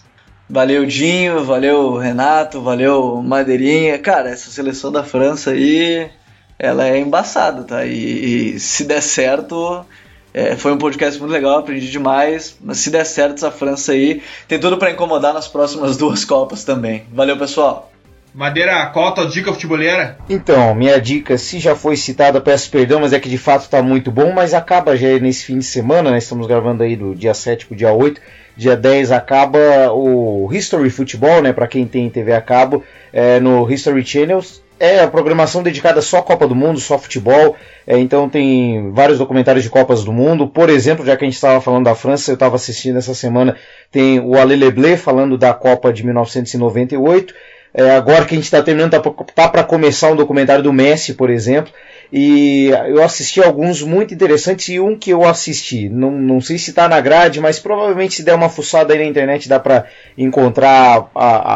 Valeu, 0.48 0.84
Dinho, 0.84 1.42
valeu, 1.42 1.96
Renato, 1.96 2.60
valeu, 2.60 3.22
Madeirinha. 3.22 3.98
Cara, 3.98 4.28
essa 4.28 4.50
seleção 4.50 4.92
da 4.92 5.02
França 5.02 5.52
aí, 5.52 6.10
ela 6.58 6.86
é 6.86 6.98
embaçada, 6.98 7.64
tá? 7.64 7.86
E, 7.86 8.54
e 8.54 8.60
se 8.60 8.84
der 8.84 9.00
certo, 9.00 9.84
é, 10.34 10.54
foi 10.54 10.72
um 10.72 10.78
podcast 10.78 11.18
muito 11.18 11.32
legal, 11.32 11.58
aprendi 11.58 11.90
demais. 11.90 12.58
Mas 12.60 12.78
se 12.78 12.90
der 12.90 13.06
certo 13.06 13.36
essa 13.36 13.50
França 13.50 13.92
aí, 13.92 14.22
tem 14.46 14.58
tudo 14.58 14.76
para 14.76 14.90
incomodar 14.90 15.32
nas 15.32 15.48
próximas 15.48 15.96
duas 15.98 16.24
Copas 16.24 16.62
também. 16.62 17.04
Valeu, 17.12 17.38
pessoal! 17.38 17.90
Madeira, 18.34 18.86
qual 18.86 19.08
a 19.08 19.12
tua 19.12 19.26
dica 19.28 19.52
futeboleira? 19.52 20.18
Então, 20.28 20.74
minha 20.74 21.00
dica, 21.00 21.38
se 21.38 21.60
já 21.60 21.76
foi 21.76 21.96
citada, 21.96 22.40
peço 22.40 22.68
perdão, 22.68 23.00
mas 23.00 23.12
é 23.12 23.20
que 23.20 23.28
de 23.28 23.38
fato 23.38 23.62
está 23.62 23.80
muito 23.80 24.10
bom, 24.10 24.32
mas 24.32 24.52
acaba 24.52 24.96
já 24.96 25.06
nesse 25.20 25.44
fim 25.44 25.58
de 25.58 25.64
semana, 25.64 26.10
né? 26.10 26.18
Estamos 26.18 26.48
gravando 26.48 26.82
aí 26.82 26.96
do 26.96 27.14
dia 27.14 27.32
7 27.32 27.66
para 27.66 27.74
o 27.74 27.76
dia 27.76 27.92
8 27.92 28.20
dia 28.56 28.76
10 28.76 29.12
acaba 29.12 29.58
o 29.92 30.48
History 30.52 30.90
Futebol, 30.90 31.42
né, 31.42 31.52
para 31.52 31.66
quem 31.66 31.86
tem 31.86 32.08
TV 32.08 32.32
a 32.32 32.40
cabo, 32.40 32.82
é, 33.12 33.40
no 33.40 33.70
History 33.70 34.04
Channels. 34.04 34.62
É 34.78 35.00
a 35.00 35.08
programação 35.08 35.62
dedicada 35.62 36.02
só 36.02 36.18
à 36.18 36.22
Copa 36.22 36.48
do 36.48 36.54
Mundo, 36.54 36.80
só 36.80 36.98
futebol. 36.98 37.56
É, 37.86 37.96
então 37.98 38.28
tem 38.28 38.90
vários 38.92 39.18
documentários 39.18 39.62
de 39.62 39.70
Copas 39.70 40.04
do 40.04 40.12
Mundo. 40.12 40.48
Por 40.48 40.68
exemplo, 40.68 41.06
já 41.06 41.16
que 41.16 41.24
a 41.24 41.28
gente 41.28 41.36
estava 41.36 41.60
falando 41.60 41.84
da 41.84 41.94
França, 41.94 42.32
eu 42.32 42.34
estava 42.34 42.56
assistindo 42.56 42.98
essa 42.98 43.14
semana, 43.14 43.56
tem 43.90 44.18
o 44.18 44.36
Ale 44.36 44.56
Leblé 44.56 44.96
falando 44.96 45.38
da 45.38 45.54
Copa 45.54 45.92
de 45.92 46.04
1998. 46.04 47.32
É, 47.74 47.90
agora 47.90 48.24
que 48.24 48.34
a 48.34 48.36
gente 48.36 48.44
está 48.44 48.62
terminando, 48.62 48.92
tá, 48.92 49.00
tá 49.34 49.48
para 49.48 49.64
começar 49.64 50.12
um 50.12 50.16
documentário 50.16 50.62
do 50.62 50.72
Messi, 50.72 51.14
por 51.14 51.28
exemplo. 51.28 51.72
E 52.12 52.68
eu 52.86 53.02
assisti 53.02 53.42
alguns 53.42 53.82
muito 53.82 54.14
interessantes 54.14 54.68
e 54.68 54.78
um 54.78 54.96
que 54.96 55.10
eu 55.10 55.24
assisti, 55.24 55.88
não, 55.88 56.12
não 56.12 56.40
sei 56.40 56.56
se 56.58 56.70
está 56.70 56.88
na 56.88 57.00
grade, 57.00 57.40
mas 57.40 57.58
provavelmente 57.58 58.14
se 58.14 58.22
der 58.22 58.34
uma 58.34 58.48
fuçada 58.48 58.92
aí 58.92 59.00
na 59.00 59.04
internet 59.06 59.48
dá 59.48 59.58
para 59.58 59.86
encontrar 60.16 61.10
a, 61.12 61.52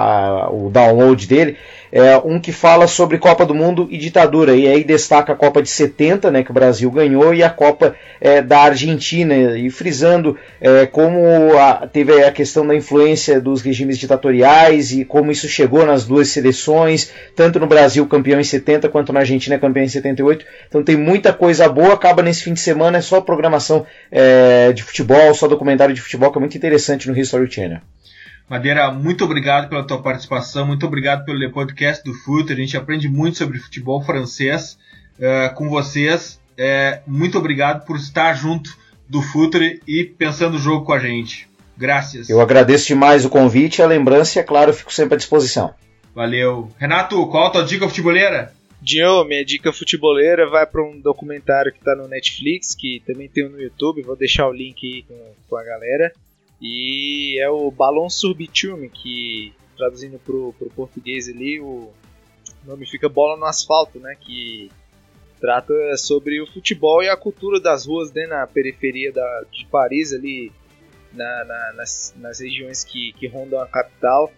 a, 0.46 0.50
o 0.50 0.68
download 0.68 1.28
dele 1.28 1.56
é 1.93 2.16
um 2.18 2.39
que 2.39 2.53
fala 2.53 2.86
sobre 2.86 3.18
Copa 3.18 3.45
do 3.45 3.55
Mundo 3.55 3.89
e 3.91 3.99
ditadura. 3.99 4.55
E 4.55 4.66
aí 4.66 4.84
destaca 4.84 5.32
a 5.32 5.36
Copa 5.36 5.62
de 5.62 5.68
70, 5.68 6.30
né, 6.30 6.43
que 6.43 6.51
o 6.51 6.55
Brasil 6.55 6.91
ganhou, 6.91 7.34
e 7.34 7.43
a 7.43 7.51
Copa 7.51 7.95
é, 8.20 8.43
da 8.43 8.61
Argentina, 8.61 9.34
e 9.59 9.70
frisando 9.70 10.36
é, 10.61 10.86
como 10.86 11.57
a, 11.59 11.86
teve 11.86 12.22
a 12.22 12.32
questão 12.32 12.66
da 12.66 12.74
influência 12.74 13.41
dos 13.41 13.62
regimes 13.62 13.99
ditatoriais 13.99 14.93
e 14.93 15.05
como 15.05 15.30
isso 15.30 15.49
chegou 15.49 15.84
nas 15.84 16.05
duas 16.05 16.28
seleções, 16.28 17.11
tanto 17.34 17.59
no 17.59 17.66
Brasil 17.66 18.07
campeão 18.07 18.41
em 18.41 18.45
70 18.45 18.89
quanto 18.89 19.12
na 19.12 19.20
Argentina 19.20 19.59
campeão 19.59 19.84
em 19.84 19.89
78. 19.89 20.45
Então 20.68 20.82
tem 20.82 20.97
muita 20.97 21.32
coisa 21.32 21.68
boa, 21.68 21.95
acaba 21.95 22.22
nesse 22.22 22.43
fim 22.43 22.53
de 22.53 22.61
semana, 22.61 22.99
é 22.99 23.01
só 23.01 23.20
programação 23.20 23.86
é, 24.11 24.72
de 24.72 24.82
futebol, 24.82 25.34
só 25.34 25.49
documentário 25.49 25.95
de 25.95 26.01
futebol, 26.01 26.30
que 26.30 26.39
é 26.39 26.41
muito 26.41 26.57
interessante 26.57 27.09
no 27.09 27.18
History 27.18 27.51
Channel. 27.51 27.80
Madeira, 28.49 28.90
muito 28.90 29.24
obrigado 29.24 29.68
pela 29.68 29.84
tua 29.84 30.01
participação, 30.01 30.66
muito 30.66 30.86
obrigado 30.86 31.24
pelo 31.26 31.53
podcast 31.53 32.03
do 32.03 32.14
Futre. 32.14 32.55
A 32.55 32.57
gente 32.57 32.76
aprende 32.78 33.07
muito 33.07 33.36
sobre 33.36 33.59
futebol 33.59 34.01
francês 34.01 34.78
uh, 35.18 35.55
com 35.55 35.68
vocês. 35.68 36.40
É, 36.57 37.03
muito 37.07 37.36
obrigado 37.36 37.84
por 37.84 37.96
estar 37.96 38.32
junto 38.32 38.74
do 39.07 39.20
Futre 39.20 39.82
e 39.86 40.03
pensando 40.03 40.57
o 40.57 40.59
jogo 40.59 40.86
com 40.86 40.94
a 40.94 40.99
gente. 40.99 41.46
Graças. 41.76 42.30
Eu 42.30 42.40
agradeço 42.40 42.88
demais 42.88 43.24
o 43.24 43.28
convite 43.28 43.80
e 43.80 43.82
a 43.82 43.86
lembrança, 43.86 44.38
e 44.38 44.40
é 44.40 44.44
claro, 44.44 44.72
fico 44.72 44.92
sempre 44.92 45.14
à 45.14 45.18
disposição. 45.18 45.74
Valeu. 46.14 46.72
Renato, 46.78 47.24
qual 47.26 47.49
a 47.49 47.51
tua 47.51 47.64
dica 47.64 47.86
futeboleira? 47.86 48.53
Dio, 48.80 49.24
minha 49.24 49.44
dica 49.44 49.72
futeboleira 49.72 50.49
vai 50.49 50.66
para 50.66 50.82
um 50.82 50.99
documentário 50.99 51.70
que 51.70 51.78
está 51.78 51.94
no 51.94 52.09
Netflix, 52.09 52.74
que 52.74 53.03
também 53.07 53.28
tem 53.28 53.49
no 53.49 53.61
YouTube, 53.61 54.03
vou 54.03 54.16
deixar 54.16 54.49
o 54.49 54.53
link 54.53 54.84
aí 54.84 55.03
com, 55.03 55.32
com 55.49 55.57
a 55.57 55.62
galera. 55.62 56.12
E 56.61 57.38
é 57.40 57.48
o 57.48 57.70
Balão 57.70 58.11
sur 58.11 58.34
Bitume, 58.34 58.88
que 58.88 59.52
traduzindo 59.76 60.18
pro, 60.18 60.52
pro 60.59 60.70
português 60.70 61.28
ali, 61.28 61.61
o 61.61 61.90
nome 62.66 62.86
fica 62.86 63.09
Bola 63.09 63.36
no 63.36 63.44
Asfalto, 63.44 64.00
né? 64.00 64.16
Que 64.20 64.70
trata 65.40 65.72
sobre 65.96 66.41
o 66.41 66.46
futebol 66.46 67.03
e 67.03 67.08
a 67.08 67.16
cultura 67.16 67.61
das 67.61 67.87
ruas 67.87 68.12
né, 68.12 68.26
na 68.26 68.46
periferia 68.46 69.12
da, 69.12 69.45
de 69.53 69.66
Paris, 69.66 70.12
ali 70.12 70.50
na, 71.12 71.45
na, 71.45 71.72
nas, 71.74 72.14
nas 72.16 72.41
regiões 72.41 72.83
que, 72.83 73.12
que 73.12 73.28
rondam 73.28 73.61
a 73.61 73.66
capital. 73.66 74.33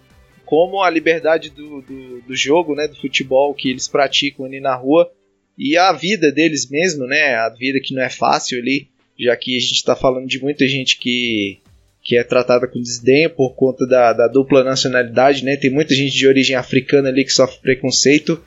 Como 0.44 0.82
a 0.82 0.90
liberdade 0.90 1.48
do, 1.50 1.80
do, 1.80 2.20
do 2.22 2.36
jogo, 2.36 2.74
né, 2.74 2.86
do 2.86 2.96
futebol 2.96 3.54
que 3.54 3.70
eles 3.70 3.88
praticam 3.88 4.44
ali 4.44 4.60
na 4.60 4.74
rua 4.74 5.10
e 5.56 5.76
a 5.76 5.92
vida 5.92 6.32
deles 6.32 6.68
mesmo, 6.68 7.06
né? 7.06 7.34
A 7.36 7.48
vida 7.48 7.80
que 7.82 7.94
não 7.94 8.02
é 8.02 8.10
fácil 8.10 8.58
ali, 8.58 8.88
já 9.18 9.36
que 9.36 9.56
a 9.56 9.60
gente 9.60 9.74
está 9.74 9.94
falando 9.94 10.26
de 10.26 10.42
muita 10.42 10.66
gente 10.66 10.98
que 10.98 11.60
que 12.02 12.16
é 12.16 12.24
tratada 12.24 12.66
com 12.66 12.80
desdém 12.80 13.28
por 13.28 13.54
conta 13.54 13.86
da, 13.86 14.12
da, 14.12 14.26
dupla 14.26 14.64
nacionalidade, 14.64 15.44
né? 15.44 15.56
Tem 15.56 15.70
muita 15.70 15.94
gente 15.94 16.16
de 16.16 16.26
origem 16.26 16.56
africana 16.56 17.08
ali 17.08 17.24
que 17.24 17.32
sofre 17.32 17.58
preconceito 17.60 18.42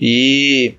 e 0.00 0.74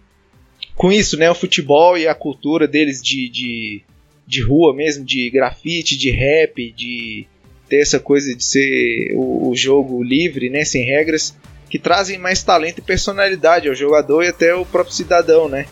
com 0.76 0.92
isso, 0.92 1.18
né? 1.18 1.30
O 1.30 1.36
futebol 1.36 1.98
e 1.98 2.08
a 2.08 2.16
cultura 2.16 2.68
deles 2.68 3.02
de, 3.02 3.30
de, 3.30 3.82
de 4.26 4.42
rua 4.42 4.74
mesmo, 4.74 5.04
de 5.04 5.30
grafite, 5.30 5.98
de 5.98 6.12
rap, 6.12 6.72
de 6.72 7.28
ter 7.68 7.82
essa 7.82 8.00
coisa 8.00 8.34
de 8.34 8.44
ser 8.44 9.14
o, 9.16 9.50
o 9.50 9.56
jogo 9.56 10.02
livre, 10.02 10.50
né? 10.50 10.64
Sem 10.64 10.86
regras, 10.86 11.36
que 11.70 11.78
trazem 11.78 12.18
mais 12.18 12.42
talento 12.42 12.80
e 12.80 12.82
personalidade 12.82 13.68
ao 13.68 13.76
jogador 13.76 14.24
e 14.24 14.28
até 14.28 14.56
o 14.56 14.66
próprio 14.66 14.96
cidadão, 14.96 15.50
né? 15.50 15.66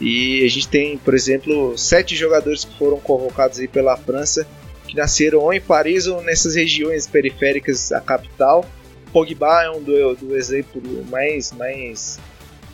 E 0.00 0.44
a 0.44 0.48
gente 0.48 0.68
tem, 0.68 0.96
por 0.96 1.12
exemplo, 1.12 1.76
sete 1.76 2.16
jogadores 2.16 2.64
que 2.64 2.78
foram 2.78 2.98
convocados 2.98 3.58
aí 3.58 3.68
pela 3.68 3.96
França 3.96 4.46
que 4.88 4.96
nasceram 4.96 5.40
ou 5.40 5.52
em 5.52 5.60
Paris 5.60 6.06
ou 6.06 6.22
nessas 6.22 6.54
regiões 6.56 7.06
periféricas 7.06 7.90
da 7.90 8.00
capital 8.00 8.64
Pogba 9.12 9.64
é 9.64 9.70
um 9.70 9.82
do, 9.82 10.14
do 10.16 10.36
exemplo 10.36 10.82
mais, 11.08 11.52
mais, 11.52 12.18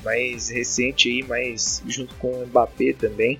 mais 0.03 0.49
recente 0.49 1.09
aí, 1.09 1.23
mais 1.23 1.82
junto 1.86 2.15
com 2.16 2.31
o 2.31 2.47
Mbappé 2.47 2.93
também. 2.93 3.39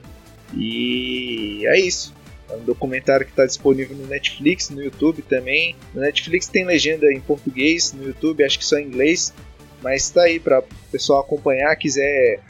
E 0.56 1.66
é 1.66 1.78
isso. 1.78 2.14
É 2.48 2.55
um 2.55 2.64
documentário 2.64 3.24
que 3.24 3.32
está 3.32 3.46
disponível 3.46 3.96
no 3.96 4.06
Netflix, 4.06 4.70
no 4.70 4.82
YouTube 4.82 5.22
também. 5.22 5.74
No 5.92 6.01
Netflix 6.01 6.46
tem 6.46 6.64
legenda 6.64 7.10
em 7.12 7.20
português, 7.20 7.92
no 7.92 8.05
YouTube 8.05 8.44
acho 8.44 8.59
que 8.59 8.64
só 8.64 8.78
em 8.78 8.86
inglês. 8.86 9.32
Mas 9.82 10.05
está 10.05 10.22
aí 10.22 10.38
para 10.38 10.60
o 10.60 10.64
pessoal 10.90 11.20
acompanhar, 11.20 11.74
quiser 11.76 12.40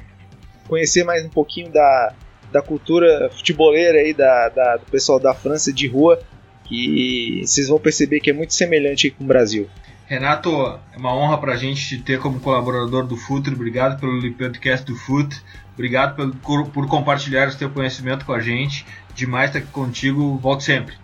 conhecer 0.69 1.05
mais 1.05 1.25
um 1.25 1.29
pouquinho 1.29 1.71
da, 1.71 2.15
da 2.55 2.63
cultura 2.63 3.29
futeboleira 3.35 3.99
aí 3.99 4.15
da, 4.15 4.49
da, 4.49 4.77
do 4.77 4.87
pessoal 4.87 5.19
da 5.19 5.35
França 5.35 5.73
de 5.73 5.89
rua, 5.89 6.23
que 6.63 7.43
vocês 7.45 7.67
vão 7.67 7.81
perceber 7.81 8.21
que 8.21 8.31
é 8.31 8.33
muito 8.33 8.55
semelhante 8.55 9.11
com 9.11 9.25
o 9.25 9.27
Brasil. 9.27 9.69
Renato, 10.07 10.51
é 10.93 10.97
uma 10.97 11.13
honra 11.13 11.37
para 11.39 11.55
a 11.55 11.57
gente 11.57 11.85
te 11.85 11.99
ter 11.99 12.21
como 12.21 12.39
colaborador 12.39 13.05
do 13.05 13.17
FUT. 13.17 13.51
Obrigado 13.51 13.99
pelo 13.99 14.33
podcast 14.35 14.87
do 14.87 14.95
FUT. 14.95 15.37
Obrigado 15.73 16.37
por, 16.37 16.69
por 16.69 16.87
compartilhar 16.87 17.49
o 17.49 17.57
teu 17.57 17.69
conhecimento 17.71 18.25
com 18.25 18.33
a 18.33 18.39
gente. 18.39 18.87
Demais 19.17 19.51
estar 19.51 19.59
aqui 19.59 19.73
contigo. 19.73 20.39
Volte 20.39 20.63
sempre. 20.63 20.95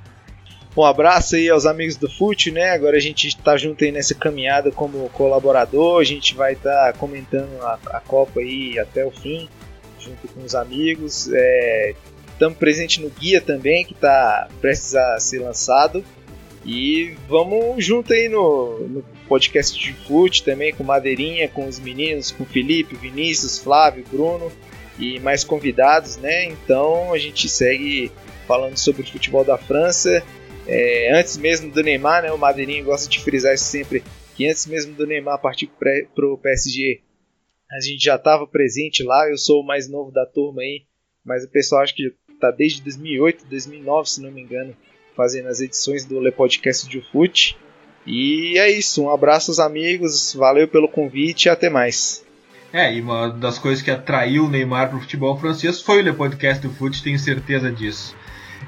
Um 0.77 0.85
abraço 0.85 1.35
aí 1.35 1.51
aos 1.51 1.66
amigos 1.66 1.97
do 1.97 2.09
FUT, 2.09 2.52
né? 2.52 2.70
Agora 2.70 2.97
a 2.97 3.01
gente 3.01 3.27
está 3.27 3.56
junto 3.56 3.82
aí 3.82 3.90
nessa 3.90 4.14
caminhada 4.14 4.70
como 4.70 5.09
colaborador. 5.09 6.01
A 6.01 6.05
gente 6.05 6.36
vai 6.36 6.52
estar 6.52 6.93
tá 6.93 6.97
comentando 6.97 7.60
a, 7.60 7.78
a, 7.97 8.01
Copa 8.01 8.39
aí 8.39 8.78
até 8.78 9.05
o 9.05 9.10
fim, 9.10 9.48
junto 10.01 10.28
com 10.28 10.43
os 10.44 10.55
amigos. 10.55 11.28
Estamos 12.32 12.56
é, 12.56 12.59
presentes 12.59 12.98
no 13.02 13.10
guia 13.10 13.40
também, 13.40 13.85
que 13.85 13.93
está 13.93 14.48
prestes 14.60 14.94
a 14.94 15.18
ser 15.18 15.40
lançado. 15.40 16.05
E 16.64 17.16
vamos 17.28 17.85
junto 17.85 18.12
aí 18.12 18.28
no, 18.28 18.78
no 18.86 19.05
podcast 19.27 19.78
de 19.78 19.93
FUT 19.93 20.43
também, 20.44 20.74
com 20.74 20.85
Madeirinha, 20.85 21.48
com 21.48 21.66
os 21.66 21.78
meninos, 21.78 22.31
com 22.31 22.44
Felipe, 22.44 22.97
Vinícius, 22.97 23.59
Flávio, 23.59 24.05
Bruno 24.10 24.52
e 24.98 25.18
mais 25.20 25.43
convidados, 25.43 26.18
né? 26.18 26.44
Então 26.44 27.12
a 27.12 27.18
gente 27.18 27.48
segue 27.48 28.12
falando 28.47 28.77
sobre 28.77 29.02
o 29.02 29.06
futebol 29.06 29.44
da 29.44 29.56
França. 29.56 30.22
É, 30.66 31.18
antes 31.18 31.39
mesmo 31.39 31.70
do 31.70 31.82
Neymar, 31.82 32.22
né? 32.22 32.31
O 32.31 32.39
Madeirinha 32.39 32.85
gosta 32.85 33.09
de 33.09 33.20
frisar 33.20 33.55
isso 33.55 33.64
sempre, 33.64 34.05
que 34.36 34.47
antes 34.47 34.66
mesmo 34.66 34.93
do 34.94 35.06
Neymar 35.06 35.40
partir 35.40 35.70
para 35.78 36.27
o 36.27 36.36
PSG, 36.36 37.01
a 37.70 37.80
gente 37.80 38.05
já 38.05 38.16
estava 38.16 38.47
presente 38.47 39.02
lá. 39.02 39.28
Eu 39.28 39.38
sou 39.38 39.62
o 39.62 39.66
mais 39.66 39.88
novo 39.88 40.10
da 40.10 40.26
turma 40.26 40.62
aí, 40.62 40.82
mas 41.24 41.44
o 41.44 41.51
pessoal 41.51 41.82
acho 41.82 41.94
que 41.94 42.12
está 42.32 42.51
desde 42.51 42.82
2008, 42.82 43.47
2009, 43.48 44.10
se 44.10 44.22
não 44.22 44.30
me 44.30 44.42
engano, 44.42 44.74
fazendo 45.16 45.48
as 45.48 45.60
edições 45.60 46.05
do 46.05 46.20
Le 46.20 46.32
Podcast 46.32 46.88
de 46.88 47.01
Fute. 47.12 47.56
E 48.06 48.59
é 48.59 48.70
isso, 48.70 49.05
um 49.05 49.10
abraço 49.10 49.51
aos 49.51 49.60
amigos, 49.60 50.34
valeu 50.34 50.66
pelo 50.66 50.88
convite 50.88 51.47
e 51.47 51.48
até 51.48 51.68
mais. 51.68 52.24
É, 52.72 52.92
e 52.94 53.01
uma 53.01 53.28
das 53.28 53.59
coisas 53.59 53.82
que 53.82 53.90
atraiu 53.90 54.44
o 54.44 54.48
Neymar 54.48 54.88
para 54.88 54.98
o 54.98 55.01
futebol 55.01 55.38
francês 55.38 55.82
foi 55.82 56.01
o 56.01 56.02
Le 56.02 56.12
Podcast 56.12 56.66
do 56.66 56.72
Fute, 56.72 57.02
tenho 57.02 57.18
certeza 57.18 57.70
disso. 57.70 58.16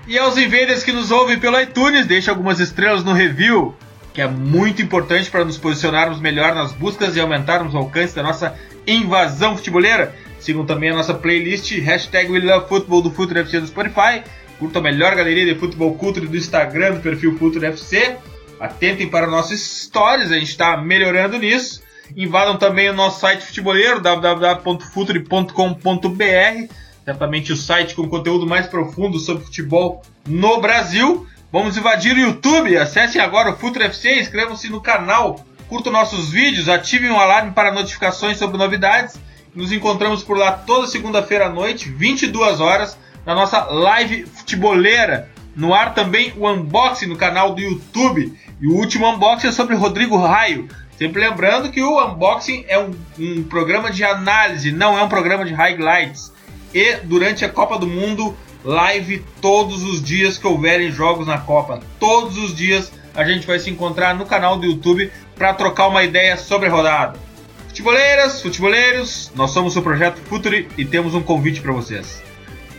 E 0.07 0.19
aos 0.19 0.37
invaders 0.37 0.83
que 0.83 0.93
nos 0.93 1.11
ouvem 1.11 1.39
pelo 1.39 1.61
iTunes, 1.61 2.07
deixe 2.07 2.29
algumas 2.29 2.61
estrelas 2.61 3.05
no 3.05 3.13
review, 3.13 3.75
que 4.13 4.21
é 4.21 4.27
muito 4.27 4.83
importante 4.83 5.31
para 5.31 5.45
nos 5.45 5.57
posicionarmos 5.57 6.21
melhor 6.21 6.55
nas 6.55 6.73
buscas 6.73 7.17
e 7.17 7.21
aumentarmos 7.21 7.75
o 7.75 7.79
alcance 7.79 8.15
da 8.15 8.23
nossa 8.23 8.59
invasão 8.87 9.57
futeboleira. 9.57 10.15
Sigam 10.39 10.67
também 10.67 10.91
a 10.91 10.97
nossa 10.97 11.15
playlist, 11.15 11.71
hashtag 11.79 12.31
WeLoveFootball 12.31 13.03
do 13.03 13.11
Futuro 13.11 13.39
FC 13.39 13.61
do 13.61 13.67
Spotify 13.67 14.23
Curta 14.63 14.79
a 14.79 14.83
melhor 14.83 15.17
galeria 15.17 15.45
de 15.45 15.59
futebol 15.59 15.93
culture 15.97 16.25
do 16.25 16.37
Instagram 16.37 16.95
do 16.95 17.01
perfil 17.01 17.37
Futuro 17.37 17.67
FC. 17.67 18.17
Atentem 18.61 19.09
para 19.09 19.27
nossos 19.27 19.61
stories, 19.61 20.31
a 20.31 20.35
gente 20.35 20.51
está 20.51 20.77
melhorando 20.77 21.37
nisso. 21.37 21.83
Invadam 22.17 22.57
também 22.57 22.89
o 22.89 22.93
nosso 22.93 23.19
site 23.19 23.45
futeboleiro, 23.45 24.01
www.future.com.br. 24.01 26.75
Certamente 27.05 27.53
o 27.53 27.57
site 27.57 27.97
com 27.97 28.09
conteúdo 28.09 28.47
mais 28.47 28.69
profundo 28.69 29.19
sobre 29.19 29.45
futebol 29.45 30.01
no 30.29 30.61
Brasil. 30.61 31.27
Vamos 31.51 31.77
invadir 31.77 32.15
o 32.15 32.21
YouTube. 32.21 32.77
Acessem 32.77 33.21
agora 33.21 33.51
o 33.51 33.57
Futuro 33.57 33.85
FC, 33.85 34.21
inscrevam-se 34.21 34.69
no 34.69 34.81
canal, 34.81 35.45
curtam 35.73 35.91
nossos 35.91 36.29
vídeos, 36.29 36.69
ativem 36.69 37.11
o 37.11 37.19
alarme 37.19 37.53
para 37.53 37.73
notificações 37.73 38.37
sobre 38.37 38.59
novidades. 38.59 39.19
Nos 39.55 39.73
encontramos 39.73 40.23
por 40.23 40.37
lá 40.37 40.53
toda 40.53 40.87
segunda-feira 40.87 41.47
à 41.47 41.49
noite, 41.49 41.89
22 41.89 42.61
horas 42.61 42.99
na 43.25 43.35
nossa 43.35 43.65
live 43.65 44.27
futeboleira. 44.27 45.31
No 45.57 45.73
ar 45.73 45.95
também 45.95 46.35
o 46.37 46.47
unboxing 46.47 47.07
no 47.07 47.17
canal 47.17 47.55
do 47.55 47.63
YouTube. 47.63 48.39
E 48.61 48.67
o 48.67 48.75
último 48.75 49.09
unboxing 49.09 49.49
é 49.49 49.53
sobre 49.53 49.75
Rodrigo 49.75 50.19
Raio. 50.19 50.69
Sempre 50.99 51.27
lembrando 51.27 51.71
que 51.71 51.81
o 51.81 52.07
unboxing 52.07 52.67
é 52.69 52.79
um, 52.79 52.91
um 53.19 53.43
programa 53.43 53.91
de 53.91 54.05
análise, 54.05 54.71
não 54.73 54.99
é 54.99 55.03
um 55.03 55.09
programa 55.09 55.43
de 55.43 55.55
highlights. 55.55 56.35
E 56.75 56.97
durante 56.97 57.47
a 57.47 57.49
Copa 57.49 57.79
do 57.79 57.87
Mundo, 57.87 58.37
live 58.63 59.25
todos 59.41 59.83
os 59.83 60.03
dias 60.03 60.37
que 60.37 60.47
houverem 60.47 60.93
jogos 60.93 61.27
na 61.27 61.39
Copa. 61.39 61.81
Todos 61.99 62.37
os 62.37 62.55
dias 62.55 62.93
a 63.15 63.25
gente 63.25 63.47
vai 63.47 63.59
se 63.59 63.71
encontrar 63.71 64.15
no 64.15 64.27
canal 64.27 64.59
do 64.59 64.67
YouTube 64.67 65.11
para 65.43 65.55
trocar 65.55 65.89
uma 65.89 66.05
ideia 66.05 66.37
sobre 66.37 66.69
a 66.69 66.71
rodada. 66.71 67.19
Futeboleiras, 67.67 68.41
futeboleiros, 68.41 69.33
nós 69.35 69.51
somos 69.51 69.77
o 69.77 69.83
Projeto 69.83 70.21
Futuri 70.29 70.69
e 70.79 70.85
temos 70.85 71.17
um 71.17 71.21
convite 71.21 71.61
para 71.61 71.73
vocês 71.73 72.23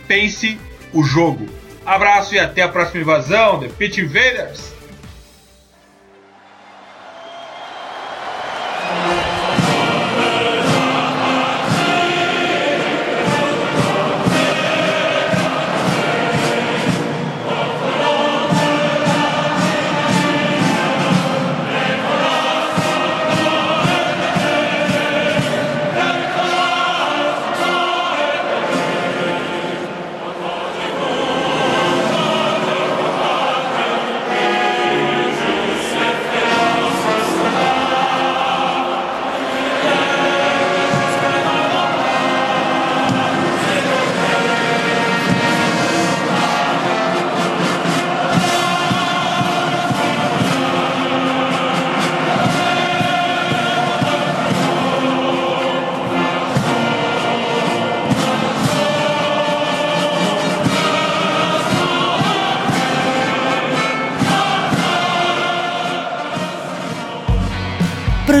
pense 0.06 0.58
o 0.92 1.02
jogo. 1.02 1.46
Abraço 1.84 2.34
e 2.34 2.38
até 2.38 2.62
a 2.62 2.68
próxima 2.68 3.02
invasão, 3.02 3.58
The 3.60 3.68
Pitch 3.68 3.98
Invaders! 3.98 4.73